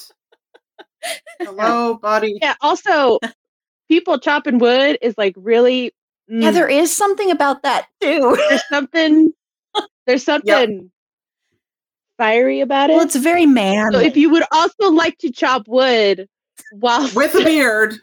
Hello, 1.40 1.96
body. 1.96 2.38
Yeah, 2.42 2.56
also 2.62 3.20
people 3.90 4.20
chopping 4.20 4.60
wood 4.60 4.98
is 5.02 5.16
like 5.18 5.34
really 5.36 5.94
Yeah, 6.34 6.50
mm, 6.50 6.54
there 6.54 6.70
is 6.70 6.96
something 6.96 7.30
about 7.30 7.64
that 7.64 7.88
too. 8.00 8.38
there's 8.50 8.64
something 8.70 9.34
there's 10.08 10.24
something 10.24 10.90
fiery 12.18 12.62
about 12.62 12.90
it. 12.90 12.94
Well, 12.94 13.04
it's 13.06 13.16
very 13.18 13.46
man. 13.46 13.92
so 13.92 14.00
if 14.00 14.16
you 14.16 14.30
would 14.30 14.44
also 14.52 14.92
like 14.92 15.18
to 15.20 15.32
chop 15.32 15.68
wood 15.68 16.30
while 16.80 17.10
With 17.14 17.36
a 17.36 17.44
beard 17.44 17.96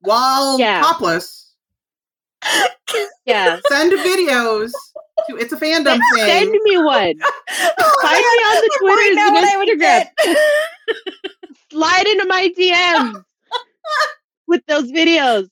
while 0.00 0.58
Yeah. 0.58 0.80
topless. 0.80 1.52
yeah, 3.26 3.58
Send 3.68 3.92
videos 3.92 4.70
to 5.28 5.36
It's 5.36 5.52
a 5.52 5.56
Fandom 5.56 5.98
thing. 6.14 6.26
send 6.26 6.50
me 6.62 6.78
one. 6.78 7.14
Oh, 7.20 7.98
Find 8.02 8.16
me 8.16 8.44
on 8.48 8.56
the 8.56 8.70
I 8.72 8.78
really 8.80 8.96
Twitters 8.96 9.16
know 9.16 9.26
and 9.26 9.34
what 9.34 9.44
I 9.44 9.56
would 9.58 9.68
Instagram. 9.68 10.36
Slide 11.70 12.06
into 12.06 12.26
my 12.26 12.48
DMs 12.56 13.24
with 14.46 14.62
those 14.66 14.90
videos. 14.90 15.48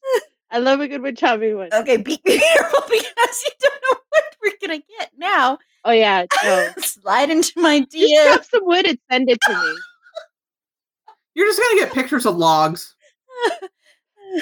I 0.50 0.58
love 0.58 0.80
a 0.80 0.88
good 0.88 1.02
wood 1.02 1.16
chopping 1.16 1.56
one. 1.56 1.68
okay, 1.72 1.96
be 1.96 2.16
careful 2.26 2.80
because 2.88 3.44
you 3.44 3.52
don't 3.60 3.82
know 3.92 3.98
what 4.10 4.24
we're 4.42 4.52
gonna 4.68 4.82
get 4.98 5.10
now. 5.16 5.58
Oh 5.84 5.90
yeah, 5.92 6.24
no. 6.44 6.70
Slide 6.78 7.30
into 7.30 7.52
my 7.56 7.80
Just 7.90 7.94
DM. 7.96 8.24
grab 8.24 8.44
some 8.44 8.64
wood 8.64 8.86
and 8.86 8.98
send 9.10 9.30
it 9.30 9.38
to 9.42 9.52
me. 9.52 9.76
You're 11.34 11.46
just 11.48 11.60
gonna 11.60 11.80
get 11.80 11.92
pictures 11.92 12.26
of 12.26 12.36
logs. 12.36 12.94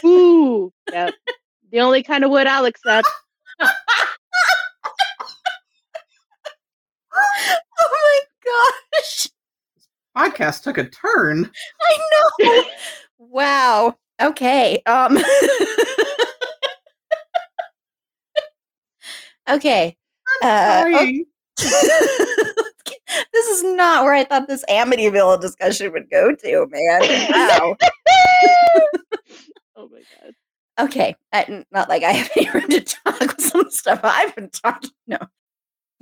Ooh, 0.04 0.72
yep. 0.92 1.14
The 1.72 1.80
only 1.80 2.02
kind 2.02 2.22
of 2.24 2.30
wood 2.30 2.46
I'll 2.46 2.64
accept. 2.66 3.08
Oh 7.16 7.90
my 7.90 8.20
gosh! 8.94 9.28
Podcast 10.16 10.62
took 10.62 10.78
a 10.78 10.84
turn. 10.84 11.50
I 11.82 11.98
know. 12.40 12.64
wow. 13.18 13.96
Okay. 14.20 14.82
Um. 14.86 15.18
okay. 19.48 19.96
Uh, 20.42 20.82
Sorry. 20.82 21.26
this 21.56 23.46
is 23.48 23.62
not 23.64 24.04
where 24.04 24.14
I 24.14 24.24
thought 24.24 24.48
this 24.48 24.64
Amityville 24.68 25.40
discussion 25.40 25.92
would 25.92 26.10
go 26.10 26.34
to, 26.34 26.66
man. 26.70 27.00
Wow. 27.30 27.76
oh 29.76 29.88
my 29.90 30.02
god. 30.22 30.34
okay. 30.80 31.16
I, 31.32 31.64
not 31.70 31.88
like 31.88 32.02
I 32.02 32.12
have 32.12 32.30
any 32.36 32.50
room 32.50 32.68
to 32.68 32.80
talk 32.80 33.20
with 33.20 33.40
some 33.40 33.70
stuff 33.70 34.00
I've 34.02 34.34
been 34.34 34.50
talking. 34.50 34.90
No. 35.06 35.18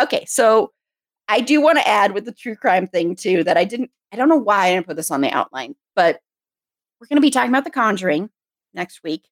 Okay, 0.00 0.24
so 0.26 0.72
I 1.28 1.40
do 1.40 1.60
want 1.60 1.78
to 1.78 1.88
add 1.88 2.12
with 2.12 2.24
the 2.24 2.32
true 2.32 2.56
crime 2.56 2.86
thing 2.86 3.16
too 3.16 3.44
that 3.44 3.56
I 3.56 3.64
didn't. 3.64 3.90
I 4.12 4.16
don't 4.16 4.28
know 4.28 4.36
why 4.36 4.66
I 4.66 4.74
didn't 4.74 4.86
put 4.86 4.96
this 4.96 5.10
on 5.10 5.20
the 5.20 5.30
outline, 5.30 5.74
but 5.94 6.20
we're 7.00 7.08
going 7.08 7.18
to 7.18 7.22
be 7.22 7.30
talking 7.30 7.50
about 7.50 7.64
The 7.64 7.70
Conjuring 7.70 8.30
next 8.74 9.02
week, 9.02 9.24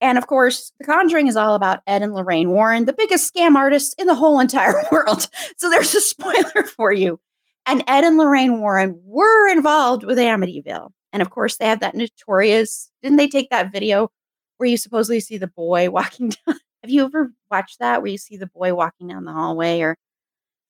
and 0.00 0.18
of 0.18 0.26
course, 0.26 0.72
The 0.78 0.84
Conjuring 0.84 1.26
is 1.26 1.36
all 1.36 1.54
about 1.54 1.80
Ed 1.86 2.02
and 2.02 2.14
Lorraine 2.14 2.50
Warren, 2.50 2.84
the 2.84 2.92
biggest 2.92 3.32
scam 3.32 3.54
artists 3.54 3.94
in 3.98 4.06
the 4.06 4.14
whole 4.14 4.40
entire 4.40 4.82
world. 4.92 5.28
So 5.56 5.70
there's 5.70 5.94
a 5.94 6.00
spoiler 6.00 6.64
for 6.76 6.92
you. 6.92 7.20
And 7.66 7.82
Ed 7.88 8.04
and 8.04 8.16
Lorraine 8.16 8.60
Warren 8.60 9.00
were 9.04 9.48
involved 9.50 10.04
with 10.04 10.18
Amityville, 10.18 10.90
and 11.12 11.22
of 11.22 11.30
course, 11.30 11.56
they 11.56 11.66
have 11.66 11.80
that 11.80 11.94
notorious. 11.94 12.90
Didn't 13.02 13.16
they 13.16 13.28
take 13.28 13.50
that 13.50 13.72
video 13.72 14.10
where 14.58 14.68
you 14.68 14.76
supposedly 14.76 15.20
see 15.20 15.38
the 15.38 15.48
boy 15.48 15.90
walking 15.90 16.30
down? 16.46 16.56
Have 16.86 16.92
you 16.92 17.04
ever 17.04 17.32
watched 17.50 17.80
that 17.80 18.00
where 18.00 18.12
you 18.12 18.16
see 18.16 18.36
the 18.36 18.46
boy 18.46 18.72
walking 18.72 19.08
down 19.08 19.24
the 19.24 19.32
hallway 19.32 19.80
or 19.80 19.96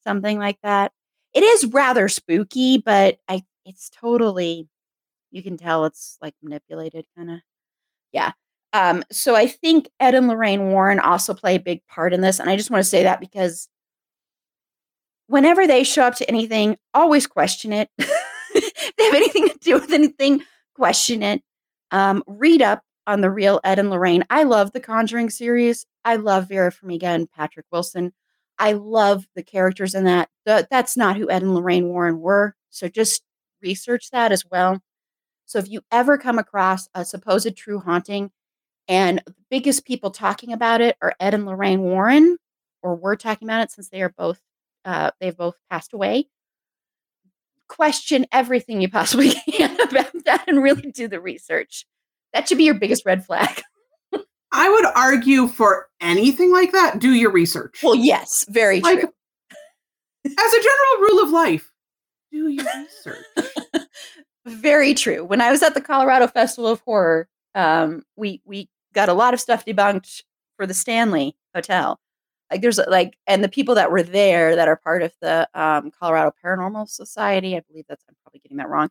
something 0.03 0.39
like 0.39 0.57
that? 0.63 0.91
It 1.35 1.43
is 1.43 1.67
rather 1.67 2.09
spooky, 2.09 2.79
but 2.79 3.19
I 3.29 3.43
it's 3.67 3.91
totally 3.91 4.67
you 5.31 5.43
can 5.43 5.59
tell 5.59 5.85
it's 5.85 6.17
like 6.23 6.33
manipulated 6.43 7.05
kind 7.15 7.33
of. 7.33 7.41
Yeah. 8.13 8.33
Um 8.73 9.05
so 9.13 9.37
I 9.37 9.47
think 9.47 9.91
Ed 10.01 10.15
and 10.15 10.27
Lorraine 10.27 10.71
Warren 10.71 11.01
also 11.01 11.35
play 11.35 11.57
a 11.57 11.61
big 11.61 11.83
part 11.87 12.15
in 12.15 12.23
this 12.23 12.41
and 12.41 12.49
I 12.49 12.57
just 12.57 12.71
want 12.71 12.83
to 12.83 12.89
say 12.89 13.03
that 13.03 13.21
because 13.21 13.69
whenever 15.27 15.67
they 15.67 15.85
show 15.85 16.05
up 16.05 16.15
to 16.15 16.29
anything, 16.31 16.79
always 16.95 17.27
question 17.27 17.75
it. 17.75 17.91
if 17.99 18.93
they 18.97 19.05
have 19.05 19.15
anything 19.15 19.51
to 19.51 19.59
do 19.59 19.75
with 19.75 19.93
anything, 19.93 20.43
question 20.75 21.23
it. 21.23 21.43
Um, 21.91 22.25
read 22.27 22.63
up 22.63 22.83
on 23.07 23.21
the 23.21 23.31
real 23.31 23.61
Ed 23.65 23.79
and 23.79 23.91
Lorraine. 23.91 24.25
I 24.31 24.43
love 24.43 24.73
the 24.73 24.81
Conjuring 24.81 25.31
series. 25.31 25.87
I 26.07 26.17
love 26.17 26.49
Vera 26.49 26.71
Farmiga 26.71 27.15
and 27.15 27.31
Patrick 27.31 27.67
Wilson. 27.73 28.13
I 28.59 28.73
love 28.73 29.27
the 29.35 29.43
characters 29.43 29.93
in 29.93 30.05
that. 30.05 30.29
The, 30.47 30.67
that's 30.71 30.97
not 30.97 31.17
who 31.17 31.29
Ed 31.29 31.43
and 31.43 31.55
Lorraine 31.55 31.89
Warren 31.89 32.21
were. 32.21 32.55
So 32.71 32.89
just 32.89 33.23
research 33.61 34.11
that 34.13 34.31
as 34.31 34.45
well. 34.49 34.81
So 35.47 35.59
if 35.59 35.69
you 35.69 35.81
ever 35.91 36.17
come 36.17 36.39
across 36.39 36.89
a 36.95 37.05
supposed 37.05 37.57
true 37.57 37.81
haunting 37.81 38.31
and 38.87 39.21
the 39.27 39.35
biggest 39.51 39.85
people 39.85 40.13
talking 40.13 40.53
about 40.53 40.81
it 40.81 40.97
are 41.03 41.15
Ed 41.19 41.35
and 41.35 41.45
Lorraine 41.45 41.83
Warren, 41.83 42.39
or 42.83 42.95
were 42.95 43.17
talking 43.17 43.49
about 43.49 43.63
it 43.63 43.73
since 43.73 43.89
they 43.89 44.01
are 44.01 44.15
both 44.17 44.41
uh, 44.85 45.11
they've 45.21 45.37
both 45.37 45.57
passed 45.69 45.93
away. 45.93 46.29
Question 47.69 48.27
everything 48.31 48.81
you 48.81 48.89
possibly 48.89 49.31
can 49.51 49.81
about 49.81 50.13
that 50.25 50.45
and 50.47 50.63
really 50.63 50.93
do 50.93 51.09
the 51.09 51.21
research. 51.21 51.85
That 52.33 52.49
should 52.49 52.59
be 52.59 52.65
your 52.65 52.79
biggest 52.79 53.05
red 53.05 53.27
flag. 53.27 53.63
I 54.57 54.69
would 54.71 54.87
argue 54.97 55.49
for 55.49 55.89
anything 56.01 56.51
like 56.53 56.73
that, 56.73 56.99
do 56.99 57.13
your 57.15 57.31
research. 57.31 57.81
Well, 57.83 57.95
yes, 57.95 58.47
very 58.49 58.81
Like, 58.81 59.01
true. 59.01 59.13
As 60.25 60.53
a 60.53 60.63
general 60.63 61.01
rule 61.01 61.23
of 61.23 61.31
life, 61.31 61.71
do 62.33 62.49
your 62.49 62.65
research. 62.77 63.25
Very 64.47 64.95
true. 64.95 65.25
When 65.25 65.41
I 65.41 65.51
was 65.51 65.63
at 65.63 65.75
the 65.75 65.81
Colorado 65.81 66.27
Festival 66.29 66.71
of 66.71 66.81
Horror, 66.81 67.29
um, 67.55 68.03
we 68.17 68.41
we 68.45 68.69
got 68.93 69.09
a 69.09 69.13
lot 69.13 69.35
of 69.35 69.41
stuff 69.41 69.65
debunked 69.65 70.23
for 70.57 70.67
the 70.67 70.75
Stanley 70.75 71.37
Hotel. 71.55 71.99
Like 72.51 72.63
there's 72.63 72.79
like, 72.89 73.17
and 73.27 73.43
the 73.43 73.49
people 73.49 73.75
that 73.75 73.91
were 73.91 74.03
there 74.05 74.55
that 74.55 74.69
are 74.69 74.77
part 74.77 75.03
of 75.03 75.13
the 75.21 75.49
um, 75.55 75.91
Colorado 75.91 76.33
Paranormal 76.45 76.89
Society, 76.89 77.57
I 77.57 77.61
believe 77.69 77.87
that's 77.89 78.05
I'm 78.09 78.15
probably 78.23 78.41
getting 78.41 78.59
that 78.59 78.69
wrong. 78.69 78.89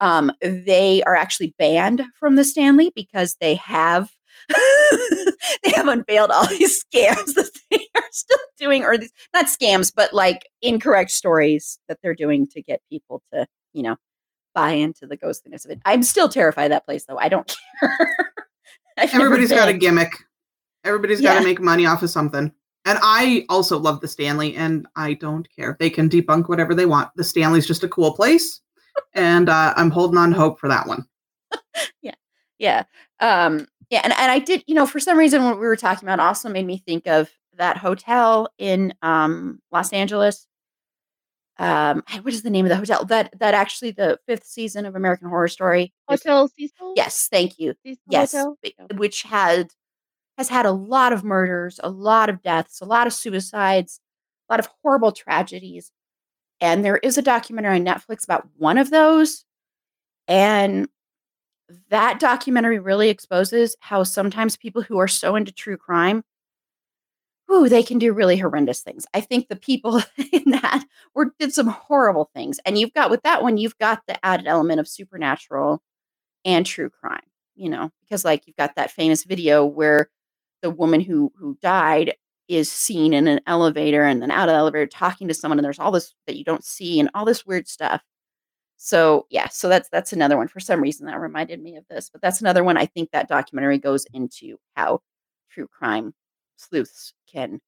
Um, 0.00 0.32
they 0.42 1.02
are 1.04 1.16
actually 1.16 1.54
banned 1.58 2.04
from 2.18 2.36
the 2.36 2.44
Stanley 2.44 2.92
because 2.94 3.36
they 3.40 3.54
have 3.56 4.10
they 5.62 5.70
have 5.70 5.88
unveiled 5.88 6.30
all 6.30 6.46
these 6.46 6.84
scams 6.84 7.34
that 7.34 7.50
they 7.70 7.86
are 7.96 8.02
still 8.10 8.38
doing, 8.58 8.84
or 8.84 8.98
these 8.98 9.12
not 9.34 9.46
scams, 9.46 9.92
but 9.94 10.12
like 10.12 10.48
incorrect 10.62 11.10
stories 11.10 11.78
that 11.88 11.98
they're 12.02 12.14
doing 12.14 12.46
to 12.48 12.62
get 12.62 12.80
people 12.88 13.22
to, 13.32 13.46
you 13.72 13.82
know, 13.82 13.96
buy 14.54 14.70
into 14.70 15.06
the 15.06 15.16
ghostliness 15.16 15.64
of 15.64 15.70
it. 15.70 15.80
I'm 15.84 16.02
still 16.02 16.28
terrified 16.28 16.64
of 16.64 16.70
that 16.70 16.84
place 16.84 17.04
though. 17.06 17.18
I 17.18 17.28
don't 17.28 17.46
care. 17.80 18.18
Everybody's 18.96 19.50
got 19.50 19.68
a 19.68 19.72
gimmick. 19.72 20.12
Everybody's 20.84 21.20
got 21.20 21.38
to 21.38 21.44
make 21.44 21.60
money 21.60 21.86
off 21.86 22.02
of 22.02 22.10
something. 22.10 22.52
And 22.86 22.98
I 23.02 23.44
also 23.48 23.78
love 23.78 24.00
the 24.00 24.08
Stanley, 24.08 24.56
and 24.56 24.86
I 24.96 25.12
don't 25.14 25.46
care. 25.54 25.76
They 25.78 25.90
can 25.90 26.08
debunk 26.08 26.48
whatever 26.48 26.74
they 26.74 26.86
want. 26.86 27.10
The 27.14 27.24
Stanley's 27.24 27.66
just 27.66 27.84
a 27.84 27.88
cool 27.88 28.14
place, 28.14 28.60
and 29.12 29.50
uh, 29.50 29.74
I'm 29.76 29.90
holding 29.90 30.16
on 30.16 30.32
hope 30.32 30.58
for 30.58 30.68
that 30.68 30.86
one. 30.86 31.04
Yeah, 32.00 32.14
yeah. 32.58 32.84
Um, 33.20 33.66
yeah. 33.90 34.00
And, 34.04 34.12
and 34.12 34.30
I 34.30 34.38
did, 34.38 34.64
you 34.66 34.74
know, 34.74 34.86
for 34.86 35.00
some 35.00 35.18
reason, 35.18 35.44
what 35.44 35.56
we 35.60 35.66
were 35.66 35.76
talking 35.76 36.08
about 36.08 36.20
also 36.20 36.48
made 36.48 36.66
me 36.66 36.78
think 36.78 37.06
of 37.06 37.30
that 37.56 37.76
hotel 37.76 38.48
in 38.58 38.94
um, 39.02 39.60
Los 39.70 39.92
Angeles. 39.92 40.46
Um, 41.58 42.02
what 42.22 42.32
is 42.32 42.42
the 42.42 42.50
name 42.50 42.64
of 42.64 42.70
the 42.70 42.76
hotel? 42.76 43.04
That 43.04 43.38
that 43.38 43.52
actually 43.52 43.90
the 43.90 44.18
fifth 44.26 44.44
season 44.46 44.86
of 44.86 44.94
American 44.96 45.28
Horror 45.28 45.48
Story. 45.48 45.92
Hotel 46.08 46.48
Cecil. 46.56 46.94
Yes, 46.96 47.28
thank 47.30 47.58
you. 47.58 47.74
Cecil 47.84 48.02
Yes, 48.08 48.32
Hotel? 48.32 48.56
which 48.94 49.24
had 49.24 49.72
has 50.38 50.48
had 50.48 50.64
a 50.64 50.72
lot 50.72 51.12
of 51.12 51.22
murders, 51.22 51.78
a 51.82 51.90
lot 51.90 52.30
of 52.30 52.40
deaths, 52.42 52.80
a 52.80 52.86
lot 52.86 53.06
of 53.06 53.12
suicides, 53.12 54.00
a 54.48 54.52
lot 54.52 54.60
of 54.60 54.70
horrible 54.82 55.12
tragedies. 55.12 55.92
And 56.62 56.82
there 56.82 56.96
is 56.98 57.18
a 57.18 57.22
documentary 57.22 57.76
on 57.76 57.84
Netflix 57.84 58.24
about 58.24 58.48
one 58.56 58.78
of 58.78 58.90
those. 58.90 59.44
And 60.28 60.88
that 61.90 62.20
documentary 62.20 62.78
really 62.78 63.08
exposes 63.08 63.76
how 63.80 64.02
sometimes 64.04 64.56
people 64.56 64.82
who 64.82 64.98
are 64.98 65.08
so 65.08 65.36
into 65.36 65.52
true 65.52 65.76
crime, 65.76 66.24
ooh, 67.50 67.68
they 67.68 67.82
can 67.82 67.98
do 67.98 68.12
really 68.12 68.36
horrendous 68.36 68.80
things. 68.80 69.06
I 69.14 69.20
think 69.20 69.48
the 69.48 69.56
people 69.56 70.02
in 70.32 70.50
that 70.52 70.84
were 71.14 71.32
did 71.38 71.52
some 71.52 71.68
horrible 71.68 72.30
things. 72.34 72.60
And 72.64 72.78
you've 72.78 72.94
got 72.94 73.10
with 73.10 73.22
that 73.22 73.42
one, 73.42 73.56
you've 73.58 73.78
got 73.78 74.02
the 74.06 74.24
added 74.24 74.46
element 74.46 74.80
of 74.80 74.88
supernatural 74.88 75.82
and 76.44 76.66
true 76.66 76.90
crime, 76.90 77.22
you 77.56 77.68
know, 77.70 77.90
because 78.02 78.24
like 78.24 78.46
you've 78.46 78.56
got 78.56 78.76
that 78.76 78.90
famous 78.92 79.24
video 79.24 79.64
where 79.66 80.10
the 80.62 80.70
woman 80.70 81.00
who 81.00 81.32
who 81.38 81.58
died 81.62 82.14
is 82.48 82.70
seen 82.70 83.14
in 83.14 83.28
an 83.28 83.40
elevator 83.46 84.04
and 84.04 84.22
then 84.22 84.30
out 84.30 84.48
of 84.48 84.54
the 84.54 84.58
elevator 84.58 84.86
talking 84.86 85.28
to 85.28 85.34
someone 85.34 85.58
and 85.58 85.64
there's 85.64 85.78
all 85.78 85.92
this 85.92 86.14
that 86.26 86.36
you 86.36 86.44
don't 86.44 86.64
see 86.64 87.00
and 87.00 87.10
all 87.14 87.24
this 87.24 87.46
weird 87.46 87.68
stuff. 87.68 88.02
So 88.82 89.26
yeah, 89.28 89.48
so 89.48 89.68
that's 89.68 89.90
that's 89.90 90.14
another 90.14 90.38
one. 90.38 90.48
For 90.48 90.58
some 90.58 90.80
reason 90.80 91.04
that 91.04 91.20
reminded 91.20 91.62
me 91.62 91.76
of 91.76 91.84
this, 91.90 92.08
but 92.08 92.22
that's 92.22 92.40
another 92.40 92.64
one 92.64 92.78
I 92.78 92.86
think 92.86 93.10
that 93.10 93.28
documentary 93.28 93.76
goes 93.76 94.06
into 94.14 94.56
how 94.74 95.02
true 95.50 95.68
crime 95.68 96.14
sleuths 96.56 97.12
can 97.30 97.60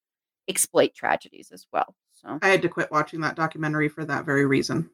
exploit 0.49 0.95
tragedies 0.95 1.51
as 1.53 1.67
well. 1.71 1.95
So 2.15 2.39
I 2.41 2.49
had 2.49 2.63
to 2.63 2.69
quit 2.71 2.91
watching 2.91 3.21
that 3.21 3.37
documentary 3.37 3.91
for 3.91 4.07
that 4.07 4.25
very 4.25 4.47
reason. 4.47 4.89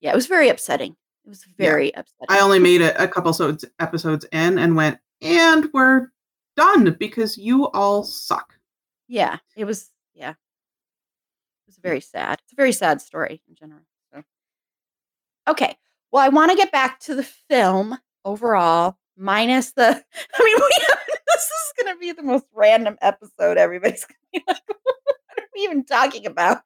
yeah, 0.00 0.12
it 0.12 0.14
was 0.14 0.28
very 0.28 0.50
upsetting. 0.50 0.92
It 1.24 1.28
was 1.28 1.44
Yeah. 1.44 1.66
very 1.66 1.88
upsetting. 1.90 2.26
I 2.28 2.38
only 2.38 2.60
made 2.60 2.80
it 2.80 2.94
a 2.96 3.08
couple 3.08 3.32
so 3.32 3.56
episodes 3.80 4.24
in 4.30 4.58
and 4.60 4.76
went, 4.76 5.00
and 5.20 5.68
we're 5.72 6.12
done 6.54 6.92
because 6.92 7.36
you 7.36 7.66
all 7.72 8.04
suck. 8.04 8.54
yeah, 9.08 9.38
it 9.56 9.64
was 9.64 9.90
yeah. 10.14 10.30
It 10.30 11.66
was 11.66 11.76
mm. 11.78 11.82
very 11.82 12.00
sad. 12.00 12.38
It's 12.44 12.52
a 12.52 12.56
very 12.56 12.72
sad 12.72 13.00
story 13.00 13.42
in 13.48 13.56
general. 13.56 13.82
Okay. 15.48 15.76
Well, 16.12 16.24
I 16.24 16.28
want 16.28 16.50
to 16.50 16.56
get 16.56 16.72
back 16.72 17.00
to 17.00 17.14
the 17.14 17.22
film 17.22 17.98
overall, 18.24 18.96
minus 19.16 19.72
the 19.72 19.84
I 20.34 20.44
mean, 20.44 20.56
have, 20.88 20.98
this 21.26 21.42
is 21.42 21.72
gonna 21.78 21.96
be 21.98 22.12
the 22.12 22.22
most 22.22 22.46
random 22.54 22.96
episode. 23.00 23.58
Everybody's 23.58 24.04
gonna 24.04 24.18
be 24.32 24.44
like, 24.46 24.62
what 24.66 25.38
are 25.38 25.48
we 25.54 25.62
even 25.62 25.84
talking 25.84 26.26
about? 26.26 26.62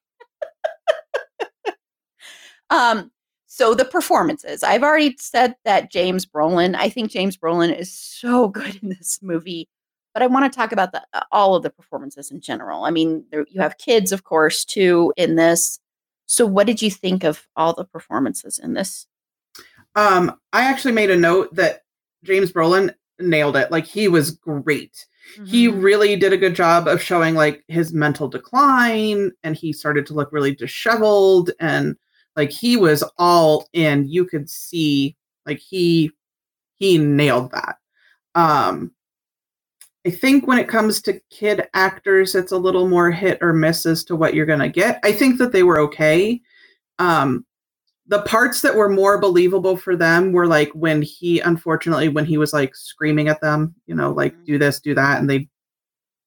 um 2.71 3.11
so 3.47 3.75
the 3.75 3.85
performances. 3.85 4.63
I've 4.63 4.85
already 4.85 5.17
said 5.19 5.57
that 5.65 5.91
James 5.91 6.25
Brolin, 6.25 6.77
I 6.77 6.89
think 6.89 7.11
James 7.11 7.37
Brolin 7.37 7.77
is 7.77 7.93
so 7.93 8.49
good 8.49 8.79
in 8.83 8.91
this 8.91 9.19
movie 9.23 9.69
but 10.13 10.23
I 10.23 10.27
want 10.27 10.51
to 10.51 10.57
talk 10.57 10.73
about 10.73 10.93
the 10.93 11.03
all 11.31 11.55
of 11.55 11.63
the 11.63 11.71
performances 11.71 12.31
in 12.31 12.41
general. 12.41 12.85
I 12.85 12.91
mean, 12.91 13.25
there, 13.31 13.47
you 13.49 13.61
have 13.61 13.79
kids, 13.79 14.13
of 14.13 14.25
course, 14.25 14.65
too 14.65 15.13
in 15.17 15.37
this. 15.37 15.79
So, 16.31 16.47
what 16.47 16.69
did 16.69 16.81
you 16.81 16.93
think 16.93 17.25
of 17.25 17.45
all 17.57 17.75
the 17.75 17.85
performances 17.85 18.61
in 18.61 18.73
this? 18.75 19.09
Um, 19.97 20.39
I 20.53 20.63
actually 20.63 20.93
made 20.93 21.11
a 21.11 21.17
note 21.17 21.53
that 21.57 21.83
James 22.23 22.53
Brolin 22.53 22.95
nailed 23.19 23.57
it. 23.57 23.73
Like 23.73 23.85
he 23.85 24.07
was 24.07 24.31
great. 24.31 25.07
He 25.45 25.67
Mhm. 25.67 25.83
really 25.83 26.15
did 26.15 26.33
a 26.33 26.37
good 26.39 26.55
job 26.55 26.87
of 26.87 27.03
showing 27.03 27.35
like 27.35 27.65
his 27.67 27.93
mental 27.93 28.29
decline 28.29 29.33
and 29.43 29.57
he 29.57 29.73
started 29.73 30.07
to 30.07 30.15
look 30.15 30.31
really 30.31 30.55
disheveled 30.55 31.51
and 31.59 31.97
like 32.37 32.51
he 32.53 32.77
was 32.77 33.03
all 33.19 33.69
in. 33.73 34.07
You 34.09 34.25
could 34.25 34.49
see 34.49 35.17
like 35.47 35.59
he 35.59 36.13
he 36.77 36.97
nailed 36.97 37.51
that. 37.51 37.77
Um 38.37 38.93
I 40.07 40.11
think 40.11 40.47
when 40.47 40.59
it 40.59 40.69
comes 40.69 41.03
to 41.03 41.21
kid 41.31 41.69
actors, 41.75 42.35
it's 42.35 42.53
a 42.53 42.57
little 42.59 42.89
more 42.89 43.11
hit 43.11 43.39
or 43.43 43.53
miss 43.53 43.85
as 43.85 44.03
to 44.05 44.17
what 44.17 44.33
you're 44.35 44.47
going 44.47 44.61
to 44.61 44.69
get. 44.69 44.99
I 45.05 45.13
think 45.13 45.39
that 45.39 45.53
they 45.53 45.63
were 45.63 45.79
okay. 45.81 46.41
Um, 46.99 47.45
the 48.07 48.23
parts 48.23 48.61
that 48.63 48.75
were 48.75 48.89
more 48.89 49.19
believable 49.19 49.77
for 49.77 49.95
them 49.97 50.33
were 50.33 50.47
like 50.47 50.71
when 50.71 51.03
he, 51.03 51.41
unfortunately, 51.41 52.09
when 52.09 52.25
he 52.25 52.39
was 52.39 52.53
like 52.53 52.75
screaming 52.75 53.29
at 53.29 53.41
them, 53.41 53.75
you 53.87 53.95
know, 53.95 54.11
like 54.11 54.35
Mhm. 54.37 54.45
do 54.47 54.59
this, 54.59 54.81
do 54.81 54.95
that, 54.95 55.21
and 55.21 55.29
they 55.29 55.49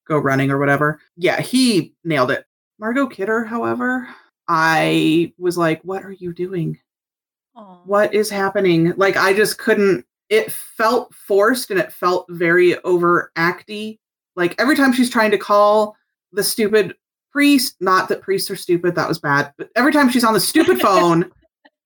go 0.07 0.17
running 0.17 0.51
or 0.51 0.59
whatever. 0.59 0.99
Yeah, 1.17 1.41
he 1.41 1.93
nailed 2.03 2.31
it. 2.31 2.45
Margot 2.79 3.07
Kidder, 3.07 3.43
however, 3.43 4.07
I 4.47 5.33
was 5.37 5.57
like, 5.57 5.81
what 5.83 6.03
are 6.03 6.11
you 6.11 6.31
doing? 6.33 6.79
Aw. 7.55 7.81
what 7.85 8.15
is 8.15 8.31
happening 8.31 8.93
like 8.97 9.15
i 9.15 9.31
just 9.31 9.59
couldn't 9.59 10.03
it 10.29 10.51
felt 10.51 11.13
forced 11.13 11.71
and 11.71 11.79
it 11.79 11.93
felt 11.93 12.25
very 12.29 12.73
overacty. 12.85 13.99
Like 14.35 14.55
every 14.59 14.75
time 14.75 14.93
she's 14.93 15.09
trying 15.09 15.31
to 15.31 15.37
call 15.37 15.95
the 16.31 16.43
stupid 16.43 16.95
priest 17.31 17.75
not 17.79 18.07
that 18.09 18.21
priests 18.21 18.51
are 18.51 18.55
stupid 18.55 18.93
that 18.93 19.07
was 19.07 19.17
bad 19.17 19.51
but 19.57 19.67
every 19.75 19.91
time 19.91 20.07
she's 20.07 20.23
on 20.23 20.35
the 20.35 20.39
stupid 20.39 20.79
phone 20.81 21.31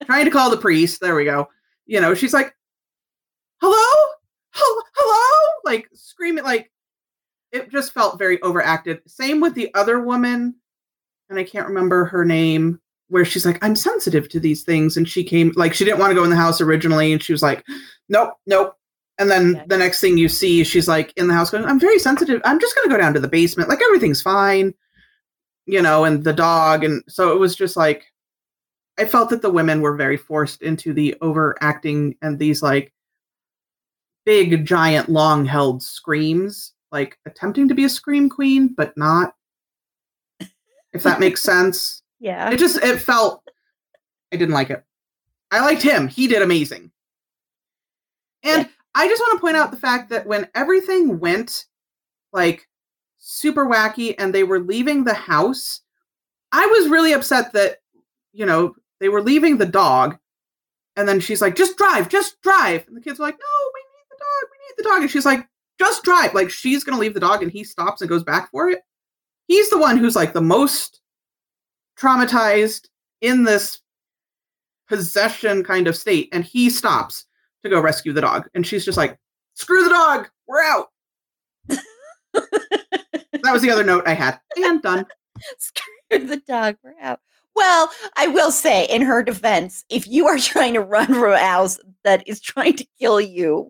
trying 0.06 0.26
to 0.26 0.32
call 0.32 0.50
the 0.50 0.58
priest 0.58 1.00
there 1.00 1.16
we 1.16 1.24
go 1.24 1.48
you 1.86 2.02
know 2.02 2.14
she's 2.14 2.34
like 2.34 2.54
hello? 3.62 4.12
Hel- 4.52 4.84
hello? 4.96 5.54
Like 5.64 5.88
screaming 5.94 6.44
like 6.44 6.72
it 7.52 7.72
just 7.72 7.94
felt 7.94 8.20
very 8.20 8.42
overacted. 8.42 9.02
Same 9.08 9.40
with 9.40 9.54
the 9.54 9.74
other 9.74 10.02
woman 10.02 10.56
and 11.30 11.40
i 11.40 11.44
can't 11.44 11.68
remember 11.68 12.06
her 12.06 12.24
name 12.24 12.80
where 13.10 13.26
she's 13.26 13.46
like, 13.46 13.64
I'm 13.64 13.76
sensitive 13.76 14.28
to 14.30 14.40
these 14.40 14.64
things. 14.64 14.98
And 14.98 15.08
she 15.08 15.24
came, 15.24 15.54
like, 15.56 15.74
she 15.74 15.86
didn't 15.86 16.00
want 16.00 16.12
to 16.12 16.16
go 16.16 16.24
in 16.24 16.30
the 16.30 16.36
house 16.36 16.60
originally. 16.60 17.14
And 17.14 17.24
she 17.24 17.32
was 17.32 17.42
like, 17.42 17.66
nope, 18.10 18.34
nope. 18.46 18.76
And 19.20 19.32
then 19.32 19.64
the 19.68 19.78
next 19.78 20.00
thing 20.00 20.18
you 20.18 20.30
see, 20.30 20.64
she's 20.64 20.88
like 20.88 21.12
in 21.16 21.28
the 21.28 21.34
house 21.34 21.50
going, 21.50 21.66
I'm 21.66 21.80
very 21.80 21.98
sensitive. 22.00 22.42
I'm 22.46 22.60
just 22.60 22.76
going 22.76 22.88
to 22.88 22.94
go 22.94 23.02
down 23.02 23.14
to 23.14 23.20
the 23.20 23.28
basement. 23.28 23.70
Like, 23.70 23.82
everything's 23.82 24.22
fine, 24.22 24.74
you 25.66 25.82
know, 25.82 26.06
and 26.06 26.24
the 26.24 26.34
dog. 26.34 26.84
And 26.84 27.02
so 27.08 27.32
it 27.32 27.40
was 27.40 27.56
just 27.56 27.78
like, 27.78 28.06
I 29.00 29.06
felt 29.06 29.30
that 29.30 29.42
the 29.42 29.50
women 29.50 29.82
were 29.82 29.96
very 29.96 30.18
forced 30.18 30.62
into 30.62 30.94
the 30.94 31.16
overacting 31.22 32.16
and 32.22 32.38
these 32.38 32.62
like 32.64 32.94
big, 34.26 34.66
giant, 34.66 35.08
long 35.08 35.46
held 35.46 35.82
screams, 35.82 36.74
like 36.92 37.18
attempting 37.26 37.68
to 37.70 37.76
be 37.76 37.86
a 37.86 37.90
scream 37.90 38.28
queen, 38.30 38.74
but 38.76 38.98
not. 38.98 39.34
if 40.94 41.04
that 41.04 41.20
makes 41.20 41.42
sense. 41.44 42.02
Yeah. 42.20 42.52
It 42.52 42.58
just 42.58 42.78
it 42.84 43.00
felt 43.02 43.44
I 44.34 44.38
didn't 44.38 44.54
like 44.54 44.70
it. 44.70 44.84
I 45.52 45.62
liked 45.62 45.82
him. 45.82 46.08
He 46.08 46.28
did 46.28 46.42
amazing. 46.42 46.92
And 48.44 48.64
Yeah. 48.64 48.72
I 48.96 49.08
just 49.08 49.22
want 49.22 49.38
to 49.38 49.42
point 49.42 49.58
out 49.58 49.72
the 49.72 49.78
fact 49.78 50.10
that 50.10 50.26
when 50.26 50.48
everything 50.56 51.20
went 51.20 51.66
like 52.34 52.68
super 53.20 53.66
wacky 53.66 54.16
and 54.18 54.34
they 54.34 54.44
were 54.44 54.60
leaving 54.60 55.04
the 55.04 55.14
house, 55.14 55.82
I 56.52 56.66
was 56.66 56.90
really 56.90 57.14
upset 57.14 57.54
that, 57.54 57.78
you 58.34 58.46
know, 58.46 58.76
they 59.00 59.10
were 59.10 59.22
leaving 59.22 59.58
the 59.58 59.66
dog. 59.66 60.18
And 60.96 61.08
then 61.08 61.20
she's 61.20 61.42
like, 61.42 61.56
just 61.56 61.78
drive, 61.78 62.10
just 62.10 62.42
drive. 62.42 62.88
And 62.88 62.98
the 62.98 63.02
kids 63.02 63.20
were 63.20 63.26
like, 63.26 63.38
no, 63.40 63.72
we 63.74 63.82
need 63.82 64.06
the 64.10 64.18
dog, 64.18 64.50
we 64.52 64.58
need 64.68 64.74
the 64.78 64.90
dog. 64.90 65.02
And 65.02 65.12
she's 65.12 65.26
like, 65.26 65.48
just 65.78 66.04
drive. 66.04 66.34
Like 66.34 66.50
she's 66.50 66.84
going 66.84 66.96
to 66.96 67.00
leave 67.00 67.14
the 67.14 67.20
dog 67.20 67.44
and 67.44 67.52
he 67.52 67.64
stops 67.64 68.02
and 68.02 68.10
goes 68.10 68.24
back 68.24 68.50
for 68.50 68.70
it. 68.70 68.80
He's 69.48 69.70
the 69.70 69.78
one 69.78 69.98
who's 69.98 70.16
like 70.16 70.34
the 70.34 70.42
most 70.42 71.02
traumatized 72.00 72.88
in 73.22 73.44
this 73.44 73.82
possession 74.88 75.64
kind 75.64 75.88
of 75.88 75.96
state. 75.96 76.30
And 76.32 76.44
he 76.44 76.70
stops 76.70 77.26
to 77.64 77.70
go 77.70 77.82
rescue 77.82 78.14
the 78.14 78.22
dog. 78.22 78.48
And 78.54 78.66
she's 78.66 78.86
just 78.86 78.98
like, 78.98 79.18
screw 79.56 79.84
the 79.84 79.90
dog, 79.90 80.30
we're 80.48 80.64
out. 80.64 80.88
that 82.34 83.54
was 83.54 83.62
the 83.62 83.72
other 83.72 83.84
note 83.84 84.08
I 84.08 84.14
had. 84.14 84.40
And 84.56 84.82
done. 84.82 85.06
Screw 85.60 86.26
the 86.26 86.42
dog. 86.48 86.78
We're 86.84 86.96
out. 87.02 87.20
Well, 87.56 87.92
I 88.16 88.28
will 88.28 88.52
say, 88.52 88.86
in 88.86 89.02
her 89.02 89.24
defense, 89.24 89.84
if 89.90 90.08
you 90.08 90.28
are 90.28 90.38
trying 90.40 90.74
to 90.74 90.82
run 90.82 91.08
from 91.08 91.34
a 91.34 91.40
house 91.40 91.80
that 92.04 92.28
is 92.28 92.40
trying 92.40 92.76
to 92.78 92.88
kill 93.00 93.20
you, 93.20 93.70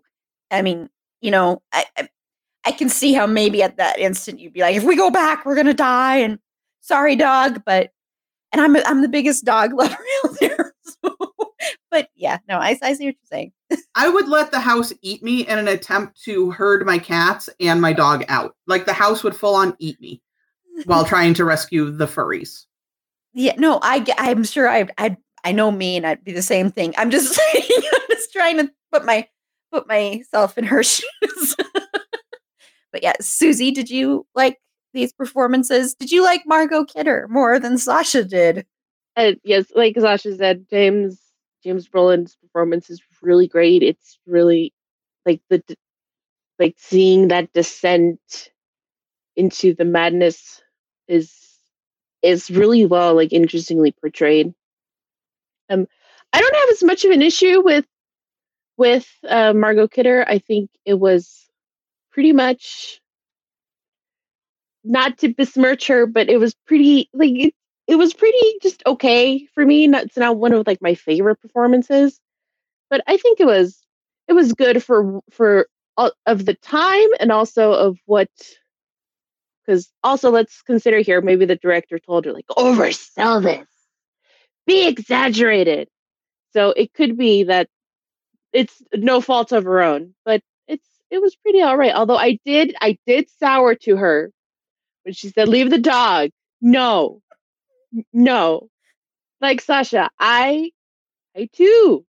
I 0.50 0.62
mean, 0.62 0.88
you 1.20 1.30
know, 1.30 1.62
I, 1.72 1.84
I, 1.96 2.08
I 2.64 2.72
can 2.72 2.88
see 2.88 3.12
how 3.14 3.26
maybe 3.26 3.62
at 3.62 3.76
that 3.78 3.98
instant 3.98 4.40
you'd 4.40 4.52
be 4.52 4.60
like, 4.60 4.76
if 4.76 4.84
we 4.84 4.96
go 4.96 5.10
back, 5.10 5.44
we're 5.44 5.56
gonna 5.56 5.74
die. 5.74 6.16
And 6.16 6.38
sorry, 6.80 7.16
dog, 7.16 7.62
but 7.64 7.90
and 8.52 8.60
I'm 8.60 8.76
I'm 8.86 9.02
the 9.02 9.08
biggest 9.08 9.44
dog 9.44 9.72
lover 9.74 9.96
out 10.24 10.38
there. 10.40 10.74
So, 10.82 11.16
but 11.90 12.08
yeah, 12.14 12.38
no, 12.48 12.58
I, 12.58 12.78
I 12.82 12.94
see 12.94 13.06
what 13.06 13.16
you're 13.20 13.30
saying. 13.30 13.52
I 13.94 14.08
would 14.08 14.28
let 14.28 14.50
the 14.50 14.60
house 14.60 14.92
eat 15.02 15.22
me 15.22 15.46
in 15.46 15.58
an 15.58 15.68
attempt 15.68 16.22
to 16.24 16.50
herd 16.50 16.86
my 16.86 16.98
cats 16.98 17.50
and 17.60 17.80
my 17.80 17.92
dog 17.92 18.24
out. 18.28 18.54
Like 18.66 18.86
the 18.86 18.92
house 18.92 19.22
would 19.22 19.36
full 19.36 19.54
on 19.54 19.76
eat 19.78 20.00
me 20.00 20.22
while 20.84 21.04
trying 21.04 21.34
to 21.34 21.44
rescue 21.44 21.90
the 21.90 22.06
furries. 22.06 22.64
Yeah, 23.34 23.54
no, 23.58 23.78
I 23.82 24.04
I'm 24.18 24.44
sure 24.44 24.68
I 24.68 24.88
I 24.96 25.16
I 25.44 25.52
know 25.52 25.70
me 25.70 25.96
and 25.96 26.06
I'd 26.06 26.24
be 26.24 26.32
the 26.32 26.42
same 26.42 26.70
thing. 26.70 26.94
I'm 26.96 27.10
just 27.10 27.34
saying, 27.34 27.64
I'm 27.92 28.00
just 28.10 28.32
trying 28.32 28.56
to 28.58 28.70
put 28.92 29.04
my 29.04 29.26
put 29.70 29.86
myself 29.86 30.56
in 30.56 30.64
her 30.64 30.82
shoes. 30.82 31.56
but 32.92 33.02
yeah, 33.02 33.14
Susie, 33.20 33.70
did 33.70 33.90
you 33.90 34.26
like 34.34 34.58
these 34.92 35.12
performances? 35.12 35.94
Did 35.94 36.10
you 36.10 36.22
like 36.22 36.42
Margot 36.46 36.84
Kidder 36.84 37.26
more 37.30 37.58
than 37.58 37.78
Sasha 37.78 38.24
did? 38.24 38.66
Uh, 39.16 39.32
yes, 39.44 39.66
like 39.74 39.96
Sasha 39.98 40.36
said, 40.36 40.66
James 40.70 41.20
James 41.62 41.88
Brolin's 41.88 42.36
performance 42.36 42.88
is 42.88 43.02
really 43.20 43.48
great. 43.48 43.82
It's 43.82 44.18
really 44.26 44.72
like 45.26 45.40
the 45.50 45.62
like 46.58 46.76
seeing 46.78 47.28
that 47.28 47.52
descent 47.52 48.50
into 49.36 49.74
the 49.74 49.84
madness 49.84 50.60
is 51.06 51.32
is 52.22 52.50
really 52.50 52.84
well 52.84 53.14
like 53.14 53.32
interestingly 53.32 53.92
portrayed. 53.92 54.52
Um, 55.70 55.86
I 56.32 56.40
don't 56.40 56.56
have 56.56 56.70
as 56.70 56.82
much 56.82 57.04
of 57.04 57.10
an 57.10 57.22
issue 57.22 57.62
with 57.62 57.86
with 58.76 59.08
uh, 59.28 59.52
Margot 59.52 59.88
Kidder. 59.88 60.24
I 60.28 60.38
think 60.38 60.70
it 60.84 60.94
was 60.94 61.48
pretty 62.10 62.32
much 62.32 63.00
not 64.88 65.18
to 65.18 65.32
besmirch 65.32 65.86
her, 65.88 66.06
but 66.06 66.28
it 66.28 66.38
was 66.38 66.54
pretty 66.66 67.08
like 67.12 67.30
it, 67.32 67.54
it 67.86 67.96
was 67.96 68.14
pretty 68.14 68.58
just 68.62 68.82
okay 68.86 69.46
for 69.54 69.64
me. 69.64 69.86
Not, 69.86 70.04
it's 70.04 70.16
not 70.16 70.38
one 70.38 70.52
of 70.52 70.66
like 70.66 70.82
my 70.82 70.94
favorite 70.94 71.36
performances, 71.36 72.18
but 72.90 73.02
I 73.06 73.18
think 73.18 73.38
it 73.38 73.46
was 73.46 73.78
it 74.26 74.32
was 74.32 74.52
good 74.54 74.82
for 74.82 75.20
for 75.30 75.68
all 75.96 76.12
of 76.26 76.46
the 76.46 76.54
time 76.54 77.08
and 77.20 77.30
also 77.30 77.72
of 77.72 77.98
what 78.06 78.30
because 79.64 79.90
also 80.02 80.30
let's 80.30 80.62
consider 80.62 80.98
here 80.98 81.20
maybe 81.20 81.44
the 81.44 81.56
director 81.56 81.98
told 81.98 82.24
her 82.24 82.32
like 82.32 82.46
oversell 82.48 83.42
this, 83.42 83.68
be 84.66 84.86
exaggerated. 84.88 85.88
So 86.54 86.70
it 86.70 86.94
could 86.94 87.18
be 87.18 87.44
that 87.44 87.68
it's 88.54 88.82
no 88.94 89.20
fault 89.20 89.52
of 89.52 89.64
her 89.64 89.82
own, 89.82 90.14
but 90.24 90.40
it's 90.66 90.86
it 91.10 91.20
was 91.20 91.36
pretty 91.36 91.60
all 91.60 91.76
right. 91.76 91.94
Although 91.94 92.16
I 92.16 92.38
did 92.46 92.74
I 92.80 92.96
did 93.06 93.28
sour 93.38 93.74
to 93.74 93.96
her 93.96 94.32
when 95.08 95.14
she 95.14 95.30
said 95.30 95.48
leave 95.48 95.70
the 95.70 95.78
dog. 95.78 96.30
No, 96.60 97.22
no. 98.12 98.68
Like 99.40 99.62
Sasha, 99.62 100.10
I 100.20 100.70
I 101.34 101.48
too 101.50 102.04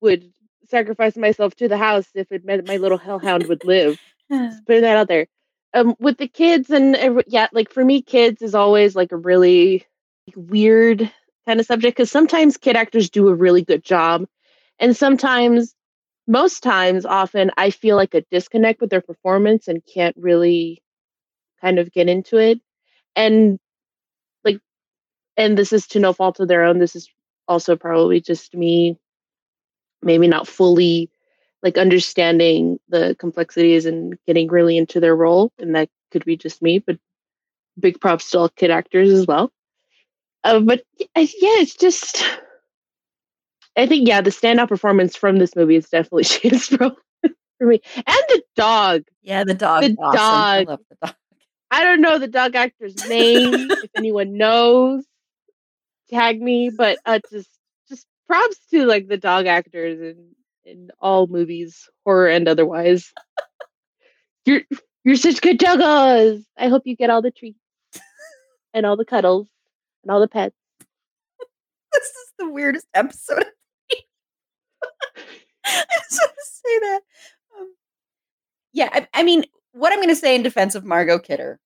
would 0.00 0.32
sacrifice 0.68 1.14
myself 1.16 1.54
to 1.56 1.68
the 1.68 1.76
house 1.76 2.06
if 2.14 2.32
it 2.32 2.46
meant 2.46 2.66
my 2.66 2.78
little 2.78 2.96
hellhound 2.96 3.48
would 3.48 3.64
live. 3.64 4.00
Just 4.30 4.64
putting 4.66 4.80
that 4.82 4.96
out 4.96 5.08
there. 5.08 5.26
Um, 5.74 5.94
with 5.98 6.16
the 6.16 6.28
kids 6.28 6.70
and 6.70 6.96
every, 6.96 7.24
yeah, 7.26 7.48
like 7.52 7.70
for 7.70 7.84
me, 7.84 8.00
kids 8.00 8.40
is 8.40 8.54
always 8.54 8.96
like 8.96 9.12
a 9.12 9.16
really 9.16 9.84
like, 10.26 10.50
weird 10.50 11.12
kind 11.46 11.60
of 11.60 11.66
subject 11.66 11.96
because 11.96 12.10
sometimes 12.10 12.56
kid 12.56 12.76
actors 12.76 13.10
do 13.10 13.28
a 13.28 13.34
really 13.34 13.62
good 13.62 13.84
job, 13.84 14.26
and 14.78 14.96
sometimes, 14.96 15.74
most 16.26 16.62
times, 16.62 17.04
often 17.04 17.50
I 17.58 17.70
feel 17.70 17.96
like 17.96 18.14
a 18.14 18.22
disconnect 18.30 18.80
with 18.80 18.90
their 18.90 19.02
performance 19.02 19.68
and 19.68 19.82
can't 19.84 20.16
really 20.16 20.82
kind 21.62 21.78
of 21.78 21.92
get 21.92 22.08
into 22.08 22.36
it. 22.38 22.60
And 23.16 23.58
like, 24.44 24.58
and 25.36 25.56
this 25.56 25.72
is 25.72 25.86
to 25.88 26.00
no 26.00 26.12
fault 26.12 26.40
of 26.40 26.48
their 26.48 26.64
own. 26.64 26.78
This 26.78 26.96
is 26.96 27.08
also 27.48 27.76
probably 27.76 28.20
just 28.20 28.54
me, 28.54 28.98
maybe 30.02 30.28
not 30.28 30.48
fully 30.48 31.10
like 31.62 31.78
understanding 31.78 32.78
the 32.88 33.16
complexities 33.18 33.86
and 33.86 34.18
getting 34.26 34.48
really 34.48 34.76
into 34.76 35.00
their 35.00 35.14
role 35.14 35.52
and 35.58 35.74
that 35.74 35.88
could 36.10 36.24
be 36.24 36.36
just 36.36 36.60
me 36.60 36.78
but 36.78 36.98
big 37.78 38.00
props 38.00 38.30
to 38.30 38.38
all 38.38 38.48
kid 38.50 38.70
actors 38.70 39.10
as 39.10 39.26
well 39.26 39.50
uh, 40.44 40.60
but 40.60 40.82
yeah 40.98 41.06
it's 41.60 41.76
just 41.76 42.24
i 43.76 43.86
think 43.86 44.06
yeah 44.06 44.20
the 44.20 44.30
standout 44.30 44.68
performance 44.68 45.16
from 45.16 45.38
this 45.38 45.56
movie 45.56 45.76
is 45.76 45.88
definitely 45.88 46.24
James 46.24 46.68
Brolin 46.68 46.96
for 47.58 47.66
me 47.66 47.80
and 47.96 48.24
the 48.28 48.42
dog 48.56 49.04
Yeah, 49.22 49.44
the 49.44 49.54
dog. 49.54 49.82
The 49.82 49.96
awesome. 50.00 50.66
Dog. 50.66 50.80
the 50.90 50.96
dog. 51.06 51.14
I 51.72 51.82
don't 51.82 52.00
know 52.00 52.18
the 52.18 52.28
dog 52.28 52.54
actor's 52.54 52.94
name 53.08 53.52
if 53.70 53.90
anyone 53.96 54.36
knows 54.36 55.04
tag 56.10 56.40
me 56.40 56.70
but 56.70 56.98
uh 57.06 57.18
just 57.30 57.48
just 57.88 58.06
props 58.28 58.56
to 58.70 58.84
like 58.86 59.08
the 59.08 59.16
dog 59.16 59.46
actors 59.46 60.00
in 60.00 60.28
in 60.64 60.90
all 61.00 61.26
movies 61.26 61.88
horror 62.04 62.28
and 62.28 62.46
otherwise 62.48 63.12
you're 64.46 64.62
you're 65.04 65.16
such 65.16 65.40
good 65.40 65.58
doggos 65.58 66.44
i 66.56 66.68
hope 66.68 66.82
you 66.86 66.94
get 66.96 67.10
all 67.10 67.22
the 67.22 67.30
treats 67.32 67.58
and 68.74 68.86
all 68.86 68.96
the 68.96 69.04
cuddles 69.04 69.48
and 70.04 70.12
all 70.12 70.20
the 70.20 70.28
pets 70.28 70.54
This 71.92 72.06
is 72.06 72.32
the 72.38 72.48
weirdest 72.48 72.86
episode. 72.94 73.44
I 75.64 75.84
just 76.08 76.20
want 76.20 76.34
to 76.36 76.44
say 76.44 76.78
that. 76.80 77.00
Um, 77.58 77.74
yeah, 78.72 78.88
I, 78.92 79.08
I 79.14 79.22
mean, 79.22 79.44
what 79.72 79.92
I'm 79.92 79.98
going 79.98 80.08
to 80.08 80.16
say 80.16 80.34
in 80.34 80.42
defense 80.42 80.74
of 80.74 80.84
Margot 80.84 81.18
Kidder 81.18 81.58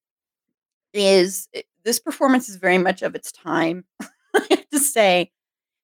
is 0.93 1.49
uh, 1.57 1.61
this 1.85 1.99
performance 1.99 2.49
is 2.49 2.57
very 2.57 2.79
much 2.79 3.03
of 3.03 3.15
its 3.15 3.31
time. 3.33 3.85
I 4.01 4.47
have 4.51 4.69
to 4.71 4.79
say, 4.79 5.31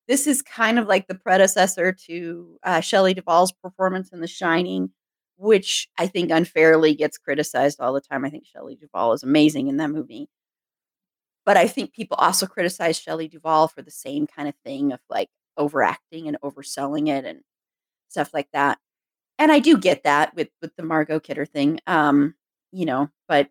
this 0.08 0.26
is 0.26 0.42
kind 0.42 0.78
of 0.78 0.86
like 0.86 1.06
the 1.06 1.14
predecessor 1.14 1.92
to 2.06 2.58
uh, 2.64 2.80
Shelley 2.80 3.14
Duvall's 3.14 3.52
performance 3.52 4.10
in 4.10 4.20
The 4.20 4.26
Shining, 4.26 4.90
which 5.36 5.88
I 5.98 6.06
think 6.06 6.30
unfairly 6.30 6.94
gets 6.94 7.18
criticized 7.18 7.80
all 7.80 7.92
the 7.92 8.00
time. 8.00 8.24
I 8.24 8.30
think 8.30 8.46
Shelley 8.46 8.76
Duvall 8.76 9.12
is 9.12 9.22
amazing 9.22 9.68
in 9.68 9.76
that 9.78 9.90
movie. 9.90 10.28
But 11.44 11.56
I 11.56 11.66
think 11.66 11.92
people 11.92 12.16
also 12.16 12.46
criticize 12.46 12.98
Shelley 12.98 13.28
Duvall 13.28 13.68
for 13.68 13.82
the 13.82 13.90
same 13.90 14.26
kind 14.26 14.48
of 14.48 14.54
thing 14.64 14.92
of 14.92 15.00
like 15.08 15.28
overacting 15.56 16.28
and 16.28 16.40
overselling 16.42 17.08
it 17.08 17.24
and 17.24 17.40
stuff 18.08 18.32
like 18.32 18.48
that. 18.52 18.78
And 19.38 19.50
I 19.50 19.58
do 19.58 19.76
get 19.78 20.04
that 20.04 20.34
with 20.34 20.48
with 20.60 20.74
the 20.76 20.82
Margot 20.82 21.20
Kidder 21.20 21.46
thing. 21.46 21.80
Um, 21.86 22.34
you 22.72 22.86
know, 22.86 23.10
but 23.28 23.48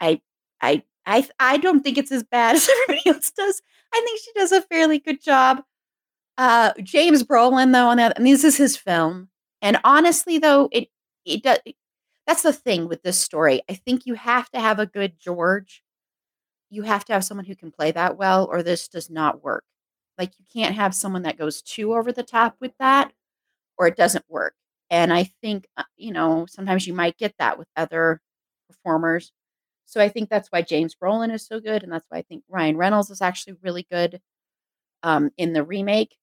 I 0.00 0.20
I 0.62 0.82
I 1.06 1.28
I 1.38 1.58
don't 1.58 1.82
think 1.82 1.98
it's 1.98 2.12
as 2.12 2.24
bad 2.24 2.56
as 2.56 2.68
everybody 2.68 3.08
else 3.10 3.30
does. 3.32 3.62
I 3.94 4.02
think 4.04 4.20
she 4.20 4.32
does 4.34 4.52
a 4.52 4.62
fairly 4.62 4.98
good 4.98 5.22
job. 5.22 5.62
Uh 6.38 6.72
James 6.82 7.22
Brolin 7.24 7.72
though 7.72 7.88
on 7.88 7.98
that 7.98 8.16
and 8.18 8.26
this 8.26 8.44
is 8.44 8.56
his 8.56 8.76
film. 8.76 9.28
And 9.62 9.78
honestly 9.84 10.38
though, 10.38 10.68
it 10.72 10.88
it 11.24 11.42
does 11.42 11.58
that's 12.26 12.42
the 12.42 12.52
thing 12.52 12.88
with 12.88 13.02
this 13.02 13.18
story. 13.20 13.62
I 13.70 13.74
think 13.74 14.06
you 14.06 14.14
have 14.14 14.50
to 14.52 14.60
have 14.60 14.78
a 14.80 14.86
good 14.86 15.18
George. 15.20 15.82
You 16.70 16.82
have 16.84 17.04
to 17.06 17.12
have 17.14 17.24
someone 17.24 17.46
who 17.46 17.56
can 17.56 17.70
play 17.72 17.92
that 17.92 18.16
well 18.18 18.46
or 18.46 18.62
this 18.62 18.88
does 18.88 19.10
not 19.10 19.42
work. 19.44 19.64
Like 20.18 20.32
you 20.38 20.44
can't 20.52 20.74
have 20.76 20.94
someone 20.94 21.22
that 21.22 21.38
goes 21.38 21.62
too 21.62 21.94
over 21.94 22.12
the 22.12 22.22
top 22.22 22.56
with 22.60 22.72
that 22.78 23.12
or 23.78 23.86
it 23.88 23.96
doesn't 23.96 24.24
work. 24.28 24.54
And 24.90 25.12
I 25.12 25.24
think 25.42 25.66
uh, 25.76 25.84
you 25.96 26.12
know, 26.12 26.46
sometimes 26.48 26.86
you 26.86 26.94
might 26.94 27.18
get 27.18 27.34
that 27.38 27.58
with 27.58 27.68
other 27.76 28.20
performers. 28.68 29.32
So 29.86 30.00
I 30.00 30.08
think 30.08 30.30
that's 30.30 30.48
why 30.50 30.62
James 30.62 30.96
Brolin 30.96 31.32
is 31.34 31.46
so 31.46 31.60
good, 31.60 31.82
and 31.84 31.92
that's 31.92 32.06
why 32.10 32.18
I 32.18 32.22
think 32.22 32.44
Ryan 32.48 32.76
Reynolds 32.78 33.10
is 33.10 33.22
actually 33.22 33.54
really 33.62 33.86
good 33.90 34.20
um, 35.04 35.30
in 35.38 35.52
the 35.54 35.64
remake. 35.64 36.16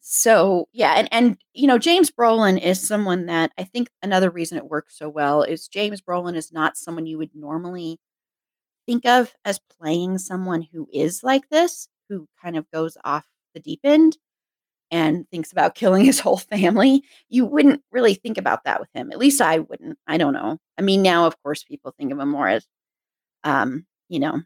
So 0.00 0.68
yeah, 0.72 0.94
and 0.94 1.08
and 1.12 1.38
you 1.52 1.66
know 1.66 1.78
James 1.78 2.10
Brolin 2.10 2.60
is 2.60 2.86
someone 2.86 3.26
that 3.26 3.52
I 3.58 3.64
think 3.64 3.90
another 4.02 4.30
reason 4.30 4.56
it 4.56 4.64
works 4.68 4.96
so 4.96 5.08
well 5.08 5.42
is 5.42 5.68
James 5.68 6.00
Brolin 6.00 6.36
is 6.36 6.52
not 6.52 6.76
someone 6.76 7.06
you 7.06 7.18
would 7.18 7.34
normally 7.34 7.98
think 8.86 9.06
of 9.06 9.34
as 9.44 9.60
playing 9.80 10.18
someone 10.18 10.62
who 10.62 10.88
is 10.92 11.22
like 11.24 11.48
this, 11.50 11.88
who 12.08 12.28
kind 12.42 12.56
of 12.56 12.70
goes 12.72 12.96
off 13.04 13.26
the 13.54 13.60
deep 13.60 13.80
end 13.84 14.18
and 14.90 15.28
thinks 15.30 15.52
about 15.52 15.74
killing 15.74 16.04
his 16.04 16.20
whole 16.20 16.38
family. 16.38 17.02
You 17.28 17.44
wouldn't 17.44 17.82
really 17.92 18.14
think 18.14 18.38
about 18.38 18.64
that 18.64 18.80
with 18.80 18.88
him. 18.94 19.10
At 19.12 19.18
least 19.18 19.40
I 19.40 19.60
wouldn't. 19.60 19.98
I 20.06 20.18
don't 20.18 20.32
know. 20.32 20.58
I 20.78 20.82
mean, 20.82 21.02
now 21.02 21.26
of 21.26 21.40
course 21.42 21.64
people 21.64 21.94
think 21.96 22.12
of 22.12 22.18
him 22.18 22.30
more 22.30 22.48
as 22.48 22.66
um, 23.44 23.86
you 24.08 24.20
know, 24.20 24.42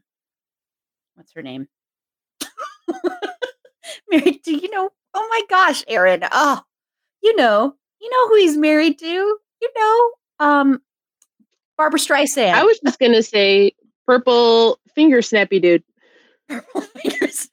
what's 1.15 1.33
her 1.33 1.41
name? 1.41 1.67
married 4.09 4.43
to, 4.43 4.51
you 4.51 4.69
know, 4.69 4.89
oh 5.13 5.27
my 5.29 5.41
gosh, 5.49 5.83
Aaron. 5.87 6.23
Oh, 6.31 6.61
you 7.21 7.35
know, 7.35 7.73
you 7.99 8.09
know 8.09 8.27
who 8.27 8.35
he's 8.35 8.57
married 8.57 8.99
to. 8.99 9.05
You 9.05 9.69
know, 9.77 10.11
um 10.39 10.81
Barbra 11.77 11.99
Streisand. 11.99 12.53
I 12.53 12.63
was 12.63 12.79
just 12.79 12.99
gonna 12.99 13.23
say 13.23 13.73
purple 14.05 14.79
finger 14.93 15.21
snappy 15.21 15.59
dude. 15.59 15.83
Purple 16.49 16.81
fingers. 16.81 17.49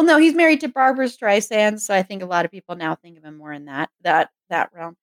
Well, 0.00 0.06
no, 0.06 0.16
he's 0.16 0.34
married 0.34 0.60
to 0.60 0.68
Barbra 0.68 1.08
Streisand, 1.08 1.78
so 1.78 1.92
I 1.94 2.02
think 2.02 2.22
a 2.22 2.26
lot 2.26 2.46
of 2.46 2.50
people 2.50 2.74
now 2.74 2.94
think 2.94 3.18
of 3.18 3.24
him 3.24 3.36
more 3.36 3.52
in 3.52 3.66
that 3.66 3.90
that 4.00 4.30
that 4.48 4.70
realm. 4.72 4.96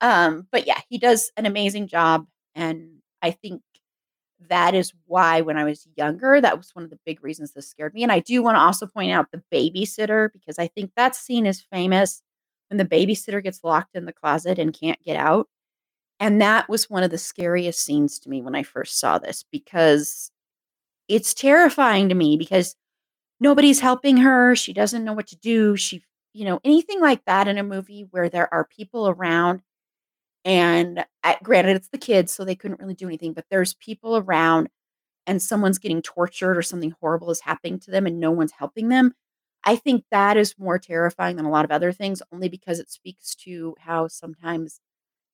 Um, 0.00 0.46
but 0.52 0.64
yeah, 0.64 0.78
he 0.88 0.96
does 0.96 1.32
an 1.36 1.44
amazing 1.44 1.88
job, 1.88 2.28
and 2.54 2.98
I 3.20 3.32
think 3.32 3.62
that 4.48 4.76
is 4.76 4.92
why 5.06 5.40
when 5.40 5.56
I 5.58 5.64
was 5.64 5.88
younger, 5.96 6.40
that 6.40 6.56
was 6.56 6.70
one 6.72 6.84
of 6.84 6.90
the 6.90 7.00
big 7.04 7.24
reasons 7.24 7.50
this 7.52 7.68
scared 7.68 7.94
me. 7.94 8.04
And 8.04 8.12
I 8.12 8.20
do 8.20 8.44
want 8.44 8.54
to 8.54 8.60
also 8.60 8.86
point 8.86 9.10
out 9.10 9.26
the 9.32 9.42
babysitter 9.52 10.32
because 10.32 10.60
I 10.60 10.68
think 10.68 10.92
that 10.96 11.16
scene 11.16 11.46
is 11.46 11.60
famous 11.60 12.22
when 12.70 12.78
the 12.78 12.84
babysitter 12.84 13.42
gets 13.42 13.64
locked 13.64 13.96
in 13.96 14.04
the 14.06 14.12
closet 14.12 14.60
and 14.60 14.72
can't 14.72 15.02
get 15.02 15.16
out. 15.16 15.48
And 16.20 16.40
that 16.42 16.68
was 16.68 16.88
one 16.88 17.02
of 17.02 17.10
the 17.10 17.18
scariest 17.18 17.84
scenes 17.84 18.20
to 18.20 18.30
me 18.30 18.42
when 18.42 18.54
I 18.54 18.62
first 18.62 19.00
saw 19.00 19.18
this 19.18 19.44
because 19.50 20.30
it's 21.08 21.34
terrifying 21.34 22.08
to 22.10 22.14
me 22.14 22.36
because 22.36 22.76
nobody's 23.44 23.80
helping 23.80 24.16
her. 24.16 24.56
She 24.56 24.72
doesn't 24.72 25.04
know 25.04 25.12
what 25.12 25.26
to 25.28 25.36
do. 25.36 25.76
She, 25.76 26.02
you 26.32 26.46
know, 26.46 26.60
anything 26.64 27.00
like 27.00 27.22
that 27.26 27.46
in 27.46 27.58
a 27.58 27.62
movie 27.62 28.06
where 28.10 28.30
there 28.30 28.52
are 28.52 28.64
people 28.64 29.06
around 29.06 29.62
and 30.46 31.04
at, 31.22 31.42
granted, 31.42 31.76
it's 31.76 31.88
the 31.88 31.98
kids, 31.98 32.32
so 32.32 32.44
they 32.44 32.54
couldn't 32.54 32.80
really 32.80 32.94
do 32.94 33.06
anything, 33.06 33.34
but 33.34 33.44
there's 33.50 33.74
people 33.74 34.16
around 34.16 34.70
and 35.26 35.42
someone's 35.42 35.78
getting 35.78 36.00
tortured 36.02 36.56
or 36.56 36.62
something 36.62 36.94
horrible 37.00 37.30
is 37.30 37.42
happening 37.42 37.78
to 37.80 37.90
them 37.90 38.06
and 38.06 38.18
no 38.18 38.30
one's 38.30 38.52
helping 38.52 38.88
them. 38.88 39.14
I 39.62 39.76
think 39.76 40.04
that 40.10 40.36
is 40.38 40.58
more 40.58 40.78
terrifying 40.78 41.36
than 41.36 41.44
a 41.44 41.50
lot 41.50 41.64
of 41.66 41.70
other 41.70 41.92
things, 41.92 42.22
only 42.32 42.48
because 42.48 42.78
it 42.78 42.90
speaks 42.90 43.34
to 43.36 43.74
how 43.78 44.08
sometimes 44.08 44.80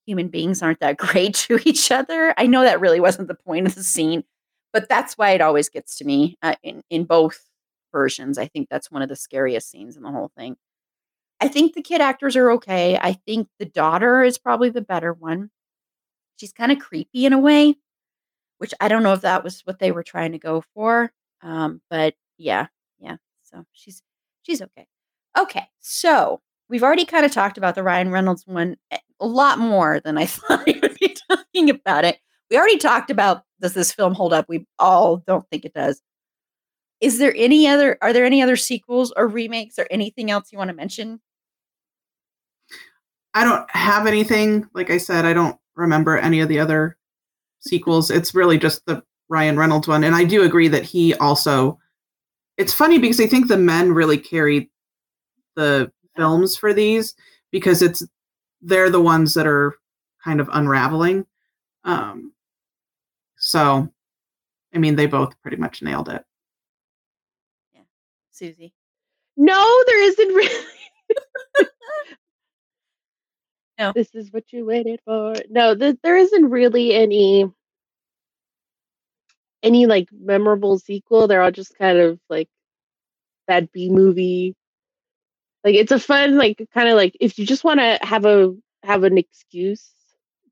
human 0.04 0.28
beings 0.28 0.62
aren't 0.62 0.80
that 0.80 0.96
great 0.96 1.34
to 1.34 1.60
each 1.64 1.92
other. 1.92 2.34
I 2.36 2.46
know 2.46 2.62
that 2.62 2.80
really 2.80 3.00
wasn't 3.00 3.28
the 3.28 3.34
point 3.34 3.68
of 3.68 3.76
the 3.76 3.84
scene, 3.84 4.24
but 4.72 4.88
that's 4.88 5.14
why 5.14 5.30
it 5.30 5.40
always 5.40 5.68
gets 5.68 5.96
to 5.98 6.04
me 6.04 6.36
uh, 6.42 6.56
in, 6.64 6.82
in 6.90 7.04
both 7.04 7.49
versions. 7.92 8.38
I 8.38 8.46
think 8.46 8.68
that's 8.70 8.90
one 8.90 9.02
of 9.02 9.08
the 9.08 9.16
scariest 9.16 9.70
scenes 9.70 9.96
in 9.96 10.02
the 10.02 10.10
whole 10.10 10.30
thing. 10.36 10.56
I 11.40 11.48
think 11.48 11.74
the 11.74 11.82
kid 11.82 12.00
actors 12.00 12.36
are 12.36 12.50
okay. 12.52 12.98
I 13.00 13.14
think 13.26 13.48
the 13.58 13.64
daughter 13.64 14.22
is 14.22 14.38
probably 14.38 14.70
the 14.70 14.82
better 14.82 15.12
one. 15.12 15.50
She's 16.36 16.52
kind 16.52 16.70
of 16.70 16.78
creepy 16.78 17.24
in 17.24 17.32
a 17.32 17.38
way, 17.38 17.76
which 18.58 18.74
I 18.80 18.88
don't 18.88 19.02
know 19.02 19.14
if 19.14 19.22
that 19.22 19.42
was 19.42 19.62
what 19.62 19.78
they 19.78 19.92
were 19.92 20.02
trying 20.02 20.32
to 20.32 20.38
go 20.38 20.62
for. 20.74 21.12
Um, 21.42 21.80
but 21.88 22.14
yeah, 22.36 22.66
yeah. 22.98 23.16
So 23.44 23.64
she's 23.72 24.02
she's 24.42 24.60
okay. 24.60 24.86
Okay, 25.38 25.66
so 25.80 26.40
we've 26.68 26.82
already 26.82 27.04
kind 27.04 27.24
of 27.24 27.32
talked 27.32 27.56
about 27.56 27.74
the 27.74 27.82
Ryan 27.82 28.10
Reynolds 28.10 28.46
one 28.46 28.76
a 29.20 29.26
lot 29.26 29.58
more 29.58 30.00
than 30.00 30.18
I 30.18 30.26
thought 30.26 30.66
we 30.66 30.78
would 30.82 30.96
be 30.98 31.16
talking 31.30 31.70
about 31.70 32.04
it. 32.04 32.18
We 32.50 32.58
already 32.58 32.78
talked 32.78 33.10
about 33.10 33.44
does 33.60 33.74
this 33.74 33.92
film 33.92 34.14
hold 34.14 34.32
up? 34.32 34.46
We 34.48 34.66
all 34.78 35.18
don't 35.18 35.48
think 35.50 35.64
it 35.64 35.74
does. 35.74 36.00
Is 37.00 37.18
there 37.18 37.34
any 37.36 37.66
other 37.66 37.96
are 38.02 38.12
there 38.12 38.24
any 38.24 38.42
other 38.42 38.56
sequels 38.56 39.12
or 39.16 39.26
remakes 39.26 39.78
or 39.78 39.86
anything 39.90 40.30
else 40.30 40.52
you 40.52 40.58
want 40.58 40.68
to 40.68 40.76
mention? 40.76 41.20
I 43.34 43.44
don't 43.44 43.70
have 43.70 44.06
anything. 44.06 44.68
Like 44.74 44.90
I 44.90 44.98
said, 44.98 45.24
I 45.24 45.32
don't 45.32 45.56
remember 45.76 46.18
any 46.18 46.40
of 46.40 46.48
the 46.48 46.58
other 46.58 46.98
sequels. 47.60 48.10
It's 48.10 48.34
really 48.34 48.58
just 48.58 48.84
the 48.86 49.02
Ryan 49.28 49.58
Reynolds 49.58 49.88
one. 49.88 50.04
And 50.04 50.14
I 50.14 50.24
do 50.24 50.42
agree 50.42 50.68
that 50.68 50.84
he 50.84 51.14
also 51.14 51.78
it's 52.58 52.74
funny 52.74 52.98
because 52.98 53.20
I 53.20 53.26
think 53.26 53.48
the 53.48 53.56
men 53.56 53.92
really 53.92 54.18
carried 54.18 54.68
the 55.56 55.90
films 56.16 56.56
for 56.56 56.74
these 56.74 57.14
because 57.50 57.80
it's 57.80 58.02
they're 58.60 58.90
the 58.90 59.00
ones 59.00 59.32
that 59.34 59.46
are 59.46 59.74
kind 60.22 60.40
of 60.40 60.50
unraveling. 60.52 61.24
Um 61.84 62.32
so 63.36 63.88
I 64.74 64.78
mean 64.78 64.96
they 64.96 65.06
both 65.06 65.40
pretty 65.40 65.56
much 65.56 65.80
nailed 65.82 66.08
it. 66.08 66.24
Susie. 68.40 68.74
No, 69.36 69.84
there 69.86 70.02
isn't 70.04 70.28
really 70.34 70.66
no. 73.78 73.92
This 73.94 74.14
is 74.14 74.32
what 74.32 74.52
you 74.52 74.66
waited 74.66 75.00
for. 75.04 75.34
No, 75.50 75.74
th- 75.74 75.98
there 76.02 76.16
isn't 76.16 76.50
really 76.50 76.94
any 76.94 77.46
any 79.62 79.86
like 79.86 80.08
memorable 80.12 80.78
sequel. 80.78 81.28
They're 81.28 81.42
all 81.42 81.50
just 81.52 81.76
kind 81.78 81.98
of 81.98 82.20
like 82.30 82.48
that 83.48 83.72
B 83.72 83.90
movie. 83.90 84.56
Like 85.64 85.76
it's 85.76 85.92
a 85.92 86.00
fun 86.00 86.38
like 86.38 86.66
kind 86.74 86.88
of 86.88 86.96
like 86.96 87.16
if 87.20 87.38
you 87.38 87.46
just 87.46 87.64
want 87.64 87.80
to 87.80 87.98
have 88.02 88.24
a 88.26 88.54
have 88.82 89.04
an 89.04 89.18
excuse 89.18 89.90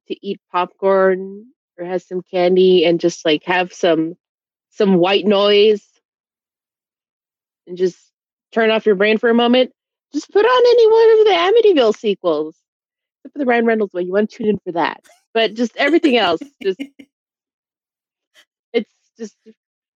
to 0.08 0.26
eat 0.26 0.40
popcorn 0.52 1.46
or 1.78 1.86
have 1.86 2.02
some 2.02 2.22
candy 2.22 2.84
and 2.84 3.00
just 3.00 3.24
like 3.24 3.44
have 3.44 3.72
some 3.72 4.16
some 4.70 4.96
white 4.96 5.26
noise 5.26 5.87
and 7.68 7.76
just 7.76 7.96
turn 8.52 8.70
off 8.70 8.86
your 8.86 8.94
brain 8.94 9.18
for 9.18 9.30
a 9.30 9.34
moment, 9.34 9.70
just 10.12 10.30
put 10.32 10.44
on 10.44 10.62
any 10.66 10.86
one 10.90 11.20
of 11.20 11.26
the 11.26 11.80
Amityville 11.80 11.96
sequels 11.96 12.56
except 13.20 13.34
for 13.34 13.38
the 13.38 13.46
Ryan 13.46 13.66
Reynolds 13.66 13.94
one. 13.94 14.06
You 14.06 14.12
want 14.12 14.30
to 14.30 14.36
tune 14.36 14.48
in 14.48 14.58
for 14.64 14.72
that, 14.72 15.04
but 15.34 15.54
just 15.54 15.76
everything 15.76 16.16
else, 16.16 16.40
just 16.62 16.80
it's 18.72 18.90
just 19.18 19.36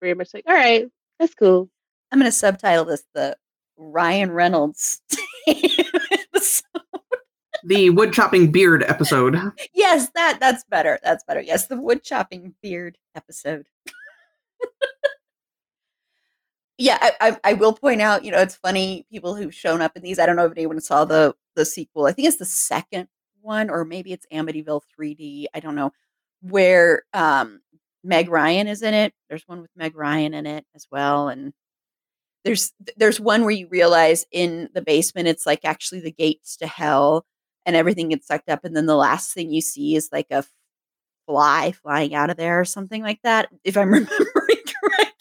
very 0.01 0.15
much 0.15 0.35
like, 0.35 0.45
all 0.47 0.55
right, 0.55 0.87
that's 1.19 1.35
cool. 1.35 1.71
I'm 2.13 2.19
going 2.19 2.31
to 2.31 2.37
subtitle 2.37 2.85
this 2.85 3.05
the 3.15 3.37
Ryan 3.77 4.31
Reynolds 4.33 5.01
the 7.65 7.91
wood 7.91 8.13
chopping 8.13 8.51
beard 8.51 8.85
episode. 8.87 9.39
yes, 9.75 10.09
that 10.15 10.39
that's 10.41 10.65
better. 10.65 10.99
That's 11.03 11.25
better. 11.25 11.41
Yes, 11.41 11.67
the 11.67 11.81
wood 11.81 12.03
chopping 12.03 12.55
beard 12.63 12.99
episode. 13.15 13.67
Yeah, 16.81 16.97
I, 16.99 17.13
I, 17.21 17.37
I, 17.45 17.53
will 17.53 17.75
point 17.75 18.01
out, 18.01 18.25
you 18.25 18.33
know, 18.33 18.39
it's 18.39 18.57
funny 18.57 19.07
people 19.11 19.35
who've 19.35 19.55
shown 19.55 19.83
up 19.83 19.97
in 19.97 20.03
these. 20.03 20.19
I 20.19 20.25
don't 20.25 20.37
know 20.37 20.47
if 20.47 20.53
anyone 20.53 20.81
saw 20.81 21.05
the 21.05 21.35
the 21.55 21.67
sequel. 21.67 22.07
I 22.07 22.13
think 22.13 22.27
it's 22.27 22.39
the 22.39 22.47
second 22.47 23.07
one, 23.43 23.69
or 23.69 23.85
maybe 23.85 24.13
it's 24.15 24.27
Amityville 24.33 24.81
3D. 24.99 25.45
I 25.53 25.61
don't 25.61 25.75
know 25.75 25.93
where 26.41 27.03
um, 27.13 27.61
Meg 28.03 28.31
Ryan 28.31 28.67
is 28.67 28.81
in 28.81 28.95
it. 28.95 29.13
There's 29.29 29.47
one 29.47 29.61
with 29.61 29.71
Meg 29.77 29.95
Ryan 29.95 30.33
in 30.33 30.47
it 30.47 30.65
as 30.75 30.87
well, 30.91 31.29
and 31.29 31.53
there's 32.45 32.73
there's 32.97 33.21
one 33.21 33.43
where 33.43 33.51
you 33.51 33.69
realize 33.69 34.25
in 34.33 34.71
the 34.73 34.81
basement 34.81 35.29
it's 35.29 35.45
like 35.45 35.61
actually 35.65 36.01
the 36.01 36.13
gates 36.13 36.57
to 36.59 36.67
hell, 36.67 37.27
and 37.67 37.77
everything 37.77 38.09
gets 38.09 38.27
sucked 38.27 38.49
up, 38.49 38.65
and 38.65 38.75
then 38.75 38.87
the 38.87 38.97
last 38.97 39.35
thing 39.35 39.51
you 39.51 39.61
see 39.61 39.97
is 39.97 40.09
like 40.13 40.29
a 40.31 40.45
fly 41.27 41.73
flying 41.73 42.15
out 42.15 42.31
of 42.31 42.39
there 42.39 42.59
or 42.59 42.65
something 42.65 43.03
like 43.03 43.21
that. 43.23 43.51
If 43.65 43.77
I'm 43.77 43.91
remembering 43.93 44.65
correctly, 44.83 45.20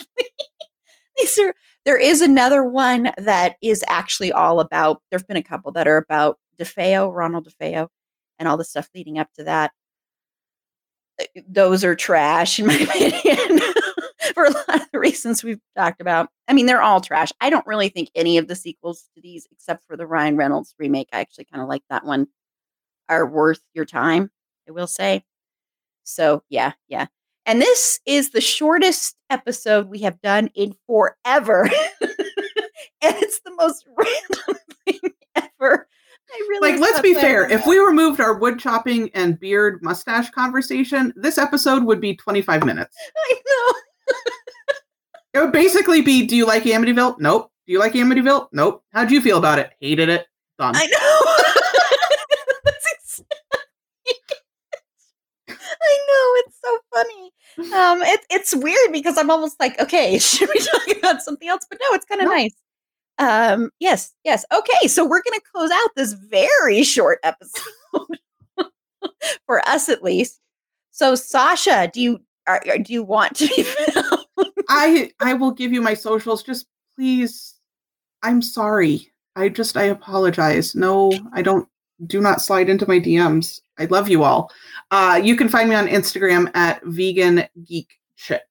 these 1.19 1.37
are 1.39 1.53
there 1.85 1.97
is 1.97 2.21
another 2.21 2.63
one 2.63 3.11
that 3.17 3.55
is 3.61 3.83
actually 3.87 4.31
all 4.31 4.59
about, 4.59 5.01
there 5.09 5.19
have 5.19 5.27
been 5.27 5.37
a 5.37 5.43
couple 5.43 5.71
that 5.73 5.87
are 5.87 5.97
about 5.97 6.37
DeFeo, 6.59 7.13
Ronald 7.13 7.47
DeFeo, 7.47 7.87
and 8.37 8.47
all 8.47 8.57
the 8.57 8.65
stuff 8.65 8.89
leading 8.93 9.17
up 9.17 9.31
to 9.33 9.43
that. 9.45 9.71
Uh, 11.19 11.41
those 11.47 11.83
are 11.83 11.95
trash, 11.95 12.59
in 12.59 12.67
my 12.67 12.73
opinion, 12.75 13.59
for 14.33 14.45
a 14.45 14.51
lot 14.51 14.81
of 14.81 14.91
the 14.91 14.99
reasons 14.99 15.43
we've 15.43 15.61
talked 15.75 16.01
about. 16.01 16.29
I 16.47 16.53
mean, 16.53 16.65
they're 16.65 16.81
all 16.81 17.01
trash. 17.01 17.31
I 17.41 17.49
don't 17.49 17.65
really 17.65 17.89
think 17.89 18.09
any 18.15 18.37
of 18.37 18.47
the 18.47 18.55
sequels 18.55 19.09
to 19.15 19.21
these, 19.21 19.47
except 19.51 19.85
for 19.87 19.95
the 19.95 20.07
Ryan 20.07 20.37
Reynolds 20.37 20.75
remake, 20.77 21.09
I 21.13 21.21
actually 21.21 21.45
kind 21.45 21.61
of 21.61 21.69
like 21.69 21.83
that 21.89 22.05
one, 22.05 22.27
are 23.07 23.25
worth 23.25 23.61
your 23.73 23.85
time, 23.85 24.29
I 24.67 24.71
will 24.71 24.87
say. 24.87 25.23
So, 26.03 26.43
yeah, 26.49 26.73
yeah. 26.87 27.07
And 27.49 27.59
this 27.59 27.99
is 28.05 28.29
the 28.29 28.41
shortest 28.41 29.15
episode 29.31 29.89
we 29.89 30.01
have 30.01 30.21
done 30.21 30.51
in 30.53 30.75
forever. 30.85 31.63
and 32.01 33.15
it's 33.15 33.39
the 33.43 33.51
most 33.55 33.87
random 33.97 34.61
thing 34.85 34.99
ever. 35.35 35.87
really 36.47 36.73
like, 36.73 36.79
let's 36.79 37.01
be 37.01 37.15
fair. 37.15 37.49
If 37.49 37.65
we 37.65 37.79
removed 37.79 38.21
our 38.21 38.35
wood 38.35 38.59
chopping 38.59 39.09
and 39.15 39.39
beard 39.39 39.79
mustache 39.81 40.29
conversation, 40.29 41.11
this 41.15 41.39
episode 41.39 41.85
would 41.85 41.99
be 41.99 42.15
25 42.15 42.67
minutes. 42.67 42.95
I 43.17 43.41
know. 43.47 44.15
It 45.33 45.39
would 45.39 45.51
basically 45.51 46.03
be 46.03 46.27
Do 46.27 46.35
you 46.35 46.45
like 46.45 46.65
Amityville? 46.65 47.15
Nope. 47.17 47.51
Do 47.65 47.73
you 47.73 47.79
like 47.79 47.93
Amityville? 47.93 48.49
Nope. 48.51 48.83
How'd 48.93 49.09
you 49.09 49.21
feel 49.21 49.39
about 49.39 49.57
it? 49.57 49.71
Hated 49.79 50.09
it. 50.09 50.27
Done. 50.59 50.75
I 50.75 50.85
know. 50.85 51.29
I 55.81 55.97
know 56.07 56.33
it's 56.45 56.57
so 56.63 56.77
funny. 56.93 57.31
Um, 57.59 58.01
it's 58.03 58.25
it's 58.29 58.55
weird 58.55 58.91
because 58.91 59.17
I'm 59.17 59.29
almost 59.29 59.59
like, 59.59 59.79
okay, 59.79 60.17
should 60.19 60.49
we 60.49 60.59
talk 60.59 60.97
about 60.97 61.21
something 61.21 61.47
else? 61.47 61.65
But 61.69 61.79
no, 61.81 61.95
it's 61.95 62.05
kind 62.05 62.21
of 62.21 62.27
No. 62.27 62.33
nice. 62.33 62.55
Um, 63.17 63.69
yes, 63.79 64.13
yes. 64.23 64.45
Okay, 64.53 64.87
so 64.87 65.03
we're 65.05 65.21
gonna 65.21 65.41
close 65.53 65.71
out 65.71 65.89
this 65.95 66.13
very 66.13 66.83
short 66.83 67.19
episode 67.23 67.63
for 69.45 69.67
us, 69.67 69.89
at 69.89 70.03
least. 70.03 70.39
So, 70.91 71.15
Sasha, 71.15 71.89
do 71.93 72.01
you 72.01 72.19
are, 72.47 72.61
do 72.81 72.93
you 72.93 73.03
want 73.03 73.35
to 73.37 73.47
be 73.47 73.63
filmed? 73.63 74.25
I 74.69 75.11
I 75.19 75.33
will 75.33 75.51
give 75.51 75.73
you 75.73 75.81
my 75.81 75.93
socials. 75.93 76.43
Just 76.43 76.65
please. 76.95 77.55
I'm 78.23 78.41
sorry. 78.41 79.11
I 79.35 79.49
just 79.49 79.77
I 79.77 79.83
apologize. 79.83 80.75
No, 80.75 81.11
I 81.33 81.41
don't 81.41 81.67
do 82.05 82.21
not 82.21 82.41
slide 82.41 82.69
into 82.69 82.87
my 82.87 82.99
DMs. 82.99 83.61
I 83.77 83.85
love 83.85 84.09
you 84.09 84.23
all. 84.23 84.51
Uh 84.91 85.19
you 85.23 85.35
can 85.35 85.49
find 85.49 85.69
me 85.69 85.75
on 85.75 85.87
Instagram 85.87 86.51
at 86.55 86.83
vegan 86.83 87.45
geek 87.65 87.99
chick. 88.15 88.43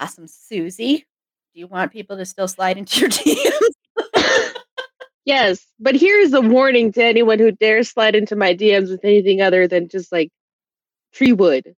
Awesome, 0.00 0.26
Susie. 0.26 1.06
Do 1.54 1.60
you 1.60 1.66
want 1.66 1.92
people 1.92 2.16
to 2.16 2.26
still 2.26 2.48
slide 2.48 2.78
into 2.78 3.00
your 3.00 3.10
DMs? 3.10 3.66
Yes, 5.26 5.66
but 5.80 5.96
here's 5.96 6.32
a 6.34 6.40
warning 6.40 6.92
to 6.92 7.02
anyone 7.02 7.40
who 7.40 7.50
dares 7.50 7.90
slide 7.90 8.14
into 8.14 8.36
my 8.36 8.54
DMs 8.54 8.90
with 8.90 9.04
anything 9.04 9.42
other 9.42 9.66
than 9.66 9.88
just 9.88 10.12
like 10.12 10.30
tree 11.12 11.32
wood. 11.32 11.74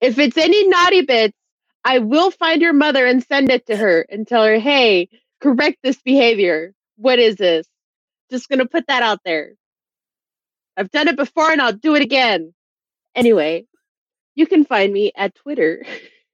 if 0.00 0.18
it's 0.18 0.36
any 0.36 0.68
naughty 0.68 1.02
bits, 1.02 1.36
I 1.84 1.98
will 1.98 2.30
find 2.30 2.62
your 2.62 2.72
mother 2.72 3.04
and 3.04 3.24
send 3.24 3.50
it 3.50 3.66
to 3.66 3.76
her 3.76 4.06
and 4.08 4.28
tell 4.28 4.44
her, 4.44 4.60
hey, 4.60 5.08
correct 5.40 5.78
this 5.82 6.00
behavior. 6.02 6.72
What 6.96 7.18
is 7.18 7.34
this? 7.34 7.66
Just 8.30 8.48
gonna 8.48 8.66
put 8.66 8.86
that 8.86 9.02
out 9.02 9.18
there. 9.24 9.54
I've 10.76 10.90
done 10.90 11.08
it 11.08 11.16
before 11.16 11.50
and 11.50 11.60
I'll 11.60 11.72
do 11.72 11.94
it 11.94 12.02
again. 12.02 12.52
Anyway, 13.14 13.66
you 14.34 14.46
can 14.46 14.64
find 14.64 14.92
me 14.92 15.12
at 15.16 15.34
Twitter 15.34 15.84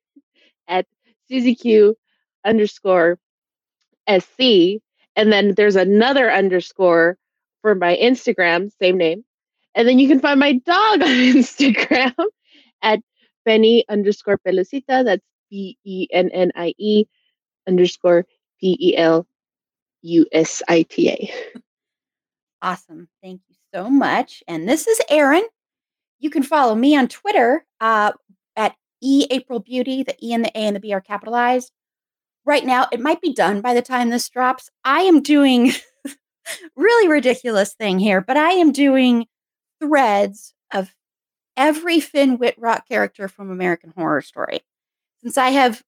at 0.68 0.86
SusieQ 1.30 1.95
underscore 2.45 3.18
SC. 4.09 4.80
And 5.16 5.32
then 5.32 5.55
there's 5.55 5.76
another 5.76 6.30
underscore 6.30 7.18
for 7.62 7.74
my 7.74 7.97
Instagram, 8.01 8.70
same 8.80 8.97
name. 8.97 9.24
And 9.74 9.86
then 9.86 9.99
you 9.99 10.09
can 10.09 10.20
find 10.20 10.41
my 10.41 10.55
dog 10.55 11.03
on 11.03 11.09
Instagram 11.09 12.14
at 12.82 13.01
Bennie 13.45 13.84
underscore 13.88 14.38
Pelusita. 14.38 15.05
That's 15.05 15.24
B 15.51 15.76
E 15.84 16.07
N 16.11 16.30
N 16.30 16.53
I 16.55 16.74
E 16.78 17.05
underscore 17.66 18.26
P 18.61 18.76
E 18.80 18.97
L 18.97 19.26
U 20.03 20.26
S 20.32 20.62
I 20.68 20.82
T 20.82 21.11
A. 21.11 21.32
Awesome. 22.62 23.09
Thank 23.22 23.41
you 23.49 23.49
so 23.74 23.90
much. 23.90 24.42
And 24.48 24.68
this 24.68 24.86
is 24.86 25.00
Erin. 25.08 25.44
You 26.18 26.30
can 26.30 26.42
follow 26.42 26.74
me 26.74 26.96
on 26.96 27.08
Twitter 27.08 27.64
uh, 27.80 28.12
at 28.56 28.74
E 29.00 29.26
April 29.30 29.60
Beauty. 29.60 30.02
The 30.02 30.16
E 30.22 30.32
and 30.32 30.44
the 30.44 30.56
A 30.56 30.62
and 30.62 30.76
the 30.76 30.80
B 30.80 30.92
are 30.92 31.00
capitalized. 31.00 31.72
Right 32.44 32.64
now, 32.64 32.86
it 32.90 33.00
might 33.00 33.20
be 33.20 33.32
done 33.32 33.60
by 33.60 33.74
the 33.74 33.82
time 33.82 34.10
this 34.10 34.28
drops. 34.28 34.70
I 34.84 35.02
am 35.02 35.22
doing 35.22 35.72
really 36.76 37.08
ridiculous 37.08 37.74
thing 37.74 37.98
here, 37.98 38.20
but 38.20 38.36
I 38.36 38.50
am 38.52 38.72
doing 38.72 39.26
threads 39.80 40.54
of 40.72 40.94
every 41.56 42.00
Finn 42.00 42.38
Wittrock 42.38 42.88
character 42.88 43.28
from 43.28 43.50
American 43.50 43.92
Horror 43.96 44.22
Story. 44.22 44.60
Since 45.22 45.36
I 45.36 45.50
have, 45.50 45.82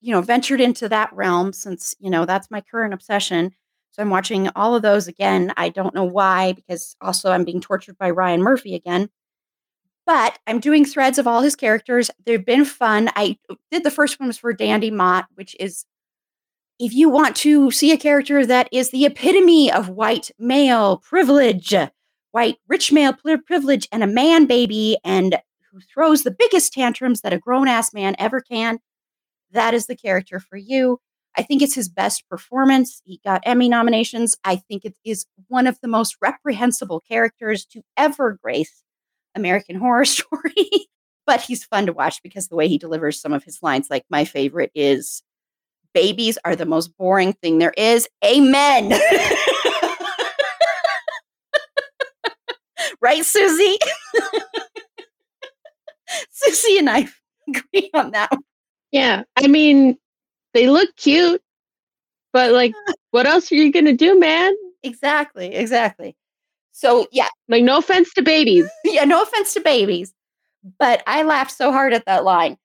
you 0.00 0.12
know, 0.12 0.20
ventured 0.20 0.60
into 0.60 0.88
that 0.88 1.12
realm, 1.12 1.52
since 1.52 1.94
you 1.98 2.10
know 2.10 2.24
that's 2.24 2.50
my 2.50 2.60
current 2.60 2.94
obsession. 2.94 3.54
So 3.90 4.02
I'm 4.02 4.10
watching 4.10 4.48
all 4.54 4.74
of 4.74 4.82
those 4.82 5.08
again. 5.08 5.52
I 5.56 5.68
don't 5.70 5.94
know 5.94 6.04
why, 6.04 6.52
because 6.52 6.96
also 7.00 7.32
I'm 7.32 7.44
being 7.44 7.60
tortured 7.60 7.98
by 7.98 8.10
Ryan 8.10 8.42
Murphy 8.42 8.74
again. 8.74 9.10
But 10.06 10.38
I'm 10.46 10.60
doing 10.60 10.84
threads 10.84 11.18
of 11.18 11.26
all 11.26 11.42
his 11.42 11.56
characters. 11.56 12.10
They've 12.24 12.44
been 12.44 12.64
fun. 12.64 13.10
I 13.14 13.38
did 13.70 13.84
the 13.84 13.90
first 13.90 14.18
one 14.18 14.28
was 14.28 14.38
for 14.38 14.52
Dandy 14.52 14.90
Mott, 14.90 15.26
which 15.34 15.56
is 15.60 15.84
if 16.78 16.94
you 16.94 17.10
want 17.10 17.34
to 17.36 17.70
see 17.70 17.92
a 17.92 17.98
character 17.98 18.46
that 18.46 18.68
is 18.72 18.90
the 18.90 19.04
epitome 19.04 19.70
of 19.70 19.88
white 19.88 20.30
male 20.38 20.98
privilege, 20.98 21.74
white 22.30 22.56
rich 22.68 22.92
male 22.92 23.14
privilege, 23.46 23.88
and 23.90 24.02
a 24.02 24.06
man 24.06 24.46
baby, 24.46 24.96
and 25.04 25.38
who 25.72 25.80
throws 25.80 26.22
the 26.22 26.30
biggest 26.30 26.72
tantrums 26.72 27.20
that 27.20 27.32
a 27.32 27.38
grown 27.38 27.68
ass 27.68 27.92
man 27.92 28.14
ever 28.18 28.40
can, 28.40 28.78
that 29.50 29.74
is 29.74 29.86
the 29.86 29.96
character 29.96 30.40
for 30.40 30.56
you. 30.56 31.00
I 31.38 31.42
think 31.42 31.62
it's 31.62 31.74
his 31.74 31.88
best 31.88 32.28
performance. 32.28 33.00
He 33.04 33.20
got 33.24 33.42
Emmy 33.46 33.68
nominations. 33.68 34.36
I 34.44 34.56
think 34.56 34.84
it 34.84 34.96
is 35.04 35.24
one 35.46 35.68
of 35.68 35.78
the 35.80 35.88
most 35.88 36.16
reprehensible 36.20 37.00
characters 37.08 37.64
to 37.66 37.82
ever 37.96 38.38
grace 38.42 38.82
American 39.36 39.76
Horror 39.76 40.04
Story. 40.16 40.88
but 41.26 41.40
he's 41.40 41.64
fun 41.64 41.86
to 41.86 41.92
watch 41.92 42.20
because 42.24 42.48
the 42.48 42.56
way 42.56 42.66
he 42.66 42.76
delivers 42.76 43.20
some 43.20 43.32
of 43.32 43.44
his 43.44 43.62
lines, 43.62 43.86
like 43.88 44.04
my 44.10 44.24
favorite 44.24 44.72
is 44.74 45.22
babies 45.94 46.38
are 46.44 46.56
the 46.56 46.66
most 46.66 46.88
boring 46.96 47.34
thing 47.34 47.58
there 47.58 47.74
is. 47.76 48.08
Amen. 48.24 48.90
right, 53.00 53.24
Susie? 53.24 53.78
Susie 56.30 56.78
and 56.78 56.90
I 56.90 57.06
agree 57.48 57.90
on 57.94 58.10
that. 58.10 58.30
Yeah. 58.90 59.22
I 59.36 59.46
mean, 59.46 59.96
they 60.54 60.68
look 60.68 60.94
cute, 60.96 61.42
but 62.32 62.52
like, 62.52 62.72
what 63.10 63.26
else 63.26 63.50
are 63.52 63.56
you 63.56 63.72
to 63.72 63.92
do, 63.92 64.18
man? 64.18 64.54
Exactly, 64.82 65.54
exactly. 65.54 66.16
So, 66.72 67.08
yeah, 67.10 67.28
Like, 67.48 67.64
no 67.64 67.78
offense 67.78 68.12
to 68.14 68.22
babies. 68.22 68.68
yeah, 68.84 69.04
no 69.04 69.22
offense 69.22 69.54
to 69.54 69.60
babies, 69.60 70.12
but 70.78 71.02
I 71.06 71.22
laughed 71.22 71.50
so 71.50 71.72
hard 71.72 71.92
at 71.92 72.06
that 72.06 72.24
line. 72.24 72.56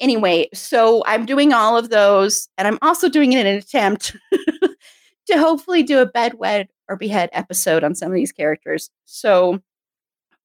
Anyway, 0.00 0.48
so 0.52 1.02
I'm 1.06 1.24
doing 1.24 1.52
all 1.52 1.78
of 1.78 1.88
those, 1.90 2.48
and 2.58 2.66
I'm 2.68 2.78
also 2.82 3.08
doing 3.08 3.32
it 3.32 3.40
in 3.40 3.46
an 3.46 3.56
attempt 3.56 4.16
to 5.26 5.38
hopefully 5.38 5.82
do 5.82 6.00
a 6.00 6.06
bedwed 6.06 6.68
or 6.88 6.96
behead 6.96 7.30
episode 7.32 7.84
on 7.84 7.94
some 7.94 8.08
of 8.08 8.14
these 8.14 8.32
characters. 8.32 8.90
So 9.04 9.60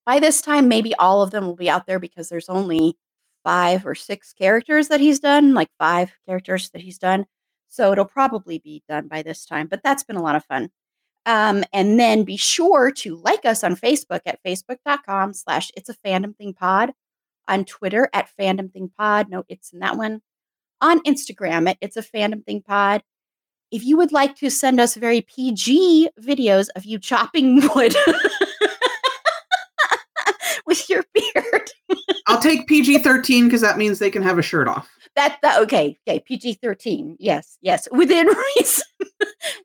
by 0.06 0.20
this 0.20 0.42
time, 0.42 0.68
maybe 0.68 0.94
all 0.96 1.22
of 1.22 1.32
them 1.32 1.46
will 1.46 1.56
be 1.56 1.70
out 1.70 1.88
there 1.88 2.00
because 2.00 2.30
there's 2.30 2.50
only 2.50 2.96
five 3.44 3.86
or 3.86 3.96
six 3.96 4.34
characters 4.34 4.88
that 4.90 5.00
he's 5.00 5.20
done, 5.20 5.54
like 5.54 5.70
five 5.80 6.12
characters 6.28 6.70
that 6.72 6.82
he's 6.82 6.98
done. 6.98 7.26
So 7.68 7.92
it'll 7.92 8.06
probably 8.06 8.60
be 8.60 8.84
done 8.88 9.08
by 9.08 9.22
this 9.22 9.46
time, 9.46 9.68
but 9.68 9.82
that's 9.84 10.04
been 10.04 10.16
a 10.16 10.22
lot 10.22 10.36
of 10.36 10.46
fun. 10.46 10.70
Um, 11.26 11.66
and 11.74 12.00
then 12.00 12.24
be 12.24 12.38
sure 12.38 12.90
to 12.92 13.16
like 13.18 13.46
us 13.46 13.64
on 13.64 13.76
Facebook 13.76 14.22
at 14.26 14.42
facebook.com 14.44 15.34
slash 15.34 15.70
it's 15.76 15.90
a 15.90 15.94
fandom 15.94 16.36
thing 16.38 16.54
pod, 16.54 16.94
on 17.48 17.66
Twitter 17.66 18.10
at 18.14 18.30
fandom 18.40 18.72
thing 18.72 18.90
pod. 18.98 19.30
No, 19.30 19.44
it's 19.50 19.74
in 19.74 19.80
that 19.80 19.98
one. 19.98 20.22
On 20.80 21.02
Instagram 21.02 21.70
at 21.70 21.78
it's 21.82 21.98
a 21.98 22.02
fandom 22.02 22.46
thing 22.46 22.62
pod. 22.62 23.04
If 23.72 23.84
you 23.84 23.98
would 23.98 24.14
like 24.14 24.38
to 24.38 24.50
send 24.50 24.80
us 24.80 24.96
very 24.96 25.22
PG 25.22 26.10
videos 26.22 26.68
of 26.78 26.86
you 26.86 26.98
chopping 26.98 27.60
wood 27.76 27.94
with 30.66 30.90
your 30.90 31.04
beard, 31.14 31.72
I'll 32.38 32.44
take 32.44 32.68
PG 32.68 33.00
13 33.00 33.46
because 33.46 33.62
that 33.62 33.80
means 33.80 33.98
they 33.98 34.12
can 34.12 34.22
have 34.22 34.38
a 34.38 34.44
shirt 34.44 34.68
off. 34.68 34.88
that, 35.16 35.40
that 35.42 35.60
okay, 35.64 35.98
okay, 36.08 36.20
PG 36.20 36.60
13. 36.62 37.18
Yes, 37.20 37.58
yes, 37.62 37.88
within 37.92 38.28
reason. 38.56 38.84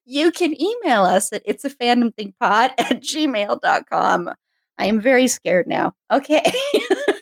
you 0.06 0.32
can 0.32 0.58
email 0.60 1.02
us 1.02 1.32
at 1.34 1.42
it's 1.44 1.66
a 1.66 1.70
fandom 1.70 2.14
thing 2.14 2.32
pod 2.40 2.70
at 2.78 3.02
gmail.com. 3.02 4.30
I 4.78 4.86
am 4.86 5.00
very 5.00 5.28
scared 5.28 5.66
now. 5.66 5.92
Okay. 6.10 6.42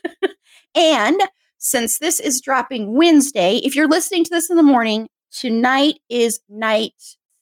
and 0.76 1.20
since 1.58 1.98
this 1.98 2.20
is 2.20 2.40
dropping 2.40 2.94
Wednesday, 2.94 3.56
if 3.56 3.74
you're 3.74 3.88
listening 3.88 4.22
to 4.24 4.30
this 4.30 4.50
in 4.50 4.56
the 4.56 4.62
morning, 4.62 5.08
tonight 5.32 5.98
is 6.08 6.40
night 6.48 6.94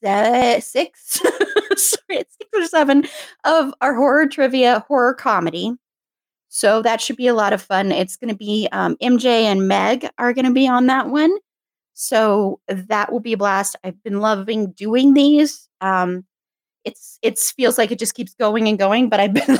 six, 0.02 1.20
sorry, 1.76 2.08
it's 2.08 2.36
six 2.36 2.50
or 2.54 2.64
seven 2.66 3.04
of 3.44 3.74
our 3.82 3.94
horror 3.94 4.26
trivia 4.26 4.84
horror 4.88 5.12
comedy. 5.12 5.72
So 6.48 6.82
that 6.82 7.00
should 7.00 7.16
be 7.16 7.26
a 7.26 7.34
lot 7.34 7.52
of 7.52 7.62
fun. 7.62 7.92
It's 7.92 8.16
going 8.16 8.30
to 8.30 8.36
be 8.36 8.68
um, 8.72 8.96
MJ 9.02 9.42
and 9.44 9.68
Meg 9.68 10.08
are 10.18 10.32
going 10.32 10.46
to 10.46 10.52
be 10.52 10.66
on 10.66 10.86
that 10.86 11.08
one. 11.08 11.36
So 11.94 12.60
that 12.68 13.12
will 13.12 13.20
be 13.20 13.32
a 13.32 13.36
blast. 13.36 13.76
I've 13.84 14.02
been 14.02 14.20
loving 14.20 14.72
doing 14.72 15.14
these. 15.14 15.68
Um, 15.80 16.24
it's 16.84 17.18
it's 17.22 17.50
feels 17.52 17.76
like 17.76 17.90
it 17.90 17.98
just 17.98 18.14
keeps 18.14 18.34
going 18.34 18.68
and 18.68 18.78
going, 18.78 19.08
but 19.08 19.20
I've 19.20 19.34
been 19.34 19.58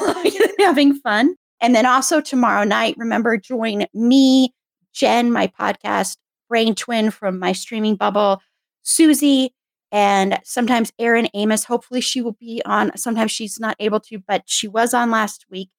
having 0.60 0.94
fun. 0.94 1.34
And 1.60 1.74
then 1.74 1.84
also 1.84 2.20
tomorrow 2.20 2.64
night, 2.64 2.94
remember 2.96 3.36
join 3.36 3.86
me, 3.92 4.54
Jen, 4.92 5.32
my 5.32 5.48
podcast 5.48 6.16
brain 6.48 6.74
twin 6.74 7.10
from 7.10 7.38
my 7.38 7.52
streaming 7.52 7.96
bubble, 7.96 8.40
Susie, 8.82 9.52
And 9.92 10.38
sometimes 10.44 10.92
Erin 10.98 11.28
Amos, 11.34 11.64
hopefully 11.64 12.00
she 12.00 12.20
will 12.20 12.36
be 12.40 12.62
on. 12.64 12.96
Sometimes 12.96 13.30
she's 13.30 13.60
not 13.60 13.76
able 13.78 14.00
to, 14.00 14.18
but 14.18 14.44
she 14.46 14.68
was 14.68 14.94
on 14.94 15.10
last 15.10 15.46
week 15.50 15.70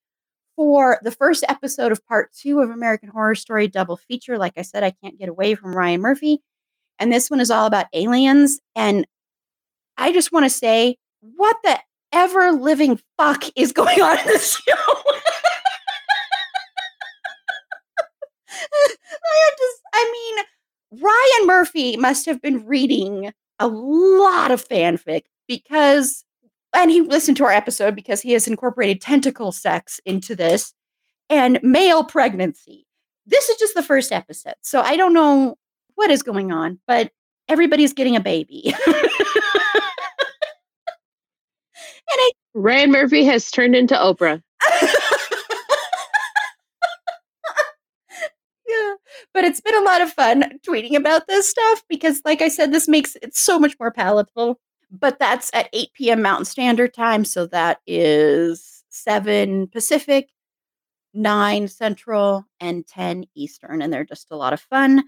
for 0.59 0.99
the 1.03 1.11
first 1.11 1.45
episode 1.47 1.89
of 1.89 2.05
part 2.05 2.33
two 2.33 2.59
of 2.59 2.69
American 2.69 3.07
Horror 3.07 3.33
Story 3.33 3.69
double 3.69 3.95
feature. 3.95 4.37
Like 4.37 4.57
I 4.57 4.61
said, 4.61 4.83
I 4.83 4.91
can't 4.91 5.17
get 5.17 5.29
away 5.29 5.55
from 5.55 5.73
Ryan 5.73 6.01
Murphy. 6.01 6.41
And 6.99 7.13
this 7.13 7.31
one 7.31 7.39
is 7.39 7.49
all 7.49 7.65
about 7.65 7.85
aliens. 7.93 8.59
And 8.75 9.07
I 9.97 10.11
just 10.11 10.33
want 10.33 10.43
to 10.43 10.49
say, 10.49 10.97
what 11.21 11.55
the 11.63 11.79
ever 12.11 12.51
living 12.51 12.99
fuck 13.17 13.45
is 13.55 13.71
going 13.71 14.01
on 14.01 14.19
in 14.19 14.25
this 14.25 14.57
show? 14.67 14.75
I 18.51 19.51
just, 19.57 19.81
I 19.93 20.43
mean, 20.91 21.01
Ryan 21.01 21.47
Murphy 21.47 21.95
must 21.95 22.25
have 22.25 22.41
been 22.41 22.65
reading 22.65 23.31
a 23.59 23.67
lot 23.69 24.51
of 24.51 24.67
fanfic 24.67 25.21
because, 25.47 26.25
and 26.73 26.91
he 26.91 27.01
listened 27.01 27.37
to 27.37 27.45
our 27.45 27.51
episode 27.51 27.95
because 27.95 28.21
he 28.21 28.33
has 28.33 28.47
incorporated 28.47 29.01
tentacle 29.01 29.51
sex 29.51 29.99
into 30.05 30.35
this 30.35 30.73
and 31.29 31.59
male 31.63 32.03
pregnancy. 32.03 32.85
This 33.25 33.49
is 33.49 33.57
just 33.57 33.75
the 33.75 33.83
first 33.83 34.11
episode. 34.11 34.55
So 34.61 34.81
I 34.81 34.95
don't 34.97 35.13
know 35.13 35.55
what 35.95 36.11
is 36.11 36.23
going 36.23 36.51
on, 36.51 36.79
but 36.87 37.11
everybody's 37.47 37.93
getting 37.93 38.15
a 38.15 38.21
baby. 38.21 38.73
and 38.87 38.95
I, 42.09 42.31
Ryan 42.53 42.91
Murphy 42.91 43.25
has 43.25 43.51
turned 43.51 43.75
into 43.75 43.95
Oprah. 43.95 44.41
yeah, 48.67 48.93
but 49.33 49.43
it's 49.43 49.61
been 49.61 49.75
a 49.75 49.81
lot 49.81 50.01
of 50.01 50.11
fun 50.11 50.59
tweeting 50.67 50.95
about 50.95 51.27
this 51.27 51.49
stuff 51.49 51.83
because, 51.89 52.21
like 52.25 52.41
I 52.41 52.47
said, 52.47 52.71
this 52.71 52.87
makes 52.87 53.15
it 53.21 53.35
so 53.35 53.59
much 53.59 53.75
more 53.79 53.91
palatable. 53.91 54.59
But 54.91 55.19
that's 55.19 55.51
at 55.53 55.69
8 55.73 55.93
p.m. 55.93 56.21
Mountain 56.21 56.45
Standard 56.45 56.93
Time. 56.93 57.23
So 57.23 57.45
that 57.47 57.79
is 57.85 58.83
7 58.89 59.67
Pacific, 59.67 60.29
9 61.13 61.67
Central, 61.67 62.45
and 62.59 62.87
10 62.87 63.25
Eastern. 63.35 63.81
And 63.81 63.93
they're 63.93 64.03
just 64.03 64.31
a 64.31 64.35
lot 64.35 64.53
of 64.53 64.61
fun. 64.61 65.03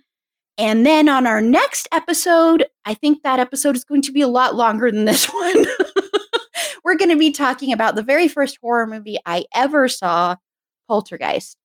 And 0.58 0.86
then 0.86 1.10
on 1.10 1.26
our 1.26 1.42
next 1.42 1.88
episode, 1.92 2.66
I 2.86 2.94
think 2.94 3.24
that 3.24 3.40
episode 3.40 3.76
is 3.76 3.84
going 3.84 4.04
to 4.04 4.12
be 4.12 4.22
a 4.22 4.28
lot 4.28 4.56
longer 4.56 4.92
than 4.92 5.06
this 5.06 5.26
one. 5.34 5.66
We're 6.84 6.98
going 6.98 7.10
to 7.10 7.18
be 7.18 7.32
talking 7.32 7.74
about 7.74 7.96
the 7.96 8.04
very 8.04 8.28
first 8.28 8.58
horror 8.62 8.88
movie 8.88 9.18
I 9.26 9.46
ever 9.56 9.88
saw, 9.88 10.36
Poltergeist. 10.88 11.58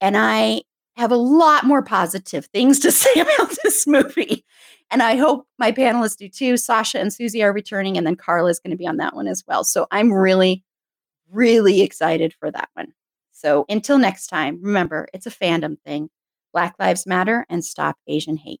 And 0.00 0.16
I 0.16 0.62
have 0.98 1.12
a 1.12 1.16
lot 1.16 1.64
more 1.64 1.82
positive 1.82 2.46
things 2.46 2.80
to 2.80 2.92
say 2.92 3.20
about 3.20 3.56
this 3.62 3.86
movie. 3.86 4.44
And 4.90 5.02
I 5.02 5.16
hope 5.16 5.46
my 5.58 5.70
panelists 5.70 6.16
do 6.16 6.28
too. 6.28 6.56
Sasha 6.56 6.98
and 6.98 7.12
Susie 7.12 7.42
are 7.42 7.52
returning, 7.52 7.96
and 7.96 8.06
then 8.06 8.16
Carla 8.16 8.50
is 8.50 8.58
going 8.58 8.70
to 8.70 8.76
be 8.76 8.86
on 8.86 8.96
that 8.96 9.14
one 9.14 9.28
as 9.28 9.44
well. 9.46 9.64
So 9.64 9.86
I'm 9.90 10.12
really, 10.12 10.64
really 11.30 11.82
excited 11.82 12.34
for 12.38 12.50
that 12.50 12.70
one. 12.74 12.94
So 13.32 13.66
until 13.68 13.98
next 13.98 14.28
time, 14.28 14.60
remember, 14.62 15.08
it's 15.12 15.26
a 15.26 15.30
fandom 15.30 15.78
thing. 15.84 16.10
Black 16.52 16.74
Lives 16.78 17.06
Matter 17.06 17.46
and 17.48 17.64
stop 17.64 17.96
Asian 18.06 18.38
hate. 18.38 18.60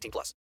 18 0.01 0.11
plus. 0.11 0.35